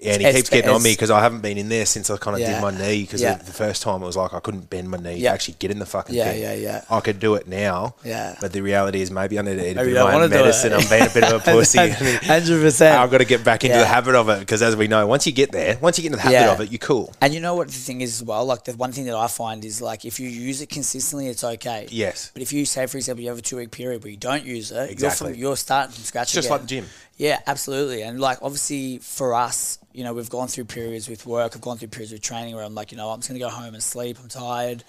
and 0.04 0.20
he 0.20 0.28
It's- 0.28 0.34
keeps 0.36 0.50
getting 0.50 0.70
on 0.70 0.82
me 0.82 0.92
because 0.92 1.10
I 1.10 1.20
haven't 1.20 1.40
been 1.40 1.56
in 1.56 1.68
there 1.70 1.86
since 1.86 2.10
I 2.10 2.16
kind 2.18 2.34
of 2.34 2.40
Yeah. 2.40 2.54
did 2.54 2.62
my 2.62 2.70
knee 2.70 3.02
because 3.02 3.20
Yeah. 3.22 3.36
the 3.36 3.52
first 3.52 3.80
time 3.82 4.02
it 4.02 4.06
was 4.06 4.16
like 4.16 4.34
I 4.34 4.40
couldn't 4.40 4.68
bend 4.68 4.90
my 4.90 4.98
knee 4.98 5.16
Yeah. 5.16 5.30
to 5.30 5.34
actually 5.34 5.56
get 5.58 5.70
in 5.70 5.78
the 5.78 5.86
fucking 5.86 6.14
Yeah, 6.14 6.32
thing. 6.32 6.42
yeah, 6.42 6.52
yeah. 6.54 6.80
I 6.90 7.00
could 7.00 7.18
do 7.18 7.34
it 7.34 7.48
now. 7.48 7.94
Yeah. 8.04 8.34
But 8.40 8.52
the 8.52 8.60
reality 8.60 9.00
is 9.00 9.10
maybe 9.10 9.38
I 9.38 9.42
need 9.42 9.56
to 9.56 9.66
eat 9.68 9.72
a 9.76 9.82
bit 9.84 9.88
of 9.88 9.92
my 9.94 10.00
own 10.00 10.12
wanna 10.12 10.28
do 10.28 10.34
it. 10.34 10.38
medicine. 10.40 10.72
I'm 10.74 10.86
being 10.88 11.02
a 11.06 11.10
bit 11.10 11.24
of 11.24 11.32
a 11.32 11.38
pussy. 11.52 11.78
100%. 11.78 12.96
I've 12.98 13.10
got 13.10 13.18
to 13.18 13.24
get 13.24 13.42
back 13.44 13.64
into 13.64 13.76
Yeah. 13.76 13.82
the 13.82 13.86
habit 13.88 14.14
of 14.14 14.28
it 14.28 14.40
because 14.40 14.62
as 14.62 14.76
we 14.76 14.86
know, 14.86 15.06
once 15.06 15.26
you 15.26 15.32
get 15.32 15.52
there, 15.52 15.78
once 15.80 15.98
you 15.98 16.02
get 16.02 16.08
into 16.12 16.16
the 16.18 16.22
habit 16.22 16.34
Yeah. 16.46 16.52
of 16.52 16.60
it, 16.60 16.70
you're 16.70 16.78
cool. 16.78 17.12
And 17.20 17.32
you 17.34 17.40
know 17.40 17.54
what 17.54 17.68
the 17.68 17.74
thing 17.74 18.00
is 18.02 18.16
as 18.16 18.22
well? 18.22 18.44
Like 18.44 18.64
the 18.64 18.72
one 18.72 18.92
thing 18.92 19.06
that 19.06 19.16
I 19.16 19.26
find 19.28 19.64
is 19.64 19.80
like 19.80 20.04
if 20.04 20.20
you 20.20 20.28
use 20.28 20.60
it 20.60 20.68
consistently, 20.68 21.28
it's 21.28 21.44
okay. 21.44 21.86
Yes. 21.90 22.30
But 22.34 22.42
if 22.42 22.52
you 22.52 22.66
say, 22.66 22.86
for 22.86 22.98
example, 22.98 23.22
you 23.22 23.30
have 23.30 23.38
a 23.38 23.42
two 23.42 23.56
week 23.56 23.70
period 23.70 24.02
where 24.04 24.10
you 24.10 24.16
don't 24.18 24.44
use 24.44 24.70
it, 24.70 24.90
Exactly. 24.90 25.28
you're, 25.28 25.34
from, 25.34 25.40
you're 25.40 25.56
starting 25.56 25.92
from 25.94 26.04
scratch. 26.04 26.32
Just 26.32 26.46
again. 26.46 26.50
like 26.52 26.60
the 26.62 26.66
gym. 26.66 26.86
Yeah, 27.16 27.38
absolutely. 27.46 28.02
And 28.02 28.20
like 28.20 28.38
obviously 28.42 28.98
for 28.98 29.34
us, 29.34 29.78
you 29.96 30.04
know, 30.04 30.12
we've 30.12 30.28
gone 30.28 30.46
through 30.46 30.66
periods 30.66 31.08
with 31.08 31.24
work, 31.24 31.52
I've 31.54 31.62
gone 31.62 31.78
through 31.78 31.88
periods 31.88 32.12
with 32.12 32.20
training 32.20 32.54
where 32.54 32.64
I'm 32.64 32.74
like, 32.74 32.92
you 32.92 32.98
know, 32.98 33.08
I'm 33.08 33.20
just 33.20 33.30
gonna 33.30 33.40
go 33.40 33.48
home 33.48 33.72
and 33.72 33.82
sleep. 33.82 34.18
I'm 34.22 34.28
tired. 34.28 34.84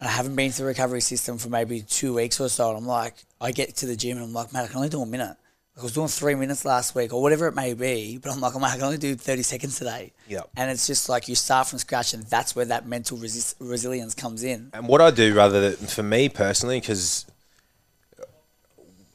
And 0.00 0.08
I 0.08 0.12
haven't 0.12 0.36
been 0.36 0.50
to 0.50 0.58
the 0.58 0.64
recovery 0.64 1.00
system 1.00 1.38
for 1.38 1.48
maybe 1.48 1.80
two 1.80 2.14
weeks 2.14 2.38
or 2.38 2.48
so. 2.48 2.68
And 2.68 2.76
I'm 2.76 2.86
like, 2.86 3.14
I 3.40 3.52
get 3.52 3.76
to 3.76 3.86
the 3.86 3.96
gym 3.96 4.18
and 4.18 4.26
I'm 4.26 4.32
like, 4.32 4.52
man, 4.52 4.64
I 4.64 4.66
can 4.66 4.76
only 4.76 4.90
do 4.90 5.00
a 5.00 5.06
minute. 5.06 5.36
I 5.78 5.82
was 5.82 5.94
doing 5.94 6.08
three 6.08 6.34
minutes 6.34 6.66
last 6.66 6.94
week 6.94 7.14
or 7.14 7.22
whatever 7.22 7.46
it 7.46 7.54
may 7.54 7.72
be, 7.72 8.18
but 8.18 8.30
I'm 8.30 8.40
like, 8.40 8.54
I'm 8.54 8.60
like, 8.60 8.72
I 8.72 8.76
can 8.76 8.84
only 8.84 8.98
do 8.98 9.14
30 9.14 9.42
seconds 9.42 9.78
today. 9.78 10.12
Yep. 10.28 10.50
And 10.56 10.70
it's 10.70 10.86
just 10.86 11.08
like 11.08 11.28
you 11.28 11.34
start 11.34 11.68
from 11.68 11.78
scratch, 11.78 12.12
and 12.12 12.24
that's 12.24 12.54
where 12.54 12.66
that 12.66 12.86
mental 12.86 13.16
resist- 13.16 13.56
resilience 13.58 14.14
comes 14.14 14.42
in. 14.42 14.68
And 14.74 14.86
what 14.86 15.00
I 15.00 15.10
do, 15.10 15.34
rather 15.34 15.70
than 15.70 15.86
for 15.86 16.02
me 16.02 16.28
personally, 16.28 16.78
because 16.78 17.24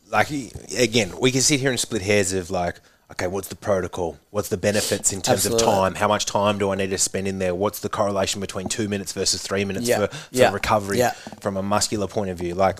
like 0.09 0.29
again, 0.75 1.13
we 1.19 1.31
can 1.31 1.41
sit 1.41 1.59
here 1.59 1.69
and 1.69 1.79
split 1.79 2.01
hairs 2.01 2.33
of 2.33 2.49
like, 2.49 2.79
okay, 3.11 3.27
what's 3.27 3.47
the 3.47 3.55
protocol? 3.55 4.17
What's 4.31 4.49
the 4.49 4.57
benefits 4.57 5.13
in 5.13 5.21
terms 5.21 5.45
Absolutely. 5.45 5.67
of 5.67 5.73
time? 5.73 5.95
How 5.95 6.07
much 6.07 6.25
time 6.25 6.57
do 6.57 6.71
I 6.71 6.75
need 6.75 6.89
to 6.89 6.97
spend 6.97 7.27
in 7.27 7.39
there? 7.39 7.55
What's 7.55 7.79
the 7.79 7.89
correlation 7.89 8.41
between 8.41 8.67
two 8.67 8.87
minutes 8.87 9.13
versus 9.13 9.41
three 9.41 9.65
minutes 9.65 9.87
Yeah. 9.87 9.99
for, 9.99 10.07
for 10.07 10.27
Yeah. 10.31 10.51
recovery 10.51 10.99
Yeah. 10.99 11.11
from 11.39 11.57
a 11.57 11.63
muscular 11.63 12.07
point 12.07 12.29
of 12.31 12.37
view? 12.37 12.53
Like, 12.55 12.79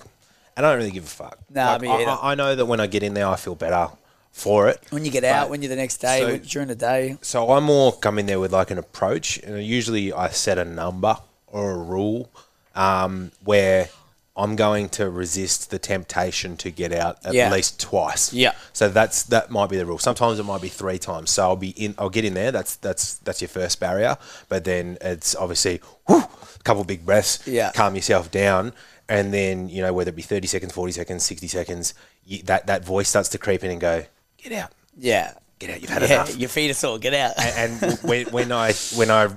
I 0.56 0.60
don't 0.60 0.76
really 0.76 0.90
give 0.90 1.04
a 1.04 1.08
fuck. 1.08 1.38
Nah, 1.50 1.72
Like, 1.76 1.84
I. 1.84 2.02
I, 2.04 2.32
I 2.32 2.34
know 2.34 2.54
that 2.54 2.66
when 2.66 2.80
I 2.80 2.86
get 2.86 3.02
in 3.02 3.14
there, 3.14 3.26
I 3.26 3.36
feel 3.36 3.54
better 3.54 3.88
for 4.32 4.68
it. 4.68 4.82
When 4.90 5.04
you 5.04 5.10
get 5.10 5.24
out, 5.24 5.50
when 5.50 5.62
you're 5.62 5.68
the 5.70 5.76
next 5.76 5.98
day, 5.98 6.20
so- 6.20 6.38
during 6.38 6.68
the 6.68 6.74
day. 6.74 7.16
So 7.22 7.50
I 7.50 7.60
more 7.60 7.92
come 7.92 8.18
in 8.18 8.26
there 8.26 8.38
with 8.40 8.52
like 8.52 8.70
an 8.70 8.78
approach, 8.78 9.38
and 9.38 9.62
usually 9.64 10.12
I 10.12 10.28
set 10.28 10.58
a 10.58 10.64
number 10.64 11.16
or 11.46 11.70
a 11.72 11.76
rule 11.78 12.28
um, 12.74 13.32
where 13.44 13.88
I'm 14.38 14.54
going 14.56 14.88
to 14.90 15.10
resist 15.10 15.70
the 15.70 15.78
temptation 15.80 16.56
to 16.58 16.70
get 16.70 16.92
out 16.92 17.18
at 17.24 17.34
Yeah. 17.34 17.50
least 17.52 17.80
twice. 17.80 18.32
Yeah. 18.32 18.52
So 18.72 18.88
that's 18.88 19.24
that 19.24 19.50
might 19.50 19.68
be 19.68 19.76
the 19.76 19.84
rule. 19.84 19.98
Sometimes 19.98 20.38
it 20.38 20.44
might 20.44 20.62
be 20.62 20.68
three 20.68 20.98
times. 20.98 21.30
So 21.30 21.42
I'll 21.42 21.56
be 21.56 21.70
in. 21.70 21.94
I'll 21.98 22.08
get 22.08 22.24
in 22.24 22.34
there. 22.34 22.52
That's 22.52 22.76
that's 22.76 23.14
that's 23.18 23.40
your 23.42 23.48
first 23.48 23.80
barrier. 23.80 24.16
But 24.48 24.64
then 24.64 24.96
it's 25.00 25.34
obviously 25.34 25.80
whew, 26.06 26.18
a 26.22 26.62
couple 26.62 26.84
big 26.84 27.04
breaths. 27.04 27.46
Yeah. 27.46 27.72
Calm 27.72 27.94
yourself 27.96 28.30
down. 28.30 28.72
And 29.08 29.34
then 29.34 29.68
you 29.68 29.82
know 29.82 29.92
whether 29.92 30.10
it 30.10 30.16
be 30.16 30.22
thirty 30.22 30.46
seconds, 30.46 30.72
forty 30.72 30.92
seconds, 30.92 31.24
sixty 31.24 31.48
seconds, 31.48 31.94
you, 32.24 32.42
that 32.44 32.66
that 32.68 32.84
voice 32.84 33.08
starts 33.08 33.30
to 33.30 33.38
creep 33.38 33.64
in 33.64 33.70
and 33.70 33.80
go, 33.80 34.04
"Get 34.36 34.52
out, 34.52 34.70
Yeah. 34.96 35.32
get 35.58 35.70
out. 35.70 35.80
You've 35.80 35.90
had 35.90 36.02
Yeah, 36.02 36.14
enough." 36.14 36.36
your 36.36 36.48
feet 36.50 36.70
are 36.70 36.74
sore. 36.74 36.98
Get 36.98 37.14
out. 37.14 37.32
and 37.38 37.98
when, 38.02 38.26
when 38.26 38.52
I 38.52 38.72
when 38.96 39.10
I 39.10 39.28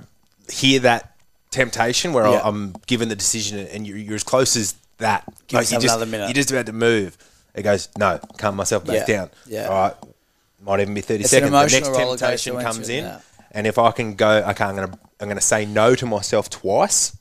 hear 0.52 0.80
that 0.80 1.16
temptation 1.50 2.12
where 2.12 2.26
Yeah. 2.26 2.40
I'm 2.44 2.74
given 2.86 3.08
the 3.08 3.16
decision 3.16 3.58
and 3.58 3.86
you're, 3.86 3.96
you're 3.96 4.14
as 4.14 4.22
close 4.24 4.56
as 4.56 4.74
that, 5.02 5.24
Give 5.46 5.58
like 5.60 5.70
you're 5.70 5.80
just, 5.80 5.94
another 5.94 6.10
minute. 6.10 6.26
you're 6.28 6.34
just 6.34 6.50
about 6.50 6.66
to 6.66 6.72
move. 6.72 7.16
It 7.54 7.62
goes 7.62 7.88
no, 7.98 8.18
calm 8.38 8.56
myself 8.56 8.84
back 8.84 9.06
Yeah. 9.08 9.14
down. 9.16 9.30
Yeah. 9.46 9.66
all 9.68 9.74
right, 9.82 9.94
might 10.64 10.80
even 10.80 10.94
be 10.94 11.00
thirty 11.02 11.24
It's 11.24 11.32
an 11.32 11.42
seconds. 11.50 11.72
The 11.72 11.80
next 11.80 12.18
temptation 12.18 12.60
comes 12.60 12.88
in, 12.88 13.12
and 13.52 13.66
if 13.66 13.78
I 13.78 13.90
can 13.92 14.14
go, 14.14 14.30
okay, 14.50 14.64
I'm 14.64 14.74
gonna 14.74 14.98
I'm 15.20 15.28
gonna 15.28 15.40
say 15.40 15.66
no 15.66 15.94
to 15.94 16.06
myself 16.06 16.48
twice. 16.50 17.16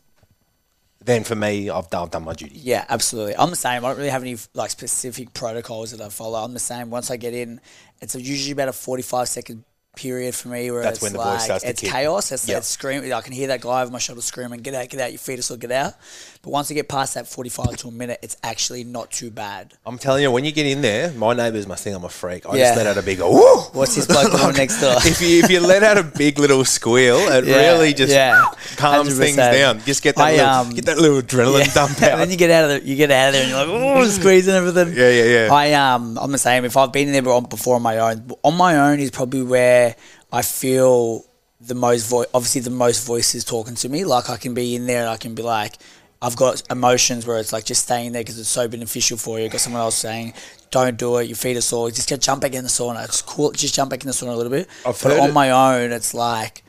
then 1.04 1.24
for 1.24 1.36
me, 1.36 1.68
I've 1.70 1.90
done, 1.90 2.04
I've 2.04 2.12
done 2.12 2.24
my 2.26 2.34
duty. 2.34 2.56
Yeah, 2.64 2.86
absolutely. 2.88 3.36
I'm 3.36 3.50
the 3.50 3.56
same. 3.56 3.84
I 3.84 3.88
don't 3.90 3.98
really 3.98 4.10
have 4.12 4.22
any 4.22 4.38
like 4.54 4.70
specific 4.70 5.34
protocols 5.34 5.92
that 5.92 6.00
I 6.02 6.10
follow. 6.10 6.38
I'm 6.44 6.54
the 6.54 6.60
same. 6.60 6.92
Once 6.92 7.10
I 7.10 7.18
get 7.18 7.34
in, 7.34 7.60
it's 8.02 8.14
usually 8.16 8.52
about 8.52 8.68
a 8.70 8.74
45 8.74 9.28
second 9.28 9.64
period 9.96 10.34
for 10.36 10.48
me 10.50 10.70
where 10.72 10.84
That's 10.84 10.98
it's 11.00 11.04
when 11.04 11.14
the 11.14 11.18
voice 11.18 11.26
like 11.28 11.42
starts 11.42 11.64
to 11.64 11.70
it's 11.72 11.82
kick. 11.82 11.92
chaos. 11.92 12.32
It's, 12.32 12.48
Yep. 12.48 12.58
it's 12.60 12.68
screaming. 12.68 13.12
I 13.12 13.22
can 13.22 13.34
hear 13.34 13.48
that 13.48 13.62
guy 13.62 13.82
over 13.82 13.92
my 13.92 13.98
shoulder 14.00 14.22
screaming, 14.22 14.62
"Get 14.62 14.74
out! 14.76 14.88
Get 14.90 15.02
out! 15.02 15.12
Your 15.12 15.18
fetus 15.20 15.46
still 15.46 15.58
get 15.58 15.72
out." 15.72 15.96
But 16.44 16.50
once 16.50 16.72
I 16.72 16.74
get 16.74 16.90
past 16.90 17.14
that 17.14 17.28
45 17.28 17.78
to 17.78 17.90
a 17.90 17.92
minute, 17.92 18.18
it's 18.24 18.36
actually 18.42 18.84
not 18.84 19.12
too 19.12 19.30
bad. 19.30 19.74
I'm 19.86 20.00
telling 20.00 20.24
you, 20.24 20.32
when 20.32 20.44
you 20.44 20.52
get 20.52 20.66
in 20.66 20.82
there, 20.82 21.12
my 21.12 21.36
neighbours 21.36 21.68
must 21.68 21.84
think 21.84 21.96
I'm 21.96 22.04
a 22.04 22.10
freak. 22.10 22.48
I 22.50 22.56
Yeah. 22.56 22.64
just 22.66 22.78
let 22.78 22.88
out 22.88 22.98
a 22.98 23.04
big 23.04 23.20
whoa. 23.20 23.60
What's 23.74 23.94
this 23.94 24.08
bloke 24.08 24.32
doing 24.32 24.54
next 24.58 24.82
door? 24.82 24.96
if 24.98 25.22
you 25.22 25.44
if 25.44 25.52
you 25.52 25.60
let 25.60 25.84
out 25.84 26.00
a 26.00 26.04
big 26.04 26.40
little 26.40 26.66
squeal, 26.66 27.18
it 27.18 27.46
Yeah, 27.46 27.74
really 27.74 27.94
just 27.94 28.12
yeah, 28.12 28.42
calms 28.76 29.16
things 29.20 29.38
100%. 29.38 29.52
down. 29.54 29.82
Just 29.82 30.02
get 30.02 30.16
that 30.16 30.24
I, 30.26 30.32
little, 30.32 30.48
um, 30.48 30.70
get 30.72 30.86
that 30.86 30.98
little 30.98 31.22
adrenaline 31.22 31.72
dump 31.76 31.96
and 32.02 32.06
out. 32.06 32.18
then 32.18 32.32
you 32.32 32.38
get 32.38 32.50
out 32.50 32.64
of 32.64 32.70
there, 32.72 32.82
you 32.82 32.96
get 32.96 33.12
out 33.12 33.28
of 33.28 33.34
there, 33.34 33.44
and 33.44 33.52
you're 33.52 33.60
like, 33.60 33.98
oh, 34.00 34.04
squeezing 34.06 34.56
everything. 34.56 34.94
Yeah, 34.98 35.10
yeah, 35.12 35.46
yeah. 35.46 35.54
I 35.54 35.74
um, 35.74 36.18
I'm 36.18 36.32
the 36.32 36.40
same. 36.40 36.66
If 36.66 36.76
I've 36.76 36.92
been 36.92 37.08
in 37.14 37.24
there 37.24 37.42
before 37.42 37.76
on 37.76 37.84
my 37.84 38.00
own, 38.00 38.32
on 38.44 38.58
my 38.58 38.78
own 38.90 39.00
is 39.00 39.12
probably 39.12 39.44
where 39.44 39.96
I 40.34 40.42
feel 40.42 41.24
the 41.60 41.76
most 41.76 42.08
voice. 42.10 42.26
Obviously, 42.34 42.62
the 42.62 42.72
most 42.72 43.06
voices 43.06 43.44
talking 43.46 43.76
to 43.76 43.90
me. 43.90 44.06
Like 44.06 44.32
I 44.32 44.38
can 44.38 44.56
be 44.56 44.74
in 44.76 44.88
there 44.88 45.02
and 45.02 45.10
I 45.10 45.18
can 45.18 45.36
be 45.36 45.44
like, 45.44 45.76
I've 46.22 46.36
got 46.36 46.62
emotions 46.70 47.26
where 47.26 47.40
it's 47.40 47.52
like 47.52 47.66
just 47.66 47.84
staying 47.84 48.12
there 48.12 48.22
because 48.22 48.38
it's 48.40 48.50
so 48.50 48.68
beneficial 48.68 49.18
for 49.18 49.40
you. 49.40 49.50
Got 49.50 49.62
someone 49.62 49.82
else 49.82 49.96
saying, 49.96 50.34
"Don't 50.70 50.98
do 50.98 51.18
it. 51.18 51.28
Your 51.28 51.36
feet 51.36 51.58
are 51.58 51.62
sore. 51.62 51.90
Just 51.90 52.10
get 52.10 52.22
jump 52.22 52.42
back 52.42 52.54
in 52.54 52.64
the 52.64 52.70
sauna. 52.70 53.04
It's 53.06 53.22
cool. 53.22 53.52
Just 53.52 53.74
jump 53.74 53.90
back 53.90 54.02
in 54.02 54.08
the 54.08 54.14
sauna 54.14 54.34
a 54.34 54.36
little 54.36 54.52
bit." 54.52 54.68
I've 54.86 55.02
but 55.02 55.20
on 55.20 55.30
it- 55.30 55.34
my 55.34 55.50
own, 55.52 55.92
it's 55.92 56.14
like. 56.14 56.64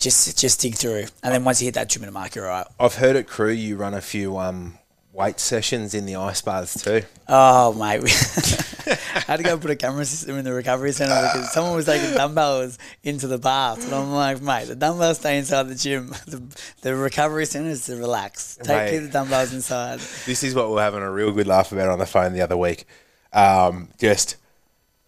Just, 0.00 0.36
just 0.38 0.60
dig 0.60 0.74
through, 0.74 1.06
and 1.22 1.32
then 1.32 1.44
once 1.44 1.62
you 1.62 1.66
hit 1.66 1.74
that 1.74 1.88
two 1.88 2.00
minute 2.00 2.12
mark, 2.12 2.34
you're 2.34 2.50
all 2.50 2.58
right. 2.58 2.66
I've 2.78 2.96
heard 2.96 3.16
at 3.16 3.26
Crew 3.26 3.50
you 3.52 3.76
run 3.76 3.94
a 3.94 4.02
few 4.02 4.36
um, 4.36 4.76
weight 5.14 5.38
sessions 5.38 5.94
in 5.94 6.04
the 6.06 6.16
ice 6.16 6.42
baths 6.42 6.82
too. 6.82 7.02
Oh 7.28 7.72
mate, 7.72 8.02
we 8.02 8.10
I 9.16 9.20
had 9.26 9.36
to 9.38 9.42
go 9.42 9.56
put 9.56 9.70
a 9.70 9.76
camera 9.76 10.04
system 10.04 10.36
in 10.36 10.44
the 10.44 10.52
recovery 10.52 10.92
center 10.92 11.14
because 11.14 11.52
someone 11.52 11.74
was 11.76 11.86
taking 11.86 12.12
dumbbells 12.14 12.76
into 13.02 13.26
the 13.26 13.38
bath, 13.38 13.82
and 13.84 13.94
I'm 13.94 14.12
like, 14.12 14.42
mate, 14.42 14.66
the 14.66 14.74
dumbbells 14.74 15.18
stay 15.18 15.38
inside 15.38 15.68
the 15.68 15.74
gym. 15.74 16.12
The, 16.26 16.42
the 16.82 16.96
recovery 16.96 17.46
center 17.46 17.68
is 17.70 17.86
to 17.86 17.96
relax. 17.96 18.56
Take 18.56 18.68
Mate. 18.68 18.90
keep 18.90 19.02
the 19.02 19.08
dumbbells 19.08 19.52
inside. 19.52 20.00
This 20.26 20.42
is 20.42 20.54
what 20.54 20.70
we're 20.70 20.82
having 20.82 21.02
a 21.02 21.10
real 21.10 21.32
good 21.32 21.46
laugh 21.46 21.70
about 21.70 21.88
on 21.90 21.98
the 21.98 22.06
phone 22.06 22.32
the 22.32 22.40
other 22.40 22.56
week. 22.56 22.86
Um, 23.32 23.88
just 24.00 24.36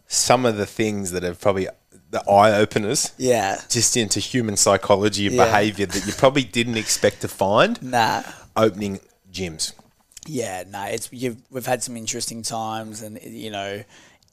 some 0.07 0.47
of 0.47 0.57
the 0.57 0.67
things 0.67 1.11
that 1.13 1.23
have 1.23 1.41
probably 1.41 1.69
the 2.11 2.23
eye 2.31 2.53
openers 2.53 3.13
Yeah, 3.19 3.61
just 3.69 3.97
into 3.97 4.21
human 4.21 4.57
psychology 4.57 5.27
and 5.27 5.35
Yeah. 5.37 5.47
behavior 5.47 5.87
that 5.87 6.07
you 6.07 6.13
probably 6.13 6.45
didn't 6.45 6.77
expect 6.77 7.23
to 7.23 7.29
find 7.29 7.83
nah. 7.83 8.23
opening 8.57 9.01
gyms. 9.33 9.73
Yeah, 10.27 10.65
no, 10.69 10.85
it's 10.85 11.09
you've, 11.13 11.37
we've 11.51 11.67
had 11.67 11.83
some 11.83 11.97
interesting 11.97 12.43
times, 12.43 13.03
and 13.03 13.21
you 13.23 13.51
know, 13.51 13.83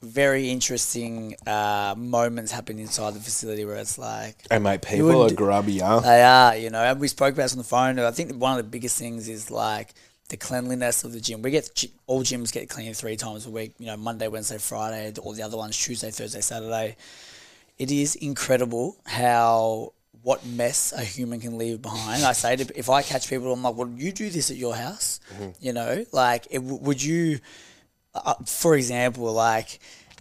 very 0.02 0.50
interesting 0.50 1.34
uh, 1.46 1.94
moments 1.96 2.52
happen 2.52 2.78
inside 2.78 3.14
the 3.14 3.20
facility 3.20 3.64
where 3.64 3.76
it's 3.76 3.98
like 3.98 4.36
Hey 4.50 4.58
mate, 4.58 4.82
people 4.82 5.22
are 5.22 5.32
grubby, 5.32 5.78
huh? 5.78 6.00
They 6.00 6.22
are, 6.22 6.56
you 6.56 6.70
know, 6.70 6.82
and 6.82 7.00
we 7.00 7.08
spoke 7.08 7.34
about 7.34 7.44
this 7.44 7.52
on 7.52 7.58
the 7.58 7.64
phone. 7.64 7.98
I 7.98 8.10
think 8.10 8.34
one 8.34 8.52
of 8.52 8.64
the 8.64 8.70
biggest 8.70 8.98
things 8.98 9.28
is 9.28 9.50
like 9.50 9.94
the 10.28 10.36
cleanliness 10.36 11.04
of 11.04 11.12
the 11.12 11.20
gym. 11.20 11.42
We 11.42 11.50
get 11.50 11.84
all 12.06 12.22
gyms 12.22 12.52
get 12.52 12.68
cleaned 12.68 12.96
three 12.96 13.16
times 13.16 13.46
a 13.46 13.50
week. 13.50 13.74
You 13.78 13.86
know, 13.86 13.96
Monday, 13.96 14.28
Wednesday, 14.28 14.58
Friday. 14.58 15.12
All 15.20 15.32
the 15.32 15.42
other 15.42 15.56
ones 15.56 15.76
Tuesday, 15.76 16.10
Thursday, 16.10 16.40
Saturday. 16.40 16.96
It 17.78 17.90
is 17.90 18.14
incredible 18.14 18.96
how 19.04 19.92
what 20.24 20.44
mess 20.46 20.92
a 20.92 21.04
human 21.04 21.38
can 21.38 21.56
leave 21.58 21.80
behind. 21.82 22.24
I 22.24 22.32
say 22.32 22.56
to 22.56 22.64
if 22.78 22.88
I 22.90 23.02
catch 23.02 23.28
people, 23.30 23.52
I'm 23.52 23.62
like, 23.62 23.76
"Well, 23.76 23.88
you 23.94 24.10
do 24.10 24.28
this 24.30 24.50
at 24.50 24.56
your 24.56 24.74
house?" 24.74 25.20
You 25.60 25.72
know, 25.72 26.04
like, 26.12 26.48
it, 26.50 26.60
would 26.62 27.00
you? 27.02 27.38
uh, 28.14 28.34
for 28.46 28.74
example, 28.76 29.32
like 29.32 29.78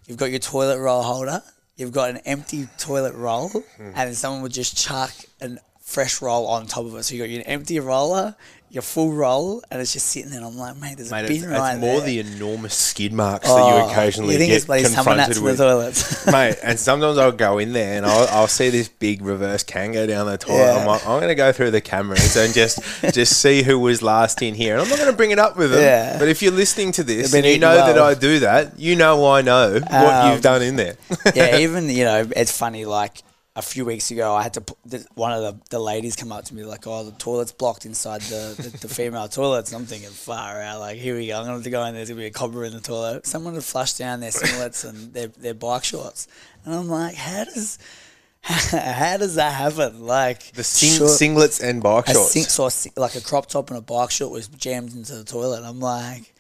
you've 0.07 0.17
got 0.17 0.29
your 0.31 0.39
toilet 0.39 0.79
roll 0.79 1.03
holder, 1.03 1.41
you've 1.77 1.91
got 1.93 2.09
an 2.09 2.17
empty 2.25 2.67
toilet 2.77 3.15
roll, 3.15 3.49
Hmm. 3.49 3.83
and 3.95 3.95
then 3.95 4.13
someone 4.15 4.41
would 4.43 4.51
just 4.53 4.75
chuck 4.77 5.11
a 5.41 5.57
fresh 5.81 6.21
roll 6.21 6.47
on 6.47 6.65
top 6.67 6.85
of 6.85 6.95
it. 6.95 7.03
So 7.03 7.13
you 7.15 7.21
got 7.21 7.29
your 7.29 7.43
empty 7.45 7.79
roller, 7.79 8.35
your 8.73 8.81
full 8.81 9.13
roll, 9.13 9.63
and 9.69 9.79
it's 9.79 9.93
just 9.93 10.07
sitting 10.07 10.31
there. 10.31 10.39
And 10.39 10.47
I'm 10.47 10.57
like, 10.57 10.75
mate, 10.77 10.97
there's 10.97 11.11
Mate, 11.11 11.25
a 11.25 11.27
bin 11.27 11.37
it's, 11.37 11.45
right 11.45 11.73
it's 11.73 11.79
more 11.81 11.99
there. 11.99 12.07
the 12.07 12.19
enormous 12.21 12.73
skid 12.73 13.13
marks 13.13 13.45
Oh, 13.47 13.55
that 13.55 13.85
you 13.85 13.91
occasionally 13.91 14.33
you 14.33 14.39
think 14.39 14.49
get 14.49 14.55
it's 14.55 14.65
bloody 14.65 14.83
confronted 14.83 15.37
with. 15.43 15.57
the 15.59 15.63
toilets. 15.63 16.25
Mate, 16.31 16.55
and 16.63 16.79
sometimes 16.79 17.19
I'll 17.19 17.31
go 17.31 17.59
in 17.59 17.71
there 17.73 17.97
and 17.97 18.05
I'll, 18.07 18.27
I'll 18.29 18.47
see 18.47 18.69
this 18.71 18.89
big 18.89 19.21
reverse 19.21 19.63
can 19.63 19.91
go 19.91 20.07
down 20.07 20.25
the 20.25 20.39
toilet. 20.39 20.57
Yeah. 20.57 20.77
I'm 20.79 20.87
like, 20.87 21.01
I'm 21.05 21.19
going 21.19 21.27
to 21.27 21.35
go 21.35 21.51
through 21.51 21.69
the 21.69 21.81
cameras 21.81 22.35
and 22.35 22.51
just 22.51 22.79
just 23.13 23.39
see 23.39 23.61
who 23.61 23.77
was 23.77 24.01
last 24.01 24.41
in 24.41 24.55
here. 24.55 24.73
And 24.73 24.81
I'm 24.81 24.89
not 24.89 24.97
going 24.97 25.11
to 25.11 25.15
bring 25.15 25.29
it 25.29 25.37
up 25.39 25.55
with 25.55 25.69
them. 25.69 25.79
Yeah. 25.81 26.17
But 26.17 26.27
if 26.29 26.41
you're 26.41 26.51
listening 26.51 26.91
to 26.93 27.03
this 27.03 27.31
and 27.33 27.45
you 27.45 27.59
know 27.59 27.75
that. 27.75 27.97
I 27.99 28.15
do 28.15 28.39
that, 28.39 28.79
you 28.79 28.95
know 28.95 29.23
I 29.27 29.43
know 29.43 29.73
what 29.73 29.93
Um, 29.93 30.31
you've 30.33 30.41
done 30.41 30.63
in 30.63 30.77
there. 30.77 30.95
yeah, 31.35 31.59
even 31.59 31.89
you 31.89 32.05
know, 32.05 32.27
it's 32.35 32.57
funny. 32.57 32.85
Like 32.85 33.21
a 33.55 33.61
few 33.61 33.85
weeks 33.85 34.09
ago, 34.09 34.33
I 34.33 34.41
had 34.41 34.55
to 34.55 34.61
put 34.61 34.77
th- 34.89 35.03
one 35.13 35.31
of 35.31 35.41
the, 35.41 35.59
the 35.69 35.79
ladies 35.79 36.15
come 36.15 36.31
up 36.31 36.45
to 36.45 36.55
me 36.55 36.63
like, 36.65 36.87
"Oh, 36.87 37.03
the 37.03 37.11
toilet's 37.11 37.51
blocked 37.51 37.85
inside 37.85 38.21
the, 38.21 38.55
the, 38.57 38.87
the 38.87 38.87
female 38.87 39.27
toilets." 39.27 39.71
And 39.71 39.81
I'm 39.81 39.85
thinking, 39.85 40.09
far 40.09 40.59
out. 40.61 40.79
Like, 40.79 40.97
here 40.97 41.15
we 41.15 41.27
go. 41.27 41.39
I'm 41.39 41.45
have 41.45 41.63
to 41.63 41.69
go 41.69 41.83
in. 41.85 41.93
There's 41.93 42.09
gonna 42.09 42.21
be 42.21 42.25
a 42.27 42.31
cobra 42.31 42.65
in 42.65 42.73
the 42.73 42.79
toilet. 42.81 43.27
Someone 43.27 43.53
had 43.53 43.63
flushed 43.63 43.99
down 43.99 44.21
their 44.21 44.31
singlets 44.31 44.87
and 44.87 45.13
their 45.13 45.27
their 45.27 45.53
bike 45.53 45.83
shorts, 45.83 46.27
and 46.65 46.73
I'm 46.73 46.87
like, 46.89 47.13
how 47.15 47.43
does 47.43 47.77
how 48.43 49.17
does 49.17 49.35
that 49.35 49.53
happen? 49.53 50.05
Like 50.05 50.51
The 50.53 50.63
sing- 50.63 50.97
short- 50.97 51.11
singlets 51.11 51.63
and 51.63 51.81
bike 51.83 52.07
shorts. 52.07 52.31
sing- 52.31 52.43
so 52.43 52.65
a 52.65 52.71
si- 52.71 52.91
like 52.97 53.15
a 53.15 53.21
crop 53.21 53.45
top 53.47 53.69
and 53.69 53.77
a 53.77 53.81
bike 53.81 54.09
short 54.11 54.31
was 54.31 54.47
jammed 54.47 54.93
into 54.95 55.13
the 55.15 55.23
toilet. 55.23 55.63
I'm 55.63 55.79
like, 55.79 56.33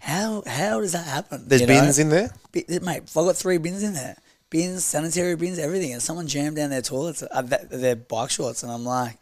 how 0.00 0.42
how 0.46 0.80
does 0.80 0.92
that 0.92 1.06
happen? 1.06 1.44
There's 1.46 1.60
You 1.60 1.68
know? 1.68 1.80
bins 1.80 1.98
in 2.00 2.08
there. 2.08 2.30
Bi- 2.52 2.64
mate, 2.82 3.02
I've 3.04 3.14
got 3.14 3.36
three 3.36 3.58
bins 3.58 3.82
in 3.84 3.94
there. 3.94 4.16
Bins, 4.48 4.84
sanitary 4.84 5.34
bins, 5.36 5.58
everything. 5.58 5.92
And 5.92 6.02
someone 6.02 6.26
jammed 6.26 6.56
down 6.56 6.70
their 6.70 6.82
toilets, 6.82 7.22
uh, 7.22 7.42
th- 7.42 7.68
their 7.70 7.96
bike 7.96 8.30
shorts, 8.30 8.62
and 8.62 8.70
I'm 8.70 8.84
like, 8.84 9.18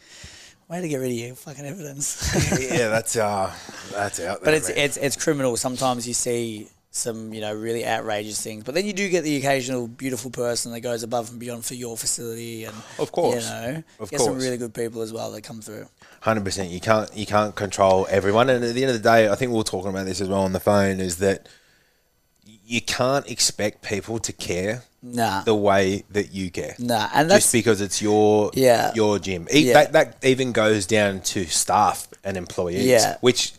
way 0.69 0.81
to 0.81 0.89
get 0.89 0.97
rid 0.99 1.13
of 1.13 1.17
your 1.19 1.35
fucking 1.35 1.65
evidence. 1.65 2.31
yeah, 2.61 2.89
that's 2.89 3.17
uh, 3.17 3.53
that's 3.93 4.21
out 4.21 4.41
there. 4.43 4.45
but 4.45 4.55
it's 4.55 4.69
it's 4.69 4.97
it's 4.97 5.17
criminal. 5.17 5.57
Sometimes 5.57 6.07
you 6.07 6.15
see 6.15 6.69
some 6.91 7.33
you 7.35 7.41
know 7.41 7.55
really 7.55 7.87
outrageous 7.87 8.41
things, 8.41 8.65
but 8.65 8.75
then 8.75 8.85
you 8.87 8.93
do 8.93 9.09
get 9.09 9.25
the 9.25 9.37
occasional 9.37 9.89
beautiful 9.89 10.31
person 10.31 10.73
that 10.73 10.81
goes 10.81 11.03
above 11.03 11.31
and 11.31 11.41
beyond 11.41 11.65
for 11.65 11.75
your 11.75 11.97
facility, 11.97 12.65
and 12.65 12.77
Of 12.99 13.11
course. 13.11 13.45
you 13.47 13.51
know, 13.51 13.83
Of 14.01 14.11
get 14.11 14.21
some 14.21 14.37
really 14.37 14.57
good 14.57 14.75
people 14.75 15.03
as 15.03 15.13
well 15.13 15.33
that 15.33 15.43
come 15.43 15.61
through. 15.61 15.87
Hundred 16.21 16.45
percent. 16.45 16.71
You 16.71 16.81
can't 16.81 17.15
you 17.17 17.27
can't 17.27 17.55
control 17.55 18.07
everyone, 18.11 18.49
and 18.51 18.65
at 18.65 18.75
the 18.75 18.83
end 18.83 18.91
of 18.91 19.03
the 19.03 19.09
day, 19.09 19.29
I 19.29 19.35
think 19.37 19.53
we 19.53 19.59
were 19.59 19.65
talking 19.65 19.91
about 19.91 20.07
this 20.07 20.21
as 20.21 20.29
well 20.29 20.43
on 20.43 20.53
the 20.53 20.61
phone. 20.61 21.01
Is 21.01 21.17
that 21.19 21.49
you 22.67 22.81
can't 22.81 23.29
expect 23.31 23.83
people 23.83 24.19
to 24.19 24.33
care 24.33 24.85
Nah, 25.07 25.43
the 25.43 25.55
way 25.55 26.03
that 26.13 26.33
you 26.33 26.51
care, 26.51 26.75
nah, 26.79 27.11
and 27.15 27.31
that's 27.31 27.45
just 27.45 27.53
because 27.53 27.83
it's 27.83 28.01
your 28.01 28.51
Yeah. 28.55 28.91
your 28.95 29.19
gym. 29.19 29.47
E- 29.53 29.69
Yeah. 29.69 29.75
That 29.75 29.93
that 29.93 30.25
even 30.25 30.53
goes 30.53 30.87
down 30.87 31.21
to 31.33 31.45
staff 31.45 32.09
and 32.25 32.39
employees, 32.39 32.87
Yeah. 32.87 33.19
which 33.21 33.53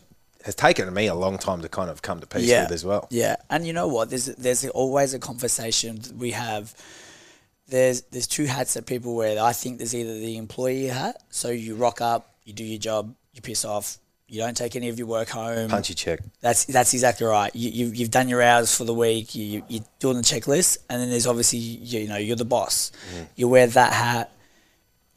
has 0.43 0.55
taken 0.55 0.91
me 0.91 1.05
a 1.05 1.13
long 1.13 1.37
time 1.37 1.61
to 1.61 1.69
kind 1.69 1.89
of 1.91 2.01
come 2.01 2.19
to 2.19 2.25
peace 2.25 2.45
yeah. 2.45 2.63
with 2.63 2.71
as 2.71 2.83
well. 2.83 3.07
Yeah, 3.11 3.35
and 3.49 3.65
you 3.67 3.73
know 3.73 3.87
what? 3.87 4.09
There's 4.09 4.25
there's 4.25 4.65
always 4.69 5.13
a 5.13 5.19
conversation 5.19 6.01
we 6.17 6.31
have. 6.31 6.73
There's 7.67 8.01
there's 8.11 8.27
two 8.27 8.45
hats 8.45 8.73
that 8.73 8.85
people 8.87 9.15
wear. 9.15 9.39
I 9.41 9.53
think 9.53 9.77
there's 9.77 9.93
either 9.95 10.13
the 10.17 10.37
employee 10.37 10.87
hat, 10.87 11.21
so 11.29 11.49
you 11.49 11.75
rock 11.75 12.01
up, 12.01 12.35
you 12.43 12.53
do 12.53 12.63
your 12.63 12.79
job, 12.79 13.13
you 13.33 13.41
piss 13.41 13.65
off, 13.65 13.97
you 14.27 14.39
don't 14.39 14.57
take 14.57 14.75
any 14.75 14.89
of 14.89 14.97
your 14.97 15.07
work 15.07 15.29
home. 15.29 15.69
Punchy 15.69 15.93
check. 15.93 16.19
That's 16.41 16.65
that's 16.65 16.93
exactly 16.93 17.27
right. 17.27 17.55
You, 17.55 17.69
you 17.69 17.85
you've 17.93 18.11
done 18.11 18.27
your 18.27 18.41
hours 18.41 18.75
for 18.75 18.83
the 18.83 18.93
week. 18.93 19.35
You, 19.35 19.45
you 19.45 19.63
you're 19.67 19.83
doing 19.99 20.17
the 20.17 20.23
checklist, 20.23 20.79
and 20.89 21.01
then 21.01 21.09
there's 21.09 21.27
obviously 21.27 21.59
you, 21.59 22.01
you 22.01 22.07
know 22.07 22.17
you're 22.17 22.35
the 22.35 22.45
boss. 22.45 22.91
You 23.35 23.47
wear 23.47 23.67
that 23.67 23.93
hat. 23.93 24.31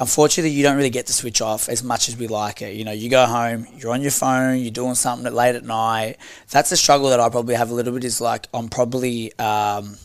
Unfortunately, 0.00 0.50
you 0.50 0.62
don't 0.62 0.76
really 0.76 0.90
get 0.90 1.06
to 1.06 1.12
switch 1.12 1.40
off 1.40 1.68
as 1.68 1.82
much 1.82 2.08
as 2.08 2.16
we 2.16 2.28
like 2.28 2.62
it. 2.62 2.76
You 2.76 2.84
know, 2.84 2.92
you 2.92 3.10
go 3.10 3.26
home, 3.26 3.66
you're 3.76 3.92
on 3.92 4.00
your 4.00 4.12
phone, 4.12 4.58
you're 4.58 4.70
doing 4.70 4.94
something 4.94 5.26
at 5.26 5.34
late 5.34 5.56
at 5.56 5.64
night. 5.64 6.18
That's 6.50 6.70
a 6.70 6.76
struggle 6.76 7.10
that 7.10 7.18
I 7.18 7.28
probably 7.30 7.56
have 7.56 7.70
a 7.70 7.74
little 7.74 7.94
bit. 7.94 8.04
Is 8.04 8.20
like 8.20 8.46
I'm 8.52 8.68
probably. 8.68 9.36
Um, 9.38 9.96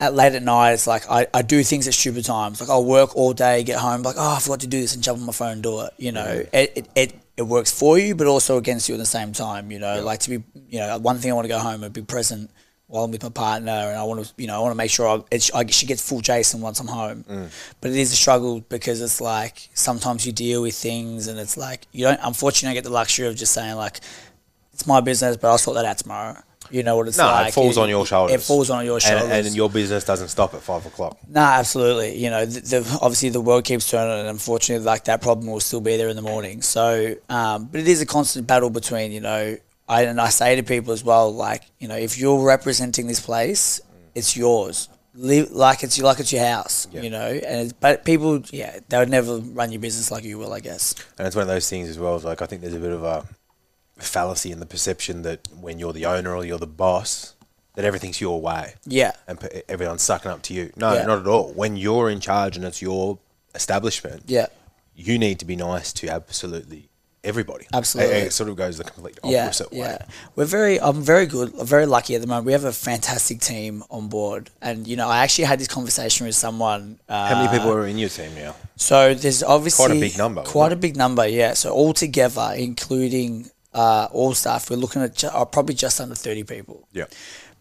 at 0.00 0.14
late 0.14 0.32
at 0.32 0.44
night, 0.44 0.74
it's 0.74 0.86
like 0.86 1.10
I, 1.10 1.26
I 1.34 1.42
do 1.42 1.62
things 1.64 1.88
at 1.88 1.94
stupid 1.94 2.24
times. 2.24 2.60
Like 2.60 2.70
I'll 2.70 2.84
work 2.84 3.16
all 3.16 3.32
day, 3.32 3.64
get 3.64 3.78
home, 3.80 4.02
like 4.02 4.14
oh 4.16 4.36
I 4.36 4.38
forgot 4.38 4.60
to 4.60 4.68
do 4.68 4.80
this, 4.80 4.94
and 4.94 5.02
jump 5.02 5.18
on 5.18 5.26
my 5.26 5.32
phone 5.32 5.52
and 5.54 5.62
do 5.62 5.80
it. 5.80 5.92
You 5.98 6.12
know, 6.12 6.44
it, 6.52 6.72
it, 6.76 6.88
it 6.94 7.14
it 7.38 7.46
works 7.46 7.70
for 7.70 7.98
you, 7.98 8.16
but 8.16 8.26
also 8.26 8.58
against 8.58 8.88
you 8.88 8.96
at 8.96 8.98
the 8.98 9.06
same 9.06 9.32
time. 9.32 9.70
You 9.70 9.78
know, 9.78 10.02
like 10.02 10.18
to 10.20 10.30
be, 10.30 10.44
you 10.68 10.80
know, 10.80 10.98
one 10.98 11.18
thing 11.18 11.30
I 11.30 11.34
want 11.34 11.44
to 11.44 11.48
go 11.48 11.60
home 11.60 11.84
and 11.84 11.94
be 11.94 12.02
present 12.02 12.50
while 12.88 13.04
I'm 13.04 13.12
with 13.12 13.22
my 13.22 13.28
partner, 13.28 13.70
and 13.70 13.96
I 13.96 14.02
want 14.02 14.24
to, 14.24 14.32
you 14.36 14.48
know, 14.48 14.56
I 14.56 14.58
want 14.58 14.72
to 14.72 14.76
make 14.76 14.90
sure 14.90 15.06
I, 15.06 15.22
it's, 15.30 15.52
I 15.52 15.64
she 15.66 15.86
gets 15.86 16.06
full 16.06 16.20
Jason 16.20 16.60
once 16.60 16.80
I'm 16.80 16.88
home. 16.88 17.24
Mm. 17.28 17.48
But 17.80 17.92
it 17.92 17.96
is 17.96 18.12
a 18.12 18.16
struggle 18.16 18.60
because 18.60 19.00
it's 19.00 19.20
like 19.20 19.68
sometimes 19.72 20.26
you 20.26 20.32
deal 20.32 20.62
with 20.62 20.74
things, 20.74 21.28
and 21.28 21.38
it's 21.38 21.56
like 21.56 21.86
you 21.92 22.04
don't. 22.04 22.18
Unfortunately, 22.24 22.72
I 22.72 22.74
get 22.74 22.84
the 22.84 22.90
luxury 22.90 23.28
of 23.28 23.36
just 23.36 23.52
saying 23.52 23.76
like, 23.76 24.00
it's 24.72 24.86
my 24.86 25.00
business, 25.00 25.36
but 25.36 25.48
I'll 25.48 25.58
sort 25.58 25.76
that 25.76 25.84
out 25.84 25.98
tomorrow. 25.98 26.42
You 26.70 26.82
know 26.82 26.96
what 26.96 27.08
it's 27.08 27.16
No, 27.18 27.24
like. 27.26 27.42
No, 27.42 27.48
it 27.48 27.54
falls 27.54 27.78
on 27.78 27.88
your 27.88 28.04
shoulders. 28.06 28.34
It 28.36 28.40
falls 28.42 28.70
on 28.70 28.84
your 28.84 29.00
shoulders. 29.00 29.30
And, 29.30 29.46
and 29.46 29.56
your 29.56 29.70
business 29.70 30.04
doesn't 30.04 30.28
stop 30.28 30.54
at 30.54 30.60
five 30.62 30.84
o'clock. 30.86 31.18
No, 31.28 31.40
absolutely. 31.40 32.16
You 32.16 32.30
know, 32.30 32.44
the, 32.44 32.60
the, 32.60 32.98
obviously 33.00 33.30
the 33.30 33.40
world 33.40 33.64
keeps 33.64 33.90
turning, 33.90 34.18
and 34.20 34.28
unfortunately, 34.28 34.84
like 34.84 35.04
that 35.04 35.22
problem 35.22 35.46
will 35.46 35.60
still 35.60 35.80
be 35.80 35.96
there 35.96 36.08
in 36.08 36.16
the 36.16 36.22
morning. 36.22 36.62
So, 36.62 37.14
um, 37.28 37.66
but 37.66 37.80
it 37.80 37.88
is 37.88 38.00
a 38.02 38.06
constant 38.06 38.46
battle 38.46 38.70
between, 38.70 39.12
you 39.12 39.20
know, 39.20 39.56
I 39.88 40.02
and 40.02 40.20
I 40.20 40.28
say 40.28 40.56
to 40.56 40.62
people 40.62 40.92
as 40.92 41.02
well, 41.02 41.32
like, 41.34 41.62
you 41.78 41.88
know, 41.88 41.96
if 41.96 42.18
you're 42.18 42.44
representing 42.44 43.06
this 43.06 43.20
place, 43.20 43.80
it's 44.14 44.36
yours. 44.36 44.88
Live 45.14 45.50
like 45.50 45.82
it's 45.82 45.98
like 46.00 46.20
it's 46.20 46.32
your 46.32 46.44
house, 46.44 46.86
Yeah. 46.92 47.00
you 47.00 47.10
know. 47.10 47.26
And 47.26 47.60
it's, 47.62 47.72
but 47.72 48.04
people, 48.04 48.42
yeah, 48.50 48.78
they 48.88 48.98
would 48.98 49.08
never 49.08 49.38
run 49.38 49.72
your 49.72 49.80
business 49.80 50.10
like 50.10 50.22
you 50.24 50.38
will, 50.38 50.52
I 50.52 50.60
guess. 50.60 50.94
And 51.18 51.26
it's 51.26 51.34
one 51.34 51.42
of 51.42 51.48
those 51.48 51.68
things 51.68 51.88
as 51.88 51.98
well. 51.98 52.18
Like 52.18 52.42
I 52.42 52.46
think 52.46 52.60
there's 52.60 52.74
a 52.74 52.78
bit 52.78 52.92
of 52.92 53.02
a 53.02 53.24
fallacy 53.98 54.50
in 54.52 54.60
the 54.60 54.66
perception 54.66 55.22
that 55.22 55.48
when 55.60 55.78
you're 55.78 55.92
the 55.92 56.06
owner 56.06 56.34
or 56.34 56.44
you're 56.44 56.58
the 56.58 56.66
boss, 56.66 57.34
that 57.74 57.84
everything's 57.84 58.20
your 58.20 58.40
way 58.40 58.74
Yeah, 58.86 59.12
and 59.28 59.38
pe- 59.38 59.62
everyone's 59.68 60.02
sucking 60.02 60.30
up 60.30 60.42
to 60.42 60.54
you. 60.54 60.72
No, 60.76 60.94
Yeah. 60.94 61.04
not 61.06 61.20
at 61.20 61.26
all. 61.26 61.52
When 61.52 61.76
you're 61.76 62.10
in 62.10 62.18
charge 62.20 62.56
and 62.56 62.64
it's 62.64 62.82
your 62.82 63.18
establishment, 63.54 64.24
yeah, 64.26 64.46
you 64.96 65.18
need 65.18 65.38
to 65.38 65.44
be 65.44 65.54
nice 65.56 65.92
to 65.94 66.08
absolutely 66.08 66.88
everybody. 67.24 67.66
Absolutely. 67.72 68.14
It, 68.16 68.26
it 68.28 68.32
sort 68.32 68.48
of 68.48 68.56
goes 68.56 68.78
the 68.78 68.84
complete 68.84 69.18
yeah, 69.24 69.44
opposite 69.46 69.70
way. 69.72 69.78
yeah. 69.78 69.98
We're 70.36 70.44
very, 70.44 70.80
I'm 70.80 71.02
very 71.02 71.26
good, 71.26 71.52
very 71.54 71.84
lucky 71.86 72.14
at 72.14 72.20
the 72.20 72.26
moment. 72.26 72.46
We 72.46 72.52
have 72.52 72.64
a 72.64 72.72
fantastic 72.72 73.40
team 73.40 73.82
on 73.90 74.08
board, 74.08 74.50
and 74.62 74.86
you 74.86 74.96
know, 74.96 75.08
I 75.08 75.18
actually 75.18 75.44
had 75.44 75.58
this 75.60 75.68
conversation 75.68 76.26
with 76.26 76.36
someone. 76.36 76.98
Uh, 77.08 77.28
How 77.28 77.42
many 77.44 77.56
people 77.58 77.72
are 77.72 77.86
in 77.86 77.98
your 77.98 78.08
team 78.08 78.34
now? 78.34 78.54
So 78.76 79.14
there's 79.14 79.42
obviously 79.42 79.86
Quite 79.86 79.96
a 79.96 80.00
big 80.00 80.16
number, 80.18 80.42
Quite 80.42 80.72
a 80.72 80.76
big 80.76 80.96
number, 80.96 81.26
yeah. 81.26 81.54
So 81.54 81.70
all 81.72 81.92
together, 81.92 82.54
including 82.56 83.50
uh, 83.74 84.08
all 84.12 84.34
staff, 84.34 84.70
we're 84.70 84.76
looking 84.76 85.02
at 85.02 85.14
ju- 85.16 85.28
uh, 85.28 85.44
probably 85.44 85.74
just 85.74 86.00
under 86.00 86.14
thirty 86.14 86.44
people. 86.44 86.88
Yeah. 86.92 87.04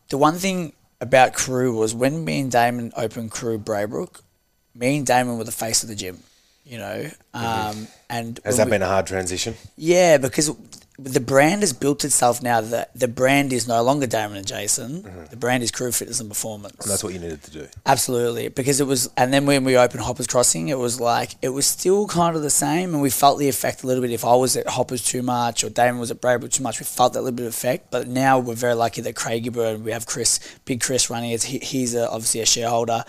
The 0.10 0.18
one 0.18 0.36
thing 0.36 0.74
about 1.02 1.34
Crew 1.34 1.76
was 1.78 1.94
when 1.94 2.24
me 2.26 2.40
and 2.42 2.52
Damon 2.52 2.92
opened 2.98 3.32
Crew 3.32 3.60
Braybrook, 3.60 4.22
me 4.74 4.98
and 4.98 5.06
Damon 5.06 5.38
were 5.38 5.44
the 5.44 5.52
face 5.52 5.84
of 5.84 5.90
the 5.90 5.96
gym. 5.96 6.20
You 6.66 6.80
know, 6.80 7.10
um, 7.34 7.88
and 8.10 8.40
Has 8.44 8.58
that 8.58 8.68
we- 8.68 8.72
been 8.72 8.82
a 8.82 8.88
hard 8.88 9.08
transition? 9.08 9.56
yeah, 9.78 10.18
because 10.18 10.52
the 11.00 11.20
brand 11.20 11.62
has 11.62 11.74
built 11.74 12.04
itself 12.04 12.42
now. 12.42 12.60
That 12.60 12.92
the 12.98 13.08
brand 13.08 13.54
is 13.54 13.68
no 13.68 13.84
longer 13.84 14.08
Damon 14.08 14.38
and 14.38 14.48
Jason. 14.48 15.04
Mm-hmm. 15.04 15.26
The 15.30 15.38
brand 15.38 15.62
is 15.62 15.70
Crew 15.70 15.92
Fitness 15.92 16.20
and 16.20 16.30
Performance. 16.30 16.78
And 16.82 16.92
that's 16.92 17.04
what 17.04 17.14
you 17.14 17.20
needed 17.20 17.44
to 17.44 17.52
do. 17.52 17.68
Absolutely, 17.86 18.48
because 18.50 18.82
it 18.82 18.88
was, 18.88 19.10
and 19.16 19.32
then 19.32 19.46
when 19.46 19.64
we 19.64 19.78
opened 19.78 20.02
Hoppers 20.02 20.26
Crossing, 20.26 20.70
it 20.70 20.80
was 20.80 21.00
like 21.00 21.36
it 21.42 21.50
was 21.50 21.68
still 21.68 22.08
kind 22.08 22.36
of 22.36 22.42
the 22.42 22.50
same, 22.50 22.94
and 22.94 23.02
we 23.02 23.12
felt 23.12 23.38
the 23.38 23.48
effect 23.48 23.84
a 23.84 23.88
little 23.88 24.02
bit. 24.02 24.12
If 24.12 24.26
I 24.26 24.36
was 24.36 24.58
at 24.58 24.68
Hoppers 24.68 25.04
too 25.04 25.22
much, 25.22 25.64
or 25.64 25.70
Damon 25.70 26.00
was 26.00 26.10
at 26.10 26.20
Braybrook 26.20 26.52
too 26.52 26.64
much, 26.64 26.80
we 26.80 26.86
felt 26.86 27.14
that 27.14 27.22
little 27.22 27.36
bit 27.36 27.46
of 27.46 27.54
effect. 27.54 27.92
But 27.92 28.08
now 28.08 28.40
we're 28.40 28.56
very 28.56 28.74
lucky 28.74 29.02
that 29.02 29.16
Craigieburn, 29.16 29.82
we 29.82 29.92
have 29.92 30.08
Chris, 30.08 30.40
Big 30.66 30.82
Chris 30.82 31.10
running 31.12 31.32
it. 31.32 31.44
He, 31.44 31.60
he's 31.60 31.94
a, 31.94 32.10
obviously 32.10 32.42
a 32.42 32.46
shareholder. 32.46 33.04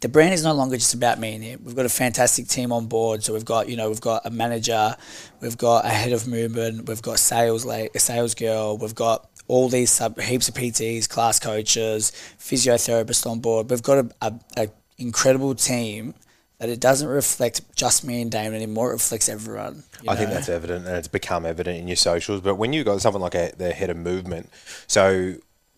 The 0.00 0.08
brand 0.08 0.32
is 0.32 0.44
no 0.44 0.52
longer 0.52 0.76
just 0.76 0.94
about 0.94 1.18
me 1.18 1.34
and 1.34 1.42
him. 1.42 1.60
We've 1.64 1.74
got 1.74 1.86
a 1.86 1.90
fantastic 1.90 2.46
team 2.46 2.70
on 2.70 2.86
board. 2.86 3.24
So 3.24 3.32
we've 3.32 3.44
got, 3.44 3.68
you 3.68 3.76
know, 3.76 3.88
we've 3.88 4.00
got 4.00 4.24
a 4.24 4.30
manager, 4.30 4.94
we've 5.40 5.58
got 5.58 5.84
a 5.84 5.88
head 5.88 6.12
of 6.12 6.28
movement, 6.28 6.88
we've 6.88 7.02
got 7.02 7.18
sales, 7.18 7.64
like 7.64 7.90
a 7.94 7.98
sales 7.98 8.34
girl, 8.34 8.78
we've 8.78 8.94
got 8.94 9.28
all 9.48 9.68
these 9.68 9.90
sub 9.90 10.20
heaps 10.20 10.48
of 10.48 10.54
PTs, 10.54 11.08
class 11.08 11.40
coaches, 11.40 12.12
physiotherapists 12.38 13.28
on 13.28 13.40
board. 13.40 13.70
We've 13.70 13.82
got 13.82 13.98
a, 13.98 14.10
a, 14.22 14.34
a 14.56 14.68
incredible 14.98 15.54
team 15.54 16.14
that 16.58 16.68
it 16.68 16.80
doesn't 16.80 17.08
reflect 17.08 17.62
just 17.74 18.04
me 18.04 18.20
and 18.20 18.30
Damon 18.30 18.54
anymore. 18.54 18.90
It 18.90 18.94
reflects 18.94 19.28
everyone. 19.28 19.84
I 20.06 20.16
think 20.16 20.30
that's 20.30 20.48
evident, 20.48 20.86
and 20.86 20.96
it's 20.96 21.08
become 21.08 21.46
evident 21.46 21.78
in 21.78 21.88
your 21.88 21.96
socials. 21.96 22.40
But 22.40 22.56
when 22.56 22.72
you 22.72 22.84
got 22.84 23.00
something 23.00 23.22
like 23.22 23.34
a, 23.34 23.52
the 23.56 23.72
head 23.72 23.90
of 23.90 23.96
movement, 23.96 24.50
so 24.86 25.34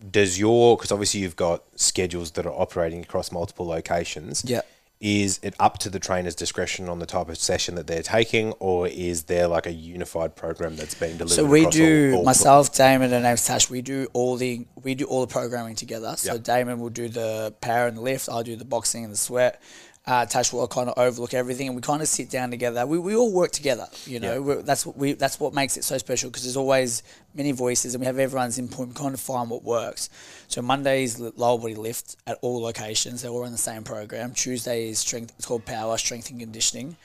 does 0.09 0.39
your 0.39 0.77
because 0.77 0.91
obviously 0.91 1.21
you've 1.21 1.35
got 1.35 1.63
schedules 1.75 2.31
that 2.31 2.45
are 2.45 2.53
operating 2.53 3.01
across 3.01 3.31
multiple 3.31 3.65
locations. 3.65 4.43
Yeah. 4.45 4.61
Is 4.99 5.39
it 5.41 5.55
up 5.59 5.79
to 5.79 5.89
the 5.89 5.97
trainer's 5.97 6.35
discretion 6.35 6.87
on 6.87 6.99
the 6.99 7.07
type 7.07 7.27
of 7.27 7.39
session 7.39 7.73
that 7.73 7.87
they're 7.87 8.03
taking, 8.03 8.51
or 8.59 8.87
is 8.87 9.23
there 9.23 9.47
like 9.47 9.65
a 9.65 9.71
unified 9.71 10.35
program 10.35 10.75
that's 10.75 10.93
being 10.93 11.17
delivered? 11.17 11.33
So 11.33 11.43
we 11.43 11.65
do 11.65 12.11
all, 12.11 12.19
all 12.19 12.23
myself, 12.23 12.71
Damon, 12.75 13.11
and 13.11 13.23
name's 13.23 13.43
Tash. 13.43 13.67
We 13.67 13.81
do 13.81 14.07
all 14.13 14.35
the 14.35 14.67
we 14.83 14.93
do 14.93 15.05
all 15.05 15.21
the 15.21 15.33
programming 15.33 15.75
together. 15.75 16.13
So 16.17 16.33
Yep. 16.33 16.43
Damon 16.43 16.79
will 16.79 16.91
do 16.91 17.09
the 17.09 17.51
power 17.61 17.87
and 17.87 17.97
the 17.97 18.01
lift. 18.01 18.29
I'll 18.29 18.43
do 18.43 18.55
the 18.55 18.65
boxing 18.65 19.03
and 19.03 19.11
the 19.11 19.17
sweat. 19.17 19.59
Uh, 20.07 20.25
Tash 20.25 20.51
will 20.51 20.67
kind 20.67 20.89
of 20.89 20.97
overlook 20.97 21.35
everything, 21.35 21.67
and 21.67 21.75
we 21.75 21.81
kind 21.83 22.01
of 22.01 22.07
sit 22.07 22.27
down 22.31 22.49
together. 22.49 22.87
We, 22.87 22.97
we 22.97 23.15
all 23.15 23.31
work 23.31 23.51
together. 23.51 23.85
You 24.07 24.19
know, 24.19 24.49
Yeah. 24.55 24.61
That's 24.63 24.83
what 24.83 24.97
we 24.97 25.13
that's 25.13 25.39
what 25.39 25.53
makes 25.53 25.77
it 25.77 25.83
so 25.83 25.99
special 25.99 26.31
because 26.31 26.41
there's 26.43 26.57
always 26.57 27.03
many 27.35 27.51
voices, 27.51 27.93
and 27.93 27.99
we 28.01 28.07
have 28.07 28.17
everyone's 28.17 28.57
input. 28.57 28.87
and 28.87 28.95
kind 28.95 29.13
of 29.13 29.19
find 29.19 29.47
what 29.51 29.63
works. 29.63 30.09
So 30.47 30.63
Monday 30.63 31.03
is 31.03 31.19
lower 31.19 31.59
body 31.59 31.75
lift 31.75 32.15
at 32.25 32.39
all 32.41 32.63
locations. 32.63 33.21
They're 33.21 33.29
all 33.31 33.43
on 33.45 33.51
the 33.51 33.59
same 33.59 33.83
program. 33.83 34.33
Tuesday 34.33 34.89
is 34.89 34.97
strength. 34.97 35.33
It's 35.37 35.45
called 35.45 35.65
power 35.65 35.97
strength 35.99 36.31
and 36.31 36.39
conditioning. 36.39 36.97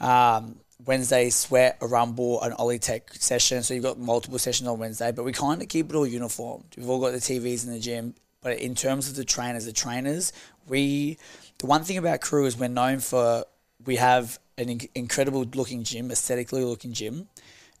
Um, 0.00 0.56
Wednesday 0.84 1.26
is 1.28 1.36
sweat, 1.36 1.76
a 1.80 1.86
rumble, 1.86 2.42
an 2.42 2.52
Ollie 2.54 2.78
Tech 2.78 3.12
session. 3.14 3.62
So 3.62 3.74
you've 3.74 3.84
got 3.84 3.98
multiple 3.98 4.38
sessions 4.38 4.68
on 4.68 4.78
Wednesday, 4.78 5.12
but 5.12 5.24
we 5.24 5.32
kind 5.32 5.62
of 5.62 5.68
keep 5.68 5.90
it 5.90 5.94
all 5.94 6.06
uniformed. 6.06 6.64
We've 6.76 6.88
all 6.88 6.98
got 7.00 7.12
the 7.12 7.18
TVs 7.18 7.66
in 7.66 7.72
the 7.72 7.78
gym, 7.78 8.14
but 8.40 8.58
in 8.58 8.74
terms 8.74 9.08
of 9.08 9.14
the 9.14 9.24
trainers, 9.24 9.64
the 9.66 9.72
trainers, 9.72 10.32
we 10.66 11.18
the 11.62 11.68
one 11.68 11.84
thing 11.84 11.96
about 11.96 12.20
crew 12.20 12.44
is 12.44 12.58
we're 12.58 12.68
known 12.68 12.98
for 12.98 13.44
we 13.84 13.96
have 13.96 14.38
an 14.58 14.68
in- 14.68 14.88
incredible 14.96 15.44
looking 15.54 15.84
gym, 15.84 16.10
aesthetically 16.10 16.64
looking 16.64 16.92
gym. 16.92 17.28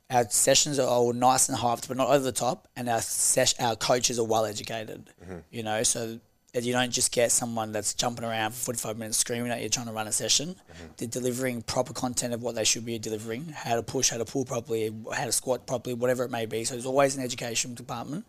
Our 0.08 0.28
sessions 0.30 0.78
are 0.78 0.86
all 0.86 1.12
nice 1.12 1.48
and 1.48 1.58
hyped, 1.58 1.88
but 1.88 1.96
not 1.96 2.08
over 2.08 2.22
the 2.22 2.32
top, 2.32 2.68
and 2.76 2.88
our 2.88 3.00
ses- 3.00 3.58
our 3.58 3.74
coaches 3.74 4.20
are 4.20 4.24
well 4.24 4.44
educated. 4.44 5.10
Mm-hmm. 5.22 5.38
You 5.50 5.62
know, 5.64 5.82
so 5.82 6.20
you 6.54 6.72
don't 6.72 6.92
just 6.92 7.10
get 7.10 7.32
someone 7.32 7.72
that's 7.72 7.92
jumping 7.94 8.24
around 8.24 8.52
for 8.52 8.66
45 8.66 8.98
minutes 8.98 9.18
screaming 9.18 9.50
at 9.50 9.60
you 9.60 9.68
trying 9.68 9.86
to 9.86 9.92
run 9.92 10.06
a 10.06 10.12
session. 10.12 10.50
Mm-hmm. 10.50 10.86
They're 10.98 11.08
delivering 11.08 11.62
proper 11.62 11.92
content 11.92 12.34
of 12.34 12.42
what 12.42 12.54
they 12.54 12.64
should 12.64 12.86
be 12.86 13.00
delivering, 13.00 13.48
how 13.48 13.74
to 13.74 13.82
push, 13.82 14.10
how 14.10 14.18
to 14.18 14.24
pull 14.24 14.44
properly, 14.44 14.94
how 15.12 15.24
to 15.24 15.32
squat 15.32 15.66
properly, 15.66 15.94
whatever 15.94 16.22
it 16.22 16.30
may 16.30 16.46
be. 16.46 16.62
So 16.62 16.74
there's 16.74 16.86
always 16.86 17.16
an 17.16 17.24
education 17.24 17.74
department. 17.74 18.26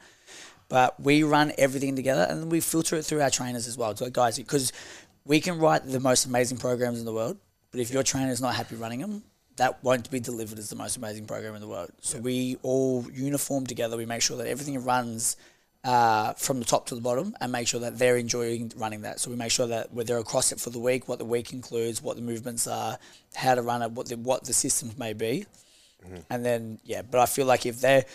But 0.69 0.99
we 0.99 1.21
run 1.21 1.51
everything 1.57 1.95
together 1.95 2.25
and 2.27 2.51
we 2.51 2.59
filter 2.59 2.95
it 2.95 3.03
through 3.03 3.21
our 3.21 3.29
trainers 3.29 3.67
as 3.67 3.77
well. 3.77 3.95
So 3.95 4.09
guys, 4.09 4.37
because 4.37 4.71
we 5.25 5.39
can 5.39 5.57
write 5.59 5.85
the 5.85 5.99
most 5.99 6.25
amazing 6.25 6.57
programs 6.57 6.99
in 6.99 7.05
the 7.05 7.13
world, 7.13 7.37
but 7.71 7.79
if 7.79 7.91
your 7.91 8.03
trainer 8.03 8.31
is 8.31 8.41
not 8.41 8.55
happy 8.55 8.75
running 8.75 8.99
them, 8.99 9.23
that 9.55 9.83
won't 9.83 10.09
be 10.09 10.19
delivered 10.19 10.57
as 10.57 10.69
the 10.69 10.75
most 10.75 10.97
amazing 10.97 11.25
program 11.27 11.55
in 11.55 11.61
the 11.61 11.67
world. 11.67 11.91
So 12.01 12.19
we 12.19 12.57
all 12.63 13.05
uniform 13.11 13.65
together. 13.65 13.97
We 13.97 14.05
make 14.05 14.21
sure 14.21 14.37
that 14.37 14.47
everything 14.47 14.83
runs 14.83 15.37
uh, 15.83 16.33
from 16.33 16.59
the 16.59 16.65
top 16.65 16.87
to 16.87 16.95
the 16.95 17.01
bottom 17.01 17.35
and 17.39 17.51
make 17.51 17.67
sure 17.67 17.79
that 17.81 17.99
they're 17.99 18.17
enjoying 18.17 18.71
running 18.75 19.01
that. 19.01 19.19
So 19.19 19.29
we 19.29 19.35
make 19.35 19.51
sure 19.51 19.67
that 19.67 19.93
we're 19.93 20.05
they're 20.05 20.17
across 20.17 20.51
it 20.51 20.59
for 20.59 20.69
the 20.69 20.79
week, 20.79 21.07
what 21.07 21.19
the 21.19 21.25
week 21.25 21.53
includes, 21.53 22.01
what 22.01 22.15
the 22.15 22.21
movements 22.21 22.67
are, 22.67 22.97
how 23.35 23.55
to 23.55 23.61
run 23.61 23.81
it, 23.81 23.91
what 23.91 24.07
the, 24.07 24.17
what 24.17 24.45
the 24.45 24.53
systems 24.53 24.97
may 24.97 25.13
be. 25.13 25.45
And 26.29 26.43
then, 26.43 26.79
yeah, 26.83 27.01
but 27.01 27.19
I 27.19 27.25
feel 27.25 27.45
like 27.45 27.65
if 27.65 27.79
they're, 27.79 28.05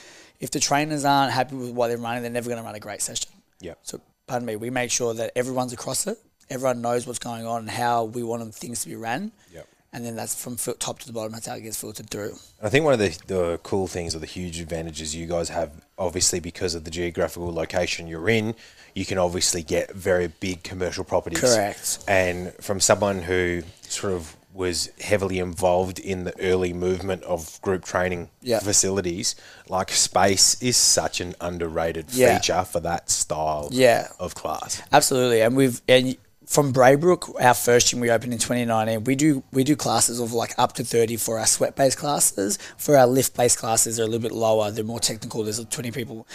if 0.40 0.50
the 0.50 0.60
trainers 0.60 1.04
aren't 1.04 1.32
happy 1.32 1.56
with 1.56 1.70
what 1.70 1.88
they're 1.88 1.98
running, 1.98 2.22
they're 2.22 2.30
never 2.30 2.48
going 2.48 2.60
to 2.60 2.64
run 2.64 2.74
a 2.74 2.80
great 2.80 3.00
session. 3.00 3.30
Yeah. 3.60 3.74
So, 3.82 4.00
pardon 4.26 4.46
me, 4.46 4.56
we 4.56 4.70
make 4.70 4.90
sure 4.90 5.14
that 5.14 5.32
everyone's 5.34 5.72
across 5.72 6.06
it, 6.06 6.18
everyone 6.50 6.80
knows 6.82 7.06
what's 7.06 7.18
going 7.18 7.46
on 7.46 7.60
and 7.60 7.70
how 7.70 8.04
we 8.04 8.22
want 8.22 8.54
things 8.54 8.82
to 8.82 8.88
be 8.88 8.96
ran. 8.96 9.32
Yep. 9.52 9.66
And 9.92 10.04
then 10.04 10.16
that's 10.16 10.34
from 10.40 10.56
top 10.78 10.98
to 11.00 11.06
the 11.06 11.12
bottom, 11.14 11.32
that's 11.32 11.46
how 11.46 11.54
it 11.54 11.62
gets 11.62 11.80
filtered 11.80 12.10
through. 12.10 12.36
I 12.62 12.68
think 12.68 12.84
one 12.84 12.92
of 12.92 12.98
the, 12.98 13.18
the 13.26 13.60
cool 13.62 13.86
things 13.86 14.14
or 14.14 14.18
the 14.18 14.26
huge 14.26 14.60
advantages 14.60 15.14
you 15.16 15.26
guys 15.26 15.48
have, 15.48 15.70
obviously 15.98 16.40
because 16.40 16.74
of 16.74 16.84
the 16.84 16.90
geographical 16.90 17.52
location 17.52 18.06
you're 18.06 18.28
in, 18.28 18.54
you 18.94 19.06
can 19.06 19.16
obviously 19.16 19.62
get 19.62 19.92
very 19.94 20.26
big 20.28 20.62
commercial 20.62 21.04
properties. 21.04 21.40
Correct. 21.40 22.04
And 22.06 22.52
from 22.60 22.80
someone 22.80 23.22
who 23.22 23.62
sort 23.82 24.12
of 24.12 24.36
was 24.52 24.90
heavily 25.00 25.38
involved 25.38 25.98
in 26.00 26.24
the 26.24 26.38
early 26.40 26.72
movement 26.72 27.22
of 27.22 27.60
group 27.62 27.84
training 27.84 28.28
Yeah. 28.42 28.58
facilities, 28.58 29.36
like 29.68 29.90
space 29.90 30.60
is 30.60 30.76
such 30.76 31.20
an 31.20 31.34
underrated 31.40 32.06
Yeah. 32.10 32.36
feature 32.38 32.64
for 32.64 32.80
that 32.80 33.08
style 33.08 33.68
Yeah. 33.70 34.08
of 34.18 34.34
class. 34.34 34.82
Absolutely, 34.92 35.40
and 35.42 35.56
we've 35.56 35.80
and 35.88 36.16
from 36.48 36.72
Braybrook, 36.72 37.40
our 37.42 37.52
first 37.52 37.88
gym 37.88 38.00
we 38.00 38.10
opened 38.10 38.32
in 38.32 38.38
2019. 38.38 39.04
We 39.04 39.14
do 39.14 39.42
we 39.52 39.64
do 39.64 39.76
classes 39.76 40.18
of 40.18 40.32
like 40.32 40.54
up 40.58 40.72
to 40.74 40.84
30 40.84 41.16
for 41.16 41.38
our 41.38 41.46
sweat 41.46 41.76
based 41.76 41.98
classes. 41.98 42.58
For 42.78 42.96
our 42.96 43.06
lift 43.06 43.36
based 43.36 43.58
classes, 43.58 43.96
they're 43.96 44.06
a 44.06 44.08
little 44.08 44.22
bit 44.22 44.32
lower. 44.32 44.70
They're 44.70 44.82
more 44.82 44.98
technical. 44.98 45.42
There's 45.44 45.62
20 45.62 45.90
people. 45.90 46.26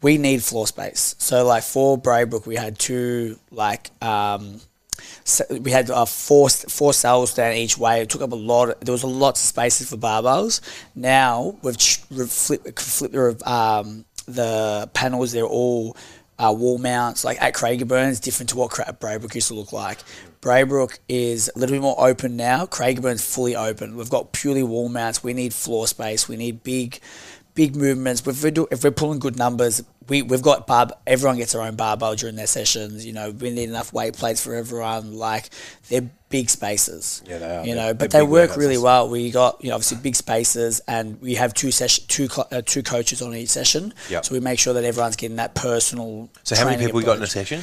We 0.00 0.16
need 0.16 0.44
floor 0.44 0.68
space. 0.68 1.16
So 1.18 1.44
like 1.44 1.64
for 1.64 1.98
Braybrook, 1.98 2.46
we 2.46 2.54
had 2.54 2.78
two 2.78 3.38
like. 3.50 3.90
Um, 4.00 4.60
so 5.24 5.44
we 5.50 5.72
had 5.72 5.90
uh, 5.90 6.04
four 6.04 6.48
four 6.48 6.92
cells 6.92 7.34
down 7.34 7.54
each 7.54 7.76
way. 7.76 8.02
It 8.02 8.10
took 8.10 8.22
up 8.22 8.30
a 8.30 8.36
lot. 8.36 8.80
There 8.80 8.92
was 8.92 9.02
a 9.02 9.08
lot 9.08 9.30
of 9.30 9.38
spaces 9.38 9.90
for 9.90 9.96
barbells. 9.96 10.60
Now 10.94 11.56
we've, 11.62 11.76
we've 12.10 12.30
flipped, 12.30 12.80
flipped 12.80 13.14
the, 13.14 13.50
um, 13.50 14.04
the 14.26 14.88
panels. 14.94 15.32
They're 15.32 15.44
all 15.44 15.96
uh, 16.38 16.54
wall 16.56 16.78
mounts. 16.78 17.24
Like 17.24 17.40
at 17.40 17.54
Craigieburns, 17.54 18.20
different 18.20 18.50
to 18.50 18.56
what 18.56 18.70
Cra- 18.70 18.96
Braybrook 18.98 19.34
used 19.34 19.48
to 19.48 19.54
look 19.54 19.72
like. 19.72 19.98
Braybrook 20.40 20.98
is 21.08 21.50
a 21.54 21.58
little 21.58 21.74
bit 21.74 21.82
more 21.82 21.96
open 21.98 22.36
now. 22.36 22.66
Craigieburns 22.66 23.24
fully 23.24 23.56
open. 23.56 23.96
We've 23.96 24.10
got 24.10 24.32
purely 24.32 24.62
wall 24.62 24.88
mounts. 24.88 25.22
We 25.22 25.32
need 25.32 25.52
floor 25.52 25.86
space. 25.86 26.28
We 26.28 26.36
need 26.36 26.62
big 26.62 27.00
big 27.54 27.74
movements. 27.74 28.24
If 28.24 28.44
we're, 28.44 28.52
do, 28.52 28.68
if 28.70 28.84
we're 28.84 28.92
pulling 28.92 29.18
good 29.18 29.36
numbers, 29.36 29.82
we, 30.06 30.22
we've 30.22 30.42
got 30.42 30.68
barb. 30.68 30.92
Everyone 31.08 31.38
gets 31.38 31.54
their 31.54 31.62
own 31.62 31.74
barbell 31.74 32.14
during 32.14 32.36
their 32.36 32.46
sessions. 32.46 33.04
You 33.04 33.12
know, 33.12 33.32
we 33.32 33.50
need 33.50 33.68
enough 33.68 33.92
weight 33.92 34.14
plates 34.14 34.42
for 34.44 34.54
everyone. 34.54 35.14
Like 35.18 35.50
they're 35.88 36.08
big 36.30 36.50
spaces. 36.50 37.22
Yeah, 37.26 37.38
they 37.38 37.56
are. 37.56 37.66
You 37.66 37.74
know, 37.74 37.94
but 37.94 38.10
they 38.10 38.22
work 38.22 38.56
really 38.56 38.78
well. 38.78 39.08
We 39.08 39.30
got 39.30 39.62
you 39.62 39.70
know 39.70 39.76
obviously 39.76 39.98
big 39.98 40.16
spaces, 40.16 40.80
and 40.86 41.20
we 41.20 41.34
have 41.36 41.54
two 41.54 41.70
session, 41.70 42.04
two 42.08 42.28
uh, 42.52 42.62
two 42.64 42.82
coaches 42.82 43.22
on 43.22 43.34
each 43.34 43.48
session. 43.48 43.94
Yep. 44.10 44.24
So 44.26 44.34
we 44.34 44.40
make 44.40 44.58
sure 44.58 44.74
that 44.74 44.84
everyone's 44.84 45.16
getting 45.16 45.36
that 45.36 45.54
personal. 45.54 46.28
So 46.44 46.56
how 46.56 46.64
many 46.66 46.84
people 46.84 47.00
you 47.00 47.06
got 47.06 47.16
in 47.16 47.22
a 47.22 47.26
session? 47.26 47.60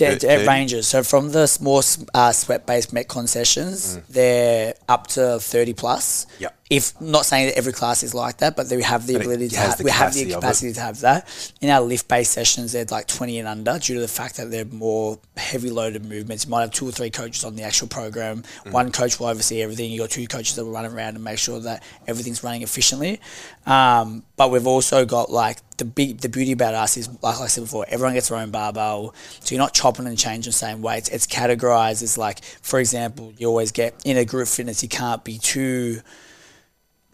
It, 0.00 0.20
Thir- 0.22 0.28
it 0.30 0.46
ranges. 0.46 0.86
So 0.86 1.02
from 1.02 1.30
the 1.32 1.58
more 1.60 1.82
uh, 2.14 2.32
sweat 2.32 2.66
based 2.66 2.94
Metcon 2.94 3.28
sessions, 3.28 3.96
Mm. 3.96 4.02
they're 4.08 4.74
up 4.88 5.06
to 5.08 5.38
thirty 5.40 5.72
plus. 5.74 6.26
Yep. 6.38 6.54
If 6.70 7.00
not 7.00 7.24
saying 7.24 7.46
that 7.46 7.56
every 7.56 7.72
class 7.72 8.02
is 8.02 8.12
like 8.14 8.38
that, 8.38 8.54
but 8.54 8.66
we 8.70 8.82
have 8.82 9.06
the 9.06 9.14
But 9.14 9.22
ability 9.22 9.48
to 9.48 9.56
have, 9.58 9.80
we 9.82 9.90
have 9.90 10.12
the 10.12 10.20
capacity 10.20 10.22
of 10.24 10.28
it. 10.28 10.34
capacity 10.34 10.72
to 10.74 10.80
have 10.80 11.00
that. 11.00 11.52
In 11.62 11.70
our 11.70 11.80
lift-based 11.80 12.30
sessions, 12.30 12.72
they're 12.72 12.84
like 12.90 13.06
twenty 13.06 13.38
and 13.38 13.48
under 13.48 13.78
due 13.78 13.94
to 13.94 14.00
the 14.00 14.08
fact 14.08 14.36
that 14.36 14.50
they're 14.50 14.66
more 14.66 15.18
heavy-loaded 15.38 16.04
movements. 16.04 16.44
You 16.44 16.50
might 16.50 16.60
have 16.60 16.70
two 16.70 16.86
or 16.86 16.92
three 16.92 17.08
coaches 17.08 17.42
on 17.42 17.56
the 17.56 17.62
actual 17.62 17.88
program. 17.88 18.42
Mm. 18.66 18.72
One 18.72 18.92
coach 18.92 19.18
will 19.18 19.28
oversee 19.28 19.62
everything. 19.62 19.90
You've 19.90 20.00
got 20.00 20.10
two 20.10 20.26
coaches 20.26 20.56
that 20.56 20.64
will 20.66 20.72
run 20.72 20.84
around 20.84 21.14
and 21.14 21.24
make 21.24 21.38
sure 21.38 21.58
that 21.60 21.82
everything's 22.06 22.44
running 22.44 22.60
efficiently. 22.60 23.18
Um, 23.64 24.24
but 24.36 24.50
we've 24.50 24.66
also 24.66 25.06
got 25.06 25.30
like 25.30 25.58
the 25.78 25.86
big 25.86 26.18
the 26.18 26.28
beauty 26.28 26.52
about 26.52 26.74
us 26.74 26.98
is 26.98 27.08
like 27.22 27.40
I 27.40 27.46
said 27.46 27.62
before, 27.62 27.86
everyone 27.88 28.12
gets 28.12 28.28
their 28.28 28.36
own 28.38 28.50
barbell, 28.50 29.14
so 29.40 29.54
you're 29.54 29.62
not 29.62 29.72
chopping 29.72 30.06
and 30.06 30.18
changing 30.18 30.50
the 30.50 30.56
same 30.56 30.82
weights. 30.82 31.08
It's 31.08 31.26
categorized 31.26 32.02
as 32.02 32.18
like, 32.18 32.44
for 32.44 32.78
example, 32.78 33.32
you 33.38 33.46
always 33.48 33.72
get 33.72 33.94
in 34.04 34.18
a 34.18 34.26
group 34.26 34.48
fitness, 34.48 34.82
you 34.82 34.88
can't 34.90 35.24
be 35.24 35.38
too 35.38 36.02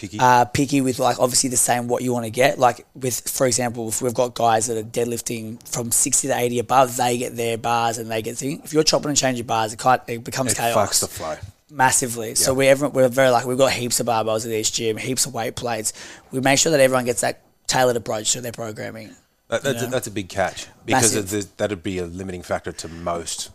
Picky. 0.04 0.18
uh, 0.20 0.44
picky 0.44 0.80
with 0.80 0.98
like 0.98 1.18
obviously 1.18 1.50
the 1.50 1.56
same 1.56 1.88
what 1.88 2.02
you 2.02 2.12
want 2.12 2.24
to 2.24 2.30
get. 2.30 2.58
Like 2.58 2.86
with, 2.94 3.28
for 3.28 3.46
example, 3.46 3.88
if 3.88 4.02
we've 4.02 4.14
got 4.14 4.34
guys 4.34 4.66
that 4.66 4.76
are 4.76 4.82
deadlifting 4.82 5.66
from 5.68 5.90
sixty 5.90 6.28
to 6.28 6.36
eighty 6.36 6.58
above, 6.58 6.96
they 6.96 7.18
get 7.18 7.36
their 7.36 7.56
bars 7.58 7.98
and 7.98 8.10
they 8.10 8.22
get 8.22 8.36
things. 8.36 8.64
If 8.64 8.72
you're 8.72 8.84
chopping 8.84 9.08
and 9.08 9.16
changing 9.16 9.46
bars, 9.46 9.72
it, 9.72 9.78
can't, 9.78 10.02
it 10.06 10.22
becomes 10.22 10.52
it 10.52 10.58
chaos 10.58 10.76
fucks 10.76 11.00
the 11.00 11.06
flow. 11.08 11.36
massively. 11.70 12.34
So 12.34 12.54
we 12.54 12.68
everyone, 12.68 12.94
we're 12.94 13.08
very 13.08 13.30
like 13.30 13.46
we've 13.46 13.58
got 13.58 13.72
heaps 13.72 14.00
of 14.00 14.06
barbells 14.06 14.44
at 14.44 14.52
each 14.52 14.72
gym, 14.72 14.96
heaps 14.96 15.26
of 15.26 15.34
weight 15.34 15.56
plates. 15.56 15.92
We 16.30 16.40
make 16.40 16.58
sure 16.58 16.72
that 16.72 16.80
everyone 16.80 17.04
gets 17.04 17.22
that 17.22 17.40
tailored 17.66 17.96
approach 17.96 18.32
to 18.32 18.40
their 18.40 18.52
programming. 18.52 19.14
That, 19.48 19.62
that's, 19.62 19.82
a, 19.82 19.86
that's 19.86 20.06
a 20.06 20.10
big 20.10 20.28
catch 20.28 20.68
because 20.86 21.14
of 21.14 21.30
the, 21.30 21.46
that'd 21.58 21.82
be 21.82 21.98
a 21.98 22.06
limiting 22.06 22.42
factor 22.42 22.72
to 22.72 22.88
most 22.88 23.50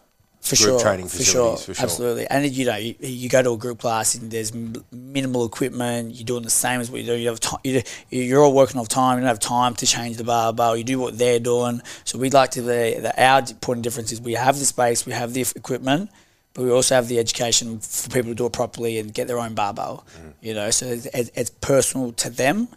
For 0.49 0.55
group 0.55 0.69
sure, 0.69 0.79
training 0.79 1.07
for 1.07 1.23
sure, 1.23 1.57
For 1.57 1.73
sure. 1.73 1.83
absolutely. 1.83 2.27
And 2.27 2.49
you 2.49 2.65
know, 2.65 2.75
you, 2.75 2.95
you 2.99 3.29
go 3.29 3.41
to 3.41 3.51
a 3.51 3.57
group 3.57 3.79
class 3.79 4.15
and 4.15 4.31
there's 4.31 4.53
minimal 4.91 5.45
equipment. 5.45 6.15
You're 6.15 6.25
doing 6.25 6.43
the 6.43 6.49
same 6.49 6.81
as 6.81 6.89
what 6.89 7.01
you 7.01 7.07
do. 7.07 7.15
You 7.15 7.29
have 7.29 7.39
time. 7.39 7.59
You, 7.63 7.83
you're 8.09 8.41
all 8.41 8.53
working 8.53 8.79
off 8.79 8.87
time. 8.87 9.17
You 9.17 9.21
don't 9.21 9.27
have 9.27 9.39
time 9.39 9.75
to 9.75 9.85
change 9.85 10.17
the 10.17 10.23
barbell. 10.23 10.75
You 10.75 10.83
do 10.83 10.99
what 10.99 11.17
they're 11.17 11.39
doing. 11.39 11.81
So 12.03 12.17
we'd 12.17 12.33
like 12.33 12.51
to 12.51 12.61
the, 12.61 12.99
the 13.01 13.23
our 13.23 13.43
point 13.61 13.77
of 13.77 13.83
difference 13.83 14.11
is 14.11 14.19
we 14.21 14.33
have 14.33 14.57
the 14.57 14.65
space, 14.65 15.05
we 15.05 15.13
have 15.13 15.33
the 15.33 15.45
equipment, 15.55 16.09
but 16.53 16.63
we 16.63 16.71
also 16.71 16.95
have 16.95 17.07
the 17.07 17.19
education 17.19 17.79
for 17.79 18.09
people 18.09 18.31
to 18.31 18.35
do 18.35 18.45
it 18.45 18.53
properly 18.53 18.97
and 18.97 19.13
get 19.13 19.27
their 19.27 19.39
own 19.39 19.53
barbell. 19.53 20.05
Mm. 20.21 20.33
You 20.41 20.53
know, 20.53 20.71
so 20.71 20.87
it's, 20.87 21.05
it's 21.07 21.31
it's 21.35 21.49
personal 21.49 22.11
to 22.13 22.29
them, 22.29 22.67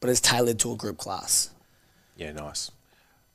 but 0.00 0.10
it's 0.10 0.20
tailored 0.20 0.58
to 0.60 0.72
a 0.72 0.76
group 0.76 0.98
class. 0.98 1.50
Yeah, 2.16 2.32
nice. 2.32 2.70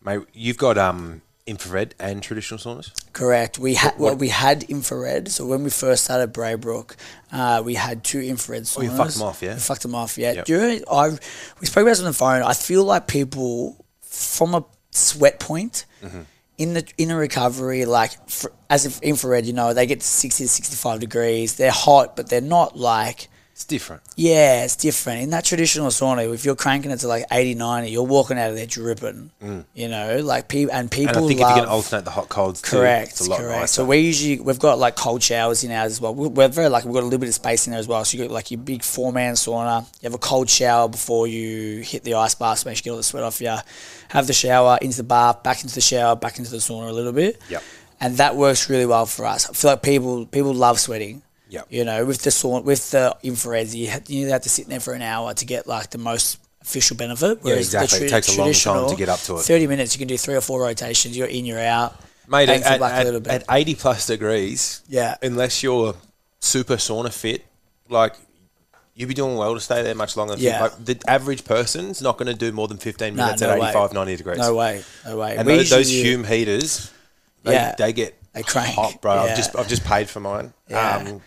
Mate, 0.03 0.21
you've 0.33 0.57
got 0.57 0.77
um, 0.77 1.21
infrared 1.45 1.95
and 1.99 2.23
traditional 2.23 2.57
saunas? 2.57 2.91
Correct. 3.13 3.59
We 3.59 3.75
had 3.75 3.93
well, 3.97 4.15
we 4.15 4.29
had 4.29 4.63
infrared. 4.63 5.29
So 5.29 5.45
when 5.45 5.63
we 5.63 5.69
first 5.69 6.05
started 6.05 6.33
Braybrook, 6.33 6.95
uh, 7.31 7.61
we 7.65 7.75
had 7.75 8.03
two 8.03 8.19
infrared 8.19 8.63
saunas. 8.63 8.79
Oh, 8.79 8.81
you 8.83 8.91
fucked 8.91 9.13
them 9.13 9.23
off, 9.23 9.41
yeah? 9.41 9.53
We 9.53 9.59
fucked 9.59 9.81
them 9.81 9.95
off. 9.95 10.17
Yeah. 10.17 10.33
Yep. 10.33 10.45
During 10.45 10.83
I, 10.89 11.09
we 11.59 11.67
spoke 11.67 11.81
about 11.83 11.91
this 11.91 11.99
on 11.99 12.05
the 12.05 12.13
phone. 12.13 12.41
I 12.41 12.53
feel 12.53 12.83
like 12.83 13.07
people 13.07 13.85
from 14.01 14.55
a 14.55 14.65
sweat 14.91 15.39
point. 15.39 15.85
Mm-hmm. 16.01 16.21
In 16.55 16.75
the 16.75 16.87
in 16.99 17.09
a 17.09 17.17
recovery, 17.17 17.85
like 17.85 18.29
for, 18.29 18.51
as 18.69 18.85
if 18.85 19.01
infrared, 19.01 19.47
you 19.47 19.53
know, 19.53 19.73
they 19.73 19.87
get 19.87 20.01
to 20.01 20.05
sixty 20.05 20.43
to 20.43 20.47
sixty-five 20.47 20.99
degrees. 20.99 21.55
They're 21.55 21.71
hot, 21.71 22.15
but 22.15 22.29
they're 22.29 22.41
not 22.41 22.77
like 22.77 23.27
It's 23.63 23.69
different. 23.69 24.01
yeah, 24.17 24.65
it's 24.65 24.75
different. 24.75 25.21
In 25.21 25.29
that 25.29 25.45
traditional 25.45 25.87
sauna, 25.87 26.33
if 26.33 26.43
you're 26.43 26.55
cranking 26.55 26.91
it 26.91 26.97
to 26.97 27.07
like 27.07 27.23
80, 27.31 27.55
90, 27.55 27.89
you're 27.89 28.03
walking 28.03 28.37
out 28.37 28.49
of 28.49 28.57
there 28.57 28.65
dripping. 28.65 29.31
You 29.73 29.87
know, 29.87 30.17
like 30.19 30.49
people 30.49 30.75
and 30.75 30.91
people 30.91 31.13
Mm. 31.13 31.15
And 31.17 31.25
I 31.25 31.27
think 31.29 31.39
love 31.39 31.51
if 31.51 31.55
you 31.57 31.61
can 31.63 31.69
alternate 31.69 32.03
the 32.05 32.11
hot 32.11 32.27
colds 32.27 32.61
too, 32.61 32.71
Correct, 32.77 33.11
it's 33.11 33.25
a 33.25 33.29
lot 33.29 33.39
correct. 33.39 33.59
nicer. 33.61 33.67
So 33.73 33.85
we 33.85 33.99
usually 33.99 34.39
we've 34.41 34.59
got 34.59 34.79
like 34.79 34.97
cold 34.97 35.23
showers 35.23 35.63
in 35.63 35.71
ours 35.71 35.93
as 35.93 36.01
well. 36.01 36.13
We're 36.13 36.27
we're 36.27 36.47
very 36.49 36.67
like 36.67 36.83
we've 36.83 36.93
got 36.93 37.03
a 37.03 37.05
little 37.05 37.19
bit 37.19 37.29
of 37.29 37.35
space 37.35 37.65
in 37.67 37.71
there 37.71 37.79
as 37.79 37.87
well. 37.87 38.03
So 38.03 38.17
you've 38.17 38.27
got 38.27 38.33
like 38.33 38.51
your 38.51 38.59
big 38.59 38.83
four 38.83 39.13
man 39.13 39.35
sauna. 39.35 39.83
You 40.01 40.07
have 40.07 40.13
a 40.13 40.17
cold 40.17 40.49
shower 40.49 40.89
before 40.89 41.27
you 41.27 41.81
hit 41.83 42.03
the 42.03 42.15
ice 42.15 42.35
bath, 42.35 42.59
so 42.59 42.69
make 42.69 42.75
sure 42.77 42.81
you 42.81 42.83
get 42.83 42.91
all 42.91 42.97
the 42.97 43.03
sweat 43.03 43.23
off 43.23 43.39
you. 43.39 43.55
Have 44.09 44.27
the 44.27 44.33
shower 44.33 44.77
into 44.81 44.97
the 44.97 45.03
bath, 45.03 45.41
back 45.43 45.63
into 45.63 45.73
the 45.75 45.81
shower, 45.81 46.15
back 46.17 46.37
into 46.37 46.51
the 46.51 46.57
sauna 46.57 46.89
a 46.89 46.91
little 46.91 47.13
bit. 47.13 47.39
Yep. 47.49 47.63
And 48.01 48.17
that 48.17 48.35
works 48.35 48.69
really 48.69 48.85
well 48.85 49.05
for 49.05 49.25
us. 49.25 49.49
I 49.49 49.53
feel 49.53 49.71
like 49.71 49.81
people 49.81 50.25
people 50.25 50.53
love 50.53 50.79
sweating. 50.79 51.21
Yep. 51.53 51.67
You 51.69 51.85
know, 51.85 52.03
with 52.05 52.21
the 52.23 52.29
sauna, 52.31 52.63
with 52.63 52.89
the 52.91 53.15
infrareds, 53.23 53.75
you, 53.75 53.89
ha- 53.91 53.99
you 54.07 54.27
have 54.29 54.41
to 54.41 54.49
sit 54.49 54.65
in 54.65 54.71
there 54.71 54.79
for 54.79 54.93
an 54.93 55.03
hour 55.03 55.33
to 55.35 55.45
get 55.45 55.67
like 55.67 55.91
the 55.91 55.99
most 55.99 56.39
official 56.61 56.97
benefit. 56.97 57.39
Whereas 57.43 57.71
the 57.71 57.83
exactly. 57.83 58.07
It 58.07 58.09
takes 58.09 58.35
a 58.35 58.39
long 58.41 58.53
time 58.53 58.89
to 58.89 58.95
get 58.95 59.07
up 59.09 59.19
to 59.21 59.35
it. 59.35 59.41
Thirty 59.43 59.67
minutes, 59.67 59.93
you 59.95 59.99
can 59.99 60.07
do 60.07 60.17
three 60.17 60.33
or 60.35 60.41
four 60.41 60.61
rotations. 60.61 61.15
You're 61.15 61.27
in, 61.27 61.45
you're 61.45 61.59
out. 61.59 61.95
Mate, 62.27 62.49
at, 62.49 62.81
a 62.81 62.83
at, 62.85 63.05
little 63.05 63.19
bit. 63.19 63.31
at 63.33 63.43
80 63.49 63.75
plus 63.75 64.07
degrees, 64.07 64.81
Yeah. 64.87 65.15
unless 65.21 65.61
you're 65.61 65.93
super 66.39 66.77
sauna 66.77 67.11
fit, 67.13 67.45
like 67.89 68.15
you'd 68.95 69.07
be 69.09 69.13
doing 69.13 69.35
well 69.35 69.53
to 69.53 69.59
stay 69.59 69.83
there 69.83 69.93
much 69.93 70.15
longer. 70.15 70.35
Yeah. 70.37 70.61
Like, 70.61 70.85
the 70.85 71.01
average 71.07 71.43
person's 71.43 72.01
not 72.01 72.17
going 72.17 72.27
to 72.31 72.33
do 72.33 72.51
more 72.53 72.67
than 72.69 72.77
15 72.77 73.13
Nah, 73.15 73.25
minutes 73.25 73.41
no 73.41 73.49
at 73.49 73.59
way. 73.59 73.67
85, 73.69 73.93
90 73.93 74.15
degrees. 74.15 74.37
No 74.37 74.55
way, 74.55 74.83
no 75.05 75.17
way. 75.17 75.35
And 75.35 75.45
We 75.45 75.57
those, 75.57 75.69
those 75.69 75.91
Huum 75.91 76.23
heaters, 76.25 76.91
they, 77.43 77.53
Yeah. 77.53 77.75
they 77.77 77.91
get 77.91 78.17
They 78.33 78.41
crank. 78.43 78.73
hot, 78.73 79.01
bro. 79.01 79.15
Yeah. 79.15 79.21
I've 79.31 79.35
just 79.37 79.55
I've 79.57 79.67
just 79.67 79.83
paid 79.83 80.09
for 80.09 80.19
mine. 80.21 80.53
Yeah. 80.69 80.95
Um, 80.97 81.21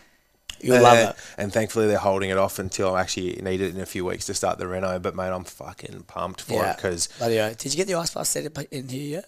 You'll 0.61 0.82
love 0.82 0.98
uh, 0.98 1.11
it. 1.11 1.16
And 1.38 1.52
thankfully, 1.52 1.86
they're 1.86 1.98
holding 1.98 2.30
it 2.30 2.38
off 2.38 2.59
until 2.59 2.94
I 2.94 3.00
actually 3.02 3.40
need 3.42 3.61
it 3.61 3.74
in 3.74 3.80
a 3.80 3.86
few 3.86 4.04
weeks 4.04 4.26
to 4.26 4.34
start 4.34 4.59
the 4.59 4.66
reno. 4.66 4.98
But 4.98 5.14
mate, 5.14 5.28
I'm 5.30 5.44
fucking 5.44 6.04
pumped 6.07 6.42
for 6.42 6.54
Yeah. 6.54 6.70
it 6.72 6.76
because. 6.76 7.09
Did 7.18 7.64
you 7.72 7.76
get 7.76 7.86
the 7.86 7.94
ice 7.94 8.12
bath 8.14 8.26
set 8.26 8.46
up 8.46 8.64
in 8.70 8.88
here 8.88 9.09
yet? 9.18 9.24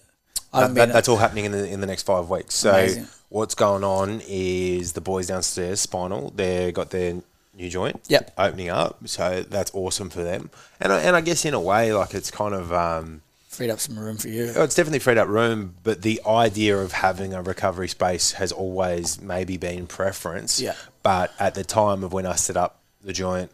I 0.53 0.61
that, 0.67 0.75
that- 0.75 0.93
that's 0.93 1.07
all 1.09 1.17
happening 1.17 1.45
in 1.45 1.51
the 1.51 1.67
in 1.67 1.81
the 1.81 1.87
next 1.87 2.03
five 2.03 2.29
weeks. 2.29 2.55
So 2.55 2.71
Amazing. 2.71 3.07
what's 3.29 3.55
going 3.55 3.83
on 3.83 4.21
is 4.27 4.93
the 4.93 5.01
boys 5.01 5.27
downstairs, 5.27 5.79
Spinal, 5.79 6.31
they 6.35 6.71
got 6.71 6.89
their 6.89 7.21
new 7.55 7.69
joint 7.69 8.01
Yep. 8.07 8.33
opening 8.37 8.69
up. 8.69 8.97
So 9.07 9.43
that's 9.47 9.69
awesome 9.75 10.09
for 10.09 10.23
them. 10.23 10.49
And 10.79 10.91
I, 10.91 11.01
and 11.01 11.15
I 11.15 11.21
guess 11.21 11.45
in 11.45 11.53
a 11.53 11.59
way, 11.59 11.93
like 11.93 12.13
it's 12.13 12.31
kind 12.31 12.53
of. 12.55 12.73
Um, 12.73 13.21
freed 13.59 13.69
up 13.69 13.79
some 13.81 13.99
room 13.99 14.15
for 14.15 14.29
you. 14.29 14.53
Oh, 14.55 14.63
it's 14.63 14.73
definitely 14.73 14.99
freed 14.99 15.17
up 15.17 15.27
room, 15.27 15.75
but 15.83 16.01
the 16.01 16.21
idea 16.25 16.77
of 16.77 16.93
having 16.93 17.33
a 17.33 17.41
recovery 17.41 17.89
space 17.89 18.31
has 18.31 18.53
always 18.53 19.21
maybe 19.21 19.57
been 19.57 19.85
preference. 19.85 20.61
Yeah. 20.61 20.75
But 21.03 21.33
at 21.37 21.55
the 21.55 21.65
time 21.65 22.05
of 22.05 22.13
when 22.13 22.25
I 22.25 22.35
set 22.35 22.55
up 22.55 22.79
the 23.03 23.11
joint, 23.11 23.51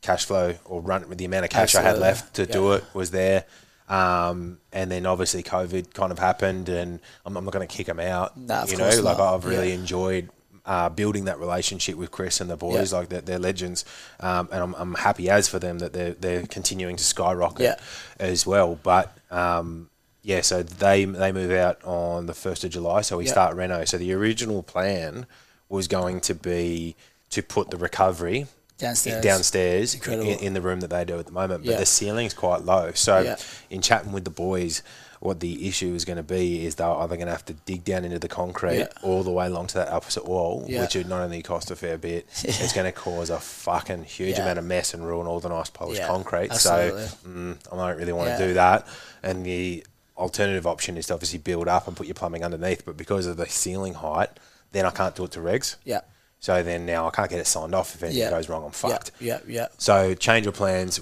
cash 0.00 0.24
flow 0.24 0.54
or 0.64 0.80
run 0.80 1.06
with 1.06 1.18
the 1.18 1.26
amount 1.26 1.44
of 1.44 1.50
cash 1.50 1.74
I 1.74 1.82
had 1.82 1.98
left 1.98 2.32
to 2.36 2.46
do 2.46 2.72
it 2.72 2.84
was 2.94 3.10
there. 3.10 3.44
Um, 3.90 4.56
and 4.72 4.90
then 4.90 5.04
obviously 5.04 5.42
COVID 5.42 5.92
kind 5.92 6.12
of 6.12 6.18
happened, 6.18 6.70
and 6.70 6.98
I'm, 7.26 7.36
I'm 7.36 7.44
not 7.44 7.52
going 7.52 7.68
to 7.68 7.76
kick 7.76 7.88
them 7.88 8.00
out. 8.00 8.34
Nah, 8.38 8.62
of 8.62 8.70
you 8.70 8.78
know, 8.78 8.88
like. 9.02 9.18
I've 9.18 9.44
really 9.44 9.68
Yeah. 9.68 9.74
enjoyed 9.74 10.30
uh, 10.64 10.88
building 10.88 11.24
that 11.24 11.38
relationship 11.40 11.96
with 11.96 12.10
Chris 12.10 12.40
and 12.40 12.48
the 12.48 12.56
boys. 12.56 12.92
Yeah. 12.92 12.98
Like 12.98 13.08
they're, 13.08 13.20
they're 13.20 13.38
legends, 13.38 13.84
um, 14.20 14.48
and 14.52 14.62
I'm, 14.62 14.74
I'm 14.74 14.94
happy 14.94 15.28
as 15.28 15.48
for 15.48 15.58
them 15.58 15.78
that 15.80 15.92
they're 15.92 16.12
they're 16.12 16.46
continuing 16.46 16.96
to 16.96 17.04
skyrocket 17.04 17.60
Yeah. 17.60 17.76
as 18.20 18.46
well. 18.46 18.78
But 18.82 19.16
um, 19.30 19.90
yeah, 20.22 20.40
so 20.42 20.62
they 20.62 21.04
they 21.04 21.32
move 21.32 21.50
out 21.50 21.82
on 21.84 22.26
the 22.26 22.34
first 22.34 22.62
of 22.64 22.70
July, 22.70 23.00
so 23.02 23.18
we 23.18 23.24
Yeah. 23.26 23.32
start 23.32 23.56
Reno. 23.56 23.84
So 23.84 23.98
the 23.98 24.12
original 24.12 24.62
plan 24.62 25.26
was 25.68 25.88
going 25.88 26.20
to 26.20 26.34
be 26.34 26.94
to 27.30 27.42
put 27.42 27.70
the 27.70 27.76
recovery 27.78 28.46
Downstairs. 28.78 29.24
downstairs 29.24 29.94
in, 30.06 30.20
in 30.20 30.52
the 30.54 30.60
room 30.60 30.80
that 30.80 30.90
they 30.90 31.04
do 31.04 31.18
at 31.18 31.24
the 31.26 31.32
moment, 31.32 31.64
but 31.64 31.72
Yeah. 31.72 31.78
the 31.78 31.86
ceiling's 31.86 32.34
quite 32.34 32.62
low. 32.62 32.92
So 32.94 33.20
Yeah. 33.20 33.36
in 33.70 33.80
chatting 33.80 34.12
with 34.12 34.24
the 34.24 34.30
boys, 34.30 34.82
what 35.22 35.38
the 35.38 35.68
issue 35.68 35.94
is 35.94 36.04
going 36.04 36.16
to 36.16 36.22
be 36.24 36.66
is 36.66 36.74
they're 36.74 36.86
either 36.88 37.14
going 37.16 37.26
to 37.26 37.32
have 37.32 37.44
to 37.44 37.52
dig 37.52 37.84
down 37.84 38.04
into 38.04 38.18
the 38.18 38.26
concrete 38.26 38.78
Yeah. 38.78 38.88
all 39.04 39.22
the 39.22 39.30
way 39.30 39.46
along 39.46 39.68
to 39.68 39.74
that 39.74 39.88
opposite 39.88 40.26
wall, 40.26 40.64
Yeah. 40.68 40.80
which 40.80 40.96
would 40.96 41.08
not 41.08 41.20
only 41.22 41.42
cost 41.42 41.70
a 41.70 41.76
fair 41.76 41.96
bit, 41.96 42.26
it's 42.42 42.72
going 42.72 42.86
to 42.86 42.92
cause 42.92 43.30
a 43.30 43.38
fucking 43.38 44.02
huge 44.02 44.38
amount 44.38 44.58
of 44.58 44.64
mess 44.64 44.94
and 44.94 45.06
ruin 45.06 45.28
all 45.28 45.38
the 45.38 45.48
nice 45.48 45.70
polished 45.70 46.02
concrete. 46.02 46.50
absolutely. 46.50 47.06
So 47.06 47.16
mm, 47.28 47.56
I 47.72 47.76
don't 47.76 47.98
really 47.98 48.12
want 48.12 48.36
to 48.36 48.46
do 48.48 48.54
that. 48.54 48.86
And 49.22 49.46
the 49.46 49.86
alternative 50.16 50.66
option 50.66 50.96
is 50.96 51.06
to 51.06 51.14
obviously 51.14 51.38
build 51.38 51.68
up 51.68 51.86
and 51.86 51.96
put 51.96 52.08
your 52.08 52.14
plumbing 52.14 52.44
underneath, 52.44 52.84
but 52.84 52.96
because 52.96 53.26
of 53.26 53.36
the 53.36 53.46
ceiling 53.46 53.94
height, 53.94 54.30
then 54.72 54.84
I 54.86 54.90
can't 54.90 55.14
do 55.14 55.22
it 55.24 55.30
to 55.32 55.40
regs. 55.40 55.76
Yeah. 55.84 56.00
So 56.40 56.64
then 56.64 56.84
now 56.84 57.06
I 57.06 57.10
can't 57.10 57.30
get 57.30 57.38
it 57.38 57.46
signed 57.46 57.76
off 57.76 57.94
if 57.94 58.02
anything 58.02 58.22
Yeah. 58.22 58.30
goes 58.30 58.48
wrong. 58.48 58.64
I'm 58.64 58.72
fucked. 58.72 59.12
Yeah. 59.20 59.38
Yeah. 59.46 59.54
Yeah. 59.60 59.66
So 59.78 60.14
change 60.14 60.46
your 60.46 60.52
plans. 60.52 61.00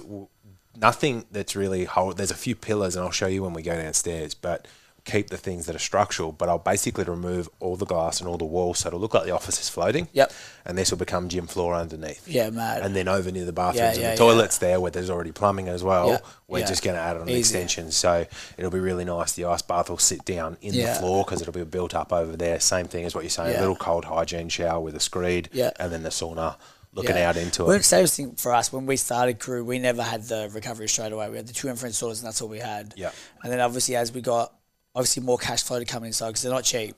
Nothing 0.79 1.25
that's 1.31 1.55
really 1.55 1.85
hold. 1.85 2.17
There's 2.17 2.31
a 2.31 2.35
few 2.35 2.55
pillars, 2.55 2.95
and 2.95 3.03
I'll 3.05 3.11
show 3.11 3.27
you 3.27 3.43
when 3.43 3.53
we 3.53 3.61
go 3.61 3.75
downstairs. 3.75 4.33
But 4.33 4.67
keep 5.03 5.31
the 5.31 5.37
things 5.37 5.65
that 5.65 5.75
are 5.75 5.79
structural, 5.79 6.31
but 6.31 6.47
I'll 6.47 6.59
basically 6.59 7.03
remove 7.05 7.49
all 7.59 7.75
the 7.75 7.87
glass 7.87 8.19
and 8.19 8.29
all 8.29 8.37
the 8.37 8.45
walls 8.45 8.77
so 8.79 8.87
it'll 8.87 8.99
look 8.99 9.15
like 9.15 9.25
the 9.25 9.31
office 9.31 9.59
is 9.59 9.67
floating. 9.67 10.07
Yep. 10.13 10.31
And 10.63 10.77
this 10.77 10.91
will 10.91 10.99
become 10.99 11.27
gym 11.27 11.47
floor 11.47 11.73
underneath. 11.73 12.27
Yeah, 12.27 12.51
mad. 12.51 12.83
And 12.83 12.95
then 12.95 13.07
over 13.07 13.31
near 13.31 13.43
the 13.45 13.51
bathrooms 13.51 13.77
Yeah, 13.79 13.89
and 13.93 13.99
yeah, 13.99 14.11
the 14.11 14.17
toilets 14.17 14.59
there 14.59 14.79
where 14.79 14.91
there's 14.91 15.09
already 15.09 15.31
plumbing 15.31 15.69
as 15.69 15.83
well, 15.83 16.09
Yeah, 16.09 16.17
we're 16.47 16.59
yeah. 16.59 16.65
just 16.67 16.83
going 16.83 16.95
to 16.97 17.01
add 17.01 17.15
on 17.15 17.23
an 17.23 17.29
Easy. 17.29 17.39
extension. 17.39 17.89
So 17.89 18.27
it'll 18.59 18.69
be 18.69 18.79
really 18.79 19.03
nice. 19.03 19.33
The 19.33 19.45
ice 19.45 19.63
bath 19.63 19.89
will 19.89 19.97
sit 19.97 20.23
down 20.23 20.57
in 20.61 20.75
Yeah. 20.75 20.93
the 20.93 20.99
floor 20.99 21.23
because 21.25 21.41
it'll 21.41 21.51
be 21.51 21.63
built 21.63 21.95
up 21.95 22.13
over 22.13 22.37
there. 22.37 22.59
Same 22.59 22.85
thing 22.85 23.03
as 23.03 23.15
what 23.15 23.23
you're 23.23 23.31
saying, 23.31 23.53
Yeah. 23.53 23.59
a 23.59 23.61
little 23.61 23.75
cold 23.75 24.05
hygiene 24.05 24.49
shower 24.49 24.79
with 24.79 24.95
a 24.95 24.99
screed 24.99 25.49
Yeah. 25.51 25.71
and 25.79 25.91
then 25.91 26.03
the 26.03 26.09
sauna 26.09 26.57
looking 26.93 27.15
Yeah. 27.15 27.29
out 27.29 27.37
into 27.37 27.63
Well, 27.65 27.77
it. 27.77 27.83
same 27.85 28.05
thing 28.07 28.35
for 28.35 28.53
us. 28.53 28.71
When 28.73 28.85
we 28.85 28.97
started 28.97 29.39
crew, 29.39 29.63
we 29.63 29.79
never 29.79 30.03
had 30.03 30.23
the 30.23 30.49
recovery 30.51 30.87
straight 30.89 31.11
away. 31.13 31.29
We 31.29 31.37
had 31.37 31.47
the 31.47 31.53
two 31.53 31.69
infrared 31.69 31.95
stores, 31.95 32.19
and 32.19 32.27
that's 32.27 32.41
all 32.41 32.49
we 32.49 32.59
had. 32.59 32.93
Yeah. 32.97 33.11
And 33.43 33.51
then 33.51 33.59
obviously, 33.61 33.95
as 33.95 34.11
we 34.11 34.21
got 34.21 34.53
obviously 34.93 35.23
more 35.23 35.37
cash 35.37 35.63
flow 35.63 35.79
to 35.79 35.85
come 35.85 36.03
inside 36.03 36.27
because 36.27 36.41
they're 36.41 36.51
not 36.51 36.65
cheap. 36.65 36.95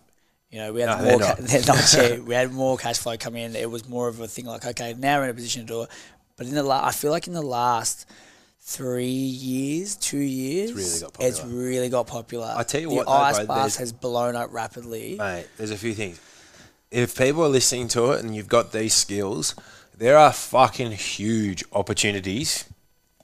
You 0.49 0.59
know, 0.59 0.73
we 0.73 0.81
had 0.81 0.87
No, 0.97 0.97
more. 0.97 1.19
they're 1.19 1.19
Ca- 1.19 1.25
not. 1.27 1.37
they're 1.49 1.65
not 1.65 1.87
cheap. 2.17 2.23
We 2.25 2.33
had 2.35 2.51
more 2.51 2.77
cash 2.77 2.97
flow 2.97 3.17
coming 3.17 3.43
in. 3.43 3.55
It 3.55 3.69
was 3.69 3.87
more 3.87 4.07
of 4.07 4.19
a 4.19 4.27
thing 4.27 4.45
like, 4.45 4.65
okay, 4.65 4.95
now 4.97 5.17
we're 5.19 5.25
in 5.25 5.29
a 5.29 5.33
position 5.33 5.61
to 5.61 5.67
do 5.67 5.81
it. 5.83 5.89
But 6.37 6.47
in 6.47 6.55
the 6.55 6.63
la- 6.63 6.83
I 6.85 6.91
feel 6.91 7.11
like 7.11 7.27
in 7.27 7.33
the 7.33 7.41
last 7.43 8.05
three 8.61 9.05
years, 9.05 9.95
two 9.95 10.17
years, 10.17 10.73
really 10.73 10.99
got 11.01 11.23
it's 11.23 11.43
really 11.43 11.89
got 11.89 12.07
popular. 12.07 12.51
I 12.55 12.63
tell 12.63 12.81
you 12.81 12.89
the 12.89 12.95
what 12.95 13.05
though, 13.07 13.11
ice 13.11 13.37
bro, 13.37 13.45
bath 13.47 13.75
has 13.77 13.91
blown 13.91 14.35
up 14.35 14.49
rapidly. 14.53 15.15
Mate, 15.17 15.47
there's 15.57 15.71
a 15.71 15.77
few 15.77 15.93
things. 15.93 16.19
If 16.89 17.17
people 17.17 17.43
are 17.43 17.49
listening 17.49 17.87
to 17.89 18.11
it 18.11 18.23
and 18.23 18.35
you've 18.35 18.47
got 18.47 18.71
these 18.71 18.93
skills, 18.93 19.55
there 19.97 20.17
are 20.17 20.33
fucking 20.33 20.91
huge 20.93 21.63
opportunities, 21.73 22.65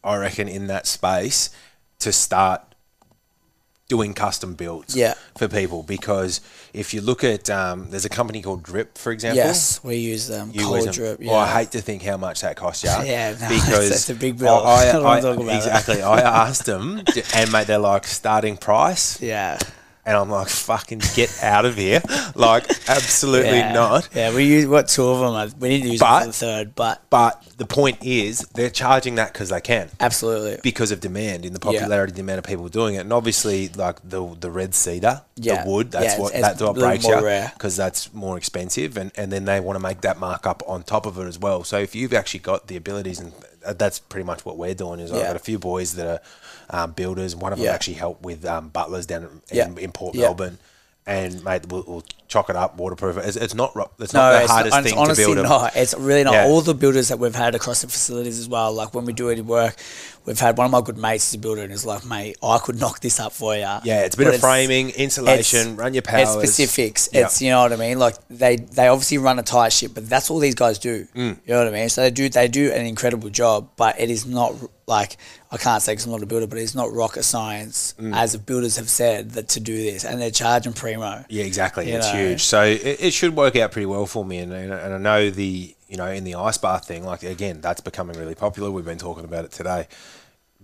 I 0.04 0.16
reckon, 0.18 0.48
in 0.48 0.68
that 0.68 0.88
space 0.88 1.50
to 2.00 2.12
start 2.12 2.62
doing 3.90 4.14
custom 4.14 4.54
builds 4.54 4.96
Yeah. 4.96 5.16
for 5.36 5.48
people. 5.48 5.82
Because 5.82 6.42
if 6.74 6.94
you 6.94 7.02
look 7.02 7.24
at, 7.24 7.50
um, 7.50 7.90
there's 7.90 8.06
a 8.06 8.10
company 8.10 8.40
called 8.42 8.62
Drip, 8.62 8.98
for 9.00 9.12
example. 9.12 9.38
Yes, 9.38 9.80
we 9.84 9.96
use 9.96 10.28
them. 10.28 10.52
You 10.54 10.62
Cold 10.62 10.76
use 10.76 10.86
them. 10.86 10.94
drip. 10.94 11.18
Yeah. 11.22 11.32
Well, 11.32 11.40
I 11.40 11.48
hate 11.52 11.72
to 11.72 11.82
think 11.82 12.04
how 12.04 12.16
much 12.18 12.42
that 12.42 12.56
costs 12.56 12.84
you. 12.84 12.90
Yeah, 13.04 13.32
no, 13.42 13.50
because 13.50 13.90
that's 13.90 14.10
a 14.12 14.16
big 14.16 14.38
bill. 14.38 14.54
I, 14.64 14.86
I 14.92 14.98
I, 15.16 15.20
about 15.20 15.40
exactly. 15.42 16.04
I 16.04 16.20
asked 16.22 16.66
them, 16.66 17.02
and 17.34 17.52
mate, 17.52 17.66
they're 17.66 17.80
like 17.80 18.06
starting 18.06 18.58
price, 18.58 19.20
yeah. 19.22 19.58
And 20.06 20.18
I'm 20.18 20.30
like, 20.30 20.48
fucking 20.48 21.02
get 21.16 21.44
out 21.44 21.66
of 21.66 21.76
here. 21.76 22.02
Like, 22.36 22.70
absolutely 22.90 23.58
yeah. 23.58 23.74
not. 23.74 24.10
Yeah, 24.16 24.34
we 24.34 24.46
use 24.46 24.66
what 24.68 24.88
two 24.88 25.08
of 25.08 25.20
them. 25.52 25.60
We 25.60 25.70
didn't 25.70 25.92
use 25.92 26.00
But- 26.00 26.26
the 26.28 26.34
third, 26.34 26.76
but 26.76 27.02
But 27.10 27.44
the 27.58 27.66
point 27.66 27.98
is, 28.02 28.40
they're 28.54 28.70
charging 28.70 29.16
that 29.16 29.34
because 29.34 29.50
they 29.50 29.62
can, 29.62 29.90
absolutely. 30.00 30.60
because 30.64 30.92
of 30.92 31.02
demand 31.02 31.46
in 31.46 31.54
the 31.54 31.60
popularity, 31.60 32.14
the 32.14 32.22
amount 32.22 32.40
of 32.40 32.46
people 32.46 32.68
doing 32.70 32.96
it, 32.96 33.00
and 33.00 33.12
obviously, 33.14 33.68
like 33.70 33.98
the 34.08 34.36
the 34.40 34.50
red 34.50 34.74
cedar, 34.74 35.24
Yeah. 35.36 35.64
the 35.64 35.70
wood, 35.70 35.92
that's 35.92 36.14
Yeah, 36.16 36.20
what 36.20 36.34
that's 36.34 36.62
what 36.62 36.76
breaks 36.76 37.06
you 37.06 37.20
because 37.54 37.76
that's 37.76 38.14
more 38.14 38.38
expensive, 38.38 38.96
and 38.98 39.12
and 39.18 39.32
then 39.32 39.46
they 39.46 39.60
want 39.60 39.76
to 39.76 39.82
make 39.84 40.02
that 40.02 40.18
markup 40.20 40.64
on 40.68 40.84
top 40.84 41.06
of 41.06 41.18
it 41.20 41.26
as 41.28 41.38
well. 41.38 41.64
So 41.64 41.78
if 41.78 41.94
you've 41.96 42.14
actually 42.14 42.40
got 42.42 42.68
the 42.68 42.78
abilities, 42.78 43.20
and 43.20 43.34
uh, 43.66 43.74
that's 43.74 44.00
pretty 44.00 44.26
much 44.26 44.46
what 44.46 44.58
we're 44.58 44.74
doing, 44.74 45.00
is 45.02 45.12
I've 45.12 45.22
got 45.24 45.36
a 45.36 45.40
few 45.40 45.60
boys 45.60 45.96
that 45.96 46.08
are 46.08 46.22
um, 46.70 46.92
builders. 46.92 47.36
One 47.36 47.52
of 47.54 47.60
them 47.60 47.66
Yeah. 47.66 47.74
actually 47.74 47.96
helped 47.96 48.22
with 48.24 48.46
um, 48.46 48.70
butlers 48.70 49.06
down 49.06 49.24
in, 49.24 49.42
Yeah. 49.52 49.70
in, 49.78 49.92
Port. 49.92 50.16
Melbourne. 50.16 50.58
And 51.06 51.44
mate, 51.44 51.68
we'll, 51.68 51.84
we'll 51.88 52.04
chalk 52.30 52.50
it 52.50 52.56
up, 52.56 52.78
waterproof 52.78 53.18
it. 53.18 53.26
It's, 53.26 53.36
it's 53.36 53.54
not 53.56 53.74
it's 54.00 54.14
No, 54.14 54.20
not 54.22 54.42
the 54.44 54.48
hardest 54.48 54.78
it's 54.78 54.86
thing 54.86 54.94
to 54.96 55.00
honestly 55.02 55.26
build. 55.26 55.38
them. 55.40 55.46
not. 55.48 55.76
It's 55.76 55.94
really 55.96 56.24
not. 56.24 56.34
Yeah. 56.34 56.46
All 56.46 56.62
the 56.62 56.74
builders 56.76 57.10
that 57.10 57.20
we've 57.20 57.36
had 57.36 57.56
across 57.56 57.82
the 57.82 57.88
facilities 57.88 58.40
as 58.40 58.48
well, 58.48 58.72
like 58.72 58.94
when 58.94 59.04
we 59.06 59.14
do 59.14 59.30
any 59.30 59.42
work, 59.42 59.76
we've 60.26 60.40
had 60.40 60.56
one 60.58 60.66
of 60.66 60.72
my 60.72 60.82
good 60.82 60.98
mates 60.98 61.28
is 61.30 61.34
a 61.34 61.38
builder 61.40 61.64
and 61.64 61.74
is 61.74 61.86
like, 61.86 62.06
mate, 62.06 62.38
I 62.44 62.60
could 62.60 62.80
knock 62.80 63.00
this 63.02 63.20
up 63.20 63.34
for 63.34 63.56
you. 63.56 63.62
Yeah, 63.62 64.04
it's 64.06 64.14
a 64.16 64.18
bit 64.18 64.26
But 64.26 64.36
of 64.36 64.42
framing, 64.42 64.92
insulation, 64.92 65.76
run 65.76 65.94
your 65.94 66.04
powers. 66.04 66.36
It's 66.36 66.54
specifics. 66.54 67.10
Yeah. 67.12 67.26
It's 67.26 67.42
you 67.42 67.50
know 67.50 67.64
what 67.64 67.74
I 67.74 67.78
mean. 67.78 67.98
Like 68.00 68.16
they 68.30 68.56
they 68.58 68.88
obviously 68.88 69.18
run 69.18 69.40
a 69.40 69.44
tight 69.44 69.74
ship, 69.74 69.92
but 69.96 70.08
that's 70.08 70.30
all 70.30 70.40
these 70.40 70.56
guys 70.56 70.78
do. 70.80 71.06
Mm. 71.16 71.38
You 71.46 71.54
know 71.54 71.58
what 71.64 71.68
I 71.68 71.72
mean. 71.78 71.90
So 71.90 72.02
they 72.04 72.12
do 72.12 72.30
they 72.30 72.48
do 72.48 72.72
an 72.72 72.86
incredible 72.86 73.30
job, 73.30 73.72
but 73.76 74.00
it 74.00 74.10
is 74.12 74.26
not 74.28 74.54
like 74.88 75.18
I 75.52 75.58
can't 75.58 75.82
say 75.82 75.94
because 75.94 76.06
I'm 76.06 76.12
not 76.12 76.22
a 76.24 76.26
builder, 76.28 76.48
but 76.48 76.58
it's 76.60 76.76
not 76.76 76.92
rocket 76.94 77.24
science 77.24 77.96
Mm. 78.00 78.16
as 78.16 78.32
the 78.34 78.38
builders 78.40 78.76
have 78.78 78.90
said 78.90 79.32
that 79.32 79.50
to 79.50 79.60
do 79.60 79.76
this, 79.76 80.06
and 80.06 80.22
they're 80.22 80.32
charging 80.32 80.74
primo. 80.74 81.26
Yeah, 81.30 81.44
exactly. 81.44 81.90
You 81.90 81.98
it's 81.98 82.14
know. 82.14 82.19
Huge. 82.28 82.44
So 82.44 82.64
it, 82.64 82.82
it 83.02 83.14
should 83.14 83.36
work 83.36 83.56
out 83.56 83.72
pretty 83.72 83.86
well 83.86 84.06
for 84.06 84.24
me. 84.26 84.38
And, 84.40 84.52
and 84.54 84.72
and 84.74 84.94
I 84.94 84.98
know 84.98 85.30
the 85.30 85.76
you 85.88 85.98
know 85.98 86.08
in 86.08 86.24
the 86.24 86.36
ice 86.36 86.58
bath 86.58 86.86
thing, 86.88 87.04
like 87.06 87.24
again, 87.24 87.62
that's 87.62 87.82
becoming 87.82 88.18
really 88.18 88.36
popular. 88.36 88.70
We've 88.72 88.86
been 88.86 88.98
talking 88.98 89.26
about 89.26 89.46
it 89.46 89.52
today. 89.52 89.88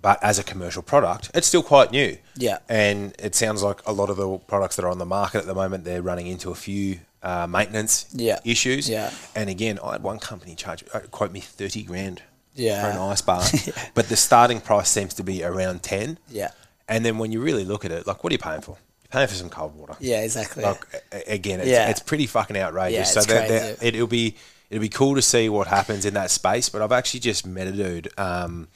But 0.02 0.22
as 0.24 0.38
a 0.38 0.44
commercial 0.44 0.84
product, 0.84 1.32
it's 1.34 1.48
still 1.48 1.64
quite 1.64 1.90
new. 1.92 2.18
Yeah. 2.36 2.60
And 2.70 3.16
it 3.18 3.34
sounds 3.34 3.64
like 3.64 3.82
a 3.88 3.92
lot 3.92 4.10
of 4.12 4.18
the 4.18 4.38
products 4.38 4.76
that 4.76 4.86
are 4.86 4.90
on 4.90 5.00
the 5.00 5.06
market 5.06 5.40
at 5.40 5.46
the 5.48 5.56
moment, 5.56 5.84
they're 5.84 6.04
running 6.04 6.28
into 6.28 6.52
a 6.52 6.56
few 6.56 7.00
uh, 7.24 7.48
maintenance 7.48 8.06
Yeah. 8.14 8.40
issues. 8.46 8.88
Yeah. 8.88 9.10
And 9.36 9.50
again, 9.50 9.80
I 9.84 9.94
had 9.94 10.04
one 10.04 10.20
company 10.20 10.54
charge 10.54 10.84
uh, 10.94 11.00
quote 11.10 11.32
me 11.32 11.40
thirty 11.40 11.82
grand 11.82 12.22
Yeah. 12.54 12.82
for 12.84 12.90
an 12.96 12.98
ice 13.12 13.22
bath, 13.24 13.92
but 13.96 14.08
the 14.10 14.16
starting 14.16 14.62
price 14.62 14.90
seems 14.90 15.16
to 15.16 15.24
be 15.24 15.44
around 15.44 15.82
ten. 15.82 16.20
Yeah. 16.30 16.52
And 16.88 17.04
then 17.04 17.18
when 17.18 17.32
you 17.32 17.42
really 17.42 17.66
look 17.66 17.84
at 17.84 17.92
it, 17.92 18.06
like, 18.06 18.24
what 18.24 18.30
are 18.32 18.36
you 18.36 18.38
paying 18.38 18.62
for? 18.62 18.78
You're 19.06 19.20
paying 19.20 19.28
for 19.28 19.36
some 19.36 19.50
cold 19.50 19.76
water. 19.76 19.96
Yeah, 20.00 20.22
exactly. 20.22 20.64
Like 20.64 20.84
a- 21.12 21.32
again, 21.34 21.60
it's, 21.60 21.70
Yeah. 21.70 21.90
it's 21.90 22.00
pretty 22.02 22.26
fucking 22.28 22.58
outrageous. 22.58 22.98
Yeah, 22.98 23.04
so 23.06 23.20
it's 23.20 23.28
that, 23.28 23.48
crazy. 23.48 23.76
that, 23.76 23.84
it'll 23.96 24.08
be 24.08 24.36
it'll 24.70 24.82
be 24.82 24.90
cool 24.90 25.14
to 25.16 25.22
see 25.22 25.48
what 25.48 25.68
happens 25.68 26.06
in 26.06 26.16
that 26.16 26.32
space. 26.32 26.70
But 26.70 26.82
I've 26.82 26.92
actually 26.92 27.20
just 27.22 27.46
met 27.46 27.68
a 27.68 27.72
dude, 27.72 28.10
um, 28.18 28.68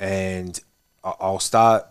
and 0.00 0.58
I- 1.04 1.14
I'll 1.20 1.38
start 1.40 1.86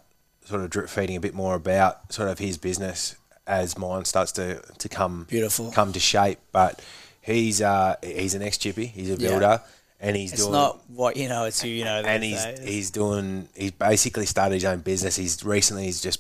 sort 0.45 0.61
of 0.61 0.69
drip 0.69 0.89
feeding 0.89 1.15
a 1.15 1.19
bit 1.19 1.33
more 1.33 1.55
about 1.55 2.11
sort 2.13 2.29
of 2.29 2.39
his 2.39 2.57
business 2.57 3.15
as 3.47 3.77
mine 3.77 4.05
starts 4.05 4.31
to 4.33 4.61
to 4.79 4.89
come 4.89 5.25
Beautiful. 5.29 5.71
come 5.71 5.93
to 5.93 5.99
shape. 5.99 6.39
But 6.51 6.81
he's 7.21 7.61
uh, 7.61 7.95
he's 8.03 8.33
an 8.33 8.41
ex 8.41 8.57
chippy. 8.57 8.87
He's 8.87 9.09
a 9.11 9.13
Yeah. 9.15 9.29
builder, 9.29 9.61
and 9.99 10.15
he's 10.15 10.33
it's 10.33 10.41
doing 10.41 10.53
not 10.53 10.81
what 10.89 11.15
you 11.17 11.29
know; 11.29 11.45
it's 11.45 11.61
who 11.61 11.67
you 11.69 11.83
know. 11.85 12.01
and 12.03 12.23
he's 12.23 12.43
he's 12.63 12.89
doing 12.89 13.47
he's 13.55 13.71
basically 13.71 14.25
started 14.25 14.55
his 14.55 14.65
own 14.65 14.79
business. 14.79 15.15
He's 15.15 15.43
recently 15.43 15.85
he's 15.85 16.01
just 16.01 16.19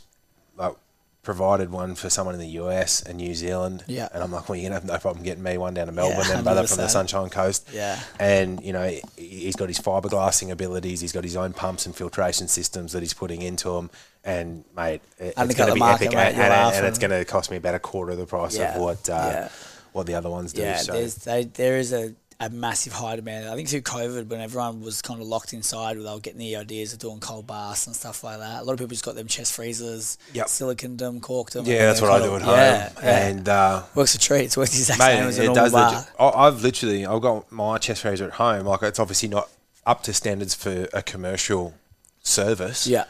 like 0.57 0.73
provided 1.25 1.71
one 1.71 1.95
for 1.95 2.09
someone 2.09 2.35
in 2.35 2.39
the 2.39 2.47
US 2.63 3.01
and 3.01 3.17
New 3.17 3.33
Zealand. 3.35 3.83
Yeah. 3.87 4.07
And 4.13 4.23
I'm 4.23 4.31
like, 4.31 4.47
well, 4.47 4.55
you're 4.55 4.69
gonna 4.69 4.75
have 4.79 4.85
no 4.85 4.97
problem 4.99 5.25
getting 5.25 5.43
me 5.43 5.57
one 5.57 5.73
down 5.73 5.87
to 5.87 5.91
Melbourne 5.91 6.23
Yeah, 6.29 6.35
and 6.35 6.43
brother 6.45 6.65
from 6.67 6.77
the 6.77 6.87
Sunshine 6.87 7.29
Coast. 7.29 7.67
Yeah. 7.73 7.99
And 8.19 8.63
you 8.63 8.71
know, 8.71 8.87
he- 8.87 9.01
he's 9.17 9.55
got 9.57 9.67
his 9.67 9.79
fiberglassing 9.79 10.51
abilities. 10.51 11.01
He's 11.01 11.11
got 11.11 11.23
his 11.25 11.35
own 11.35 11.51
pumps 11.51 11.85
and 11.85 11.93
filtration 11.95 12.47
systems 12.47 12.93
that 12.93 13.01
he's 13.01 13.13
putting 13.13 13.41
into 13.41 13.71
them. 13.71 13.89
And 14.23 14.63
mate, 14.75 15.01
it's 15.19 15.35
going 15.35 15.67
to 15.69 15.73
be 15.73 15.79
market, 15.79 16.05
epic, 16.05 16.15
mate, 16.17 16.33
and, 16.33 16.53
and, 16.53 16.75
and 16.77 16.85
it's 16.87 16.97
going 16.97 17.11
to 17.11 17.25
cost 17.25 17.51
me 17.51 17.57
about 17.57 17.75
a 17.75 17.79
quarter 17.79 18.13
of 18.13 18.17
the 18.17 18.25
price 18.25 18.55
Yeah. 18.57 18.75
of 18.75 18.81
what 18.81 19.09
uh, 19.09 19.13
Yeah. 19.13 19.49
what 19.91 20.05
the 20.07 20.15
other 20.15 20.29
ones 20.29 20.53
do. 20.53 20.61
Yeah, 20.61 20.77
so. 20.77 20.93
there's 20.93 21.15
they, 21.15 21.43
there 21.43 21.77
is 21.77 21.91
a, 21.93 22.13
a 22.39 22.49
massive 22.49 22.91
high 22.93 23.15
demand. 23.15 23.47
I 23.47 23.55
think 23.55 23.69
through 23.69 23.81
COVID, 23.81 24.27
when 24.27 24.41
everyone 24.41 24.81
was 24.81 25.01
kind 25.01 25.21
of 25.21 25.27
locked 25.27 25.53
inside, 25.53 25.95
they 25.97 26.01
were 26.03 26.19
getting 26.19 26.39
the 26.39 26.57
ideas 26.57 26.91
of 26.91 26.99
doing 26.99 27.19
cold 27.21 27.47
baths 27.47 27.87
and 27.87 27.95
stuff 27.95 28.23
like 28.25 28.39
that. 28.39 28.61
A 28.61 28.63
lot 28.63 28.73
of 28.73 28.79
people 28.79 28.89
just 28.89 29.05
got 29.05 29.15
them 29.15 29.27
chest 29.27 29.53
freezers, 29.53 30.17
Yep. 30.33 30.47
siliconed 30.47 30.97
them, 30.97 31.21
corked 31.21 31.53
them. 31.53 31.65
yeah, 31.65 31.85
that's 31.85 32.01
what 32.01 32.11
I 32.11 32.19
do 32.19 32.35
at 32.35 32.41
home. 32.41 32.55
Yeah, 32.55 32.89
yeah. 33.01 33.27
And 33.27 33.47
uh, 33.47 33.83
works 33.95 34.15
a 34.15 34.19
treat. 34.19 34.45
It 34.45 34.57
works 34.57 34.71
the 34.71 34.79
exact 34.79 34.99
Mate, 34.99 35.17
same 35.17 35.27
as 35.29 35.39
a 35.39 35.43
normal. 35.45 35.69
The, 35.69 36.07
I- 36.19 36.47
I've 36.47 36.61
literally, 36.61 37.05
I've 37.05 37.21
got 37.21 37.51
my 37.51 37.77
chest 37.77 38.01
freezer 38.01 38.25
at 38.25 38.33
home. 38.33 38.65
Like 38.65 38.81
it's 38.83 38.99
obviously 38.99 39.29
not 39.29 39.49
up 39.85 40.03
to 40.03 40.13
standards 40.13 40.53
for 40.53 40.87
a 40.93 41.01
commercial 41.01 41.73
service. 42.21 42.85
Yeah. 42.87 43.05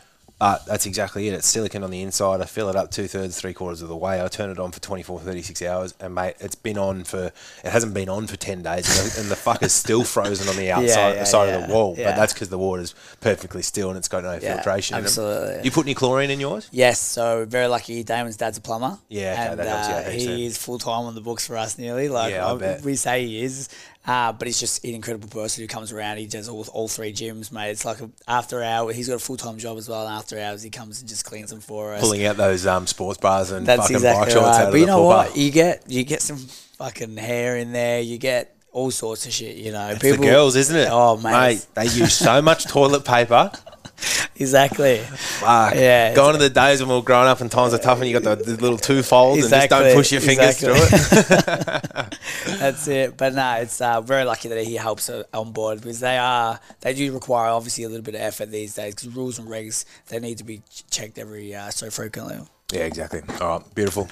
But 0.46 0.64
that's 0.68 0.86
exactly 0.86 1.28
it. 1.28 1.34
It's 1.34 1.48
silicon 1.48 1.84
on 1.84 1.90
the 1.90 2.04
inside. 2.04 2.40
I 2.40 2.46
fill 2.46 2.70
it 2.70 2.76
up 2.76 2.92
two 2.92 3.08
thirds, 3.08 3.40
three 3.42 3.54
quarters 3.56 3.82
of 3.82 3.90
the 3.90 3.96
way. 3.96 4.24
I 4.24 4.28
turn 4.28 4.52
it 4.52 4.60
on 4.60 4.72
for 4.72 4.80
24, 4.80 5.22
36 5.22 5.62
hours. 5.64 5.96
And 6.00 6.14
mate, 6.14 6.36
it's 6.40 6.54
been 6.54 6.78
on 6.78 7.04
for, 7.04 7.32
it 7.64 7.72
hasn't 7.72 7.96
been 7.96 8.10
on 8.10 8.28
for 8.28 8.38
10 8.38 8.62
days. 8.62 8.88
And 8.88 9.10
the, 9.12 9.20
and 9.22 9.32
the 9.32 9.36
fucker's 9.36 9.74
still 9.74 10.04
frozen 10.16 10.48
on 10.48 10.56
the 10.56 10.70
outside 10.70 11.16
yeah, 11.16 11.24
side 11.24 11.50
of 11.52 11.68
the 11.68 11.74
wall. 11.74 11.96
yeah. 11.98 12.12
But 12.12 12.18
that's 12.18 12.32
because 12.34 12.50
the 12.50 12.60
water's 12.60 12.94
perfectly 13.22 13.64
still 13.64 13.90
and 13.90 13.98
it's 13.98 14.08
got 14.08 14.22
no 14.24 14.34
Yeah, 14.34 14.54
filtration 14.54 14.98
absolutely. 14.98 15.64
You 15.64 15.72
put 15.72 15.88
any 15.88 15.96
chlorine 15.96 16.30
in 16.30 16.40
yours? 16.40 16.70
Yes, 16.72 17.00
so 17.00 17.46
very 17.46 17.66
lucky. 17.66 18.04
Damon's 18.04 18.38
dad's 18.38 18.60
a 18.60 18.62
plumber. 18.62 19.00
Yeah, 19.10 19.34
okay, 19.34 19.48
and 19.52 19.60
that 19.60 19.68
helps 19.68 19.88
you 19.88 19.94
out 19.96 20.06
uh, 20.06 20.10
he 20.12 20.46
is 20.46 20.60
full 20.60 20.78
time 20.78 21.06
on 21.06 21.16
the 21.16 21.22
books 21.22 21.48
for 21.48 21.58
us 21.58 21.80
nearly. 21.80 22.08
Like 22.08 22.34
Yeah, 22.34 22.46
I 22.46 22.54
I- 22.54 22.58
bet. 22.58 22.82
we 22.84 22.96
say 22.96 23.26
he 23.26 23.44
is, 23.44 23.68
uh, 24.08 24.32
but 24.34 24.48
he's 24.48 24.60
just 24.60 24.84
an 24.84 24.94
incredible 24.94 25.28
person 25.30 25.64
who 25.64 25.68
comes 25.68 25.92
around. 25.92 26.18
He 26.18 26.28
does 26.28 26.48
all, 26.48 26.66
all 26.74 26.88
three 26.88 27.12
gyms, 27.12 27.52
mate. 27.52 27.72
It's 27.72 27.86
like 27.86 28.00
a, 28.02 28.10
after 28.28 28.62
hour. 28.62 28.92
He's 28.94 29.08
got 29.08 29.16
a 29.16 29.20
full 29.20 29.38
time 29.38 29.58
job 29.58 29.78
as 29.78 29.90
well. 29.90 30.06
And 30.06 30.16
after 30.16 30.40
hours, 30.40 30.62
he 30.62 30.70
comes 30.70 31.00
and 31.00 31.10
just 31.10 31.26
cleans 31.26 31.50
them 31.50 31.60
for 31.62 31.94
us. 31.94 32.02
Pulling 32.02 32.26
out 32.26 32.38
those 32.38 32.68
um, 32.68 32.86
sports 32.88 33.20
bars 33.20 33.52
and 33.52 33.66
That's 33.66 33.82
fucking 33.84 33.96
exactly 33.98 34.26
bike 34.26 34.32
shorts 34.34 34.58
right. 34.58 34.66
out 34.66 34.72
But 34.72 34.80
you 34.80 34.86
know 34.86 35.04
what? 35.04 35.30
bar. 35.30 35.38
You 35.38 35.52
get 35.52 35.84
you 35.88 36.04
get 36.04 36.22
some 36.22 36.38
fucking 36.38 37.18
hair 37.18 37.58
in 37.58 37.72
there. 37.72 38.02
You 38.02 38.18
get 38.18 38.56
all 38.72 38.92
sorts 38.92 39.26
of 39.26 39.32
shit. 39.32 39.56
You 39.58 39.72
know, 39.72 39.90
It's 39.90 40.02
the 40.02 40.18
girls, 40.18 40.56
isn't 40.56 40.76
it? 40.76 40.90
Oh 40.92 41.18
mate, 41.18 41.66
they 41.74 41.86
use 41.86 42.14
so 42.14 42.42
much 42.42 42.66
toilet 42.68 43.06
paper. 43.06 43.52
exactly. 44.36 44.98
Fuck. 44.98 45.76
Yeah, 45.76 46.14
Gone 46.14 46.36
are 46.36 46.38
the 46.38 46.50
days 46.50 46.82
when 46.82 46.90
we 46.90 46.96
were 46.96 47.02
growing 47.02 47.28
up 47.28 47.42
and 47.42 47.52
times 47.52 47.74
are 47.74 47.78
tough 47.78 48.00
and 48.00 48.08
you 48.10 48.20
got 48.20 48.38
the, 48.38 48.44
the 48.44 48.62
little 48.62 48.78
two 48.78 49.04
folds 49.04 49.44
and 49.44 49.50
just 49.50 49.70
don't 49.70 49.96
push 49.96 50.12
your 50.12 50.22
fingers 50.22 50.62
exactly. 50.62 50.80
through 50.80 52.06
it. 52.06 52.18
That's 52.60 52.88
it. 52.88 53.18
But 53.18 53.34
no, 53.34 53.56
it's 53.56 53.80
uh, 53.82 54.02
very 54.02 54.24
lucky 54.24 54.50
that 54.50 54.66
he 54.66 54.76
helps 54.76 55.10
on 55.10 55.52
board 55.52 55.80
because 55.82 56.00
they 56.00 56.18
are 56.18 56.60
they 56.82 56.94
do 56.94 57.14
require 57.14 57.50
obviously 57.50 57.84
a 57.84 57.90
little 57.90 58.04
bit 58.04 58.16
of 58.16 58.22
effort 58.22 58.52
these 58.52 58.76
days 58.76 58.96
because 58.96 59.16
rules 59.16 59.40
and 59.40 59.48
regs 59.48 59.86
they 60.08 60.20
need 60.20 60.38
to 60.38 60.44
be 60.44 60.62
checked 60.90 61.18
every 61.18 61.54
uh, 61.54 61.70
so 61.70 61.90
frequently. 61.90 62.38
Yeah, 62.72 62.86
exactly. 62.86 63.22
All 63.40 63.60
right, 63.60 63.76
beautiful. 63.76 64.10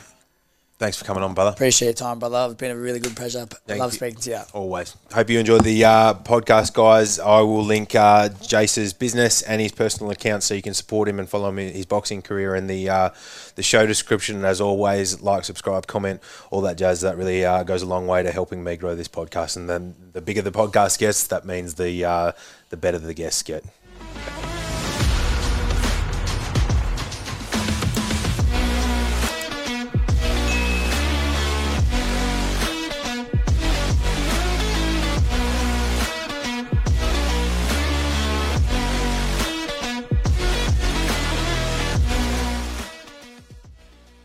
Thanks 0.84 0.98
for 0.98 1.06
coming 1.06 1.24
on, 1.24 1.34
brother. 1.34 1.52
Appreciate 1.52 1.86
your 1.86 1.94
time, 1.94 2.20
brother. 2.20 2.46
It's 2.52 2.60
been 2.60 2.72
a 2.72 2.76
really 2.76 3.00
good 3.00 3.16
pleasure. 3.16 3.46
Thank 3.46 3.80
love 3.80 3.94
you. 3.94 4.00
speaking 4.00 4.20
to 4.20 4.30
you. 4.32 4.40
Always. 4.52 4.98
Hope 5.14 5.30
you 5.30 5.40
enjoyed 5.40 5.64
the 5.64 5.86
uh, 5.86 6.14
podcast, 6.14 6.74
guys. 6.74 7.20
I 7.20 7.40
will 7.40 7.64
link 7.64 7.96
uh, 7.96 8.28
Jace's 8.28 8.92
business 8.92 9.42
and 9.44 9.62
his 9.62 9.72
personal 9.72 10.12
account 10.12 10.44
so 10.44 10.54
you 10.54 10.62
can 10.62 10.74
support 10.74 11.08
him 11.08 11.20
and 11.20 11.30
follow 11.30 11.48
him 11.48 11.60
in 11.60 11.74
his 11.74 11.86
boxing 11.86 12.22
career 12.22 12.54
in 12.54 12.68
the 12.68 12.90
uh, 12.90 13.12
the 13.56 13.64
show 13.64 13.86
description. 13.88 14.44
As 14.44 14.60
always, 14.60 15.22
like, 15.22 15.46
subscribe, 15.46 15.88
comment, 15.88 16.22
all 16.52 16.60
that 16.60 16.78
jazz. 16.78 17.00
That 17.00 17.16
really 17.16 17.46
uh, 17.46 17.64
goes 17.64 17.82
a 17.82 17.88
long 17.88 18.06
way 18.06 18.22
to 18.22 18.34
helping 18.34 18.62
me 18.62 18.76
grow 18.76 18.94
this 18.94 19.08
podcast. 19.08 19.56
And 19.56 19.70
then 19.70 19.96
the 20.12 20.20
bigger 20.20 20.42
the 20.42 20.52
podcast 20.52 21.00
gets, 21.00 21.26
that 21.28 21.46
means 21.46 21.76
the 21.76 22.04
uh, 22.04 22.32
the 22.72 22.76
better 22.76 23.00
the 23.00 23.14
guests 23.14 23.42
get. 23.42 23.64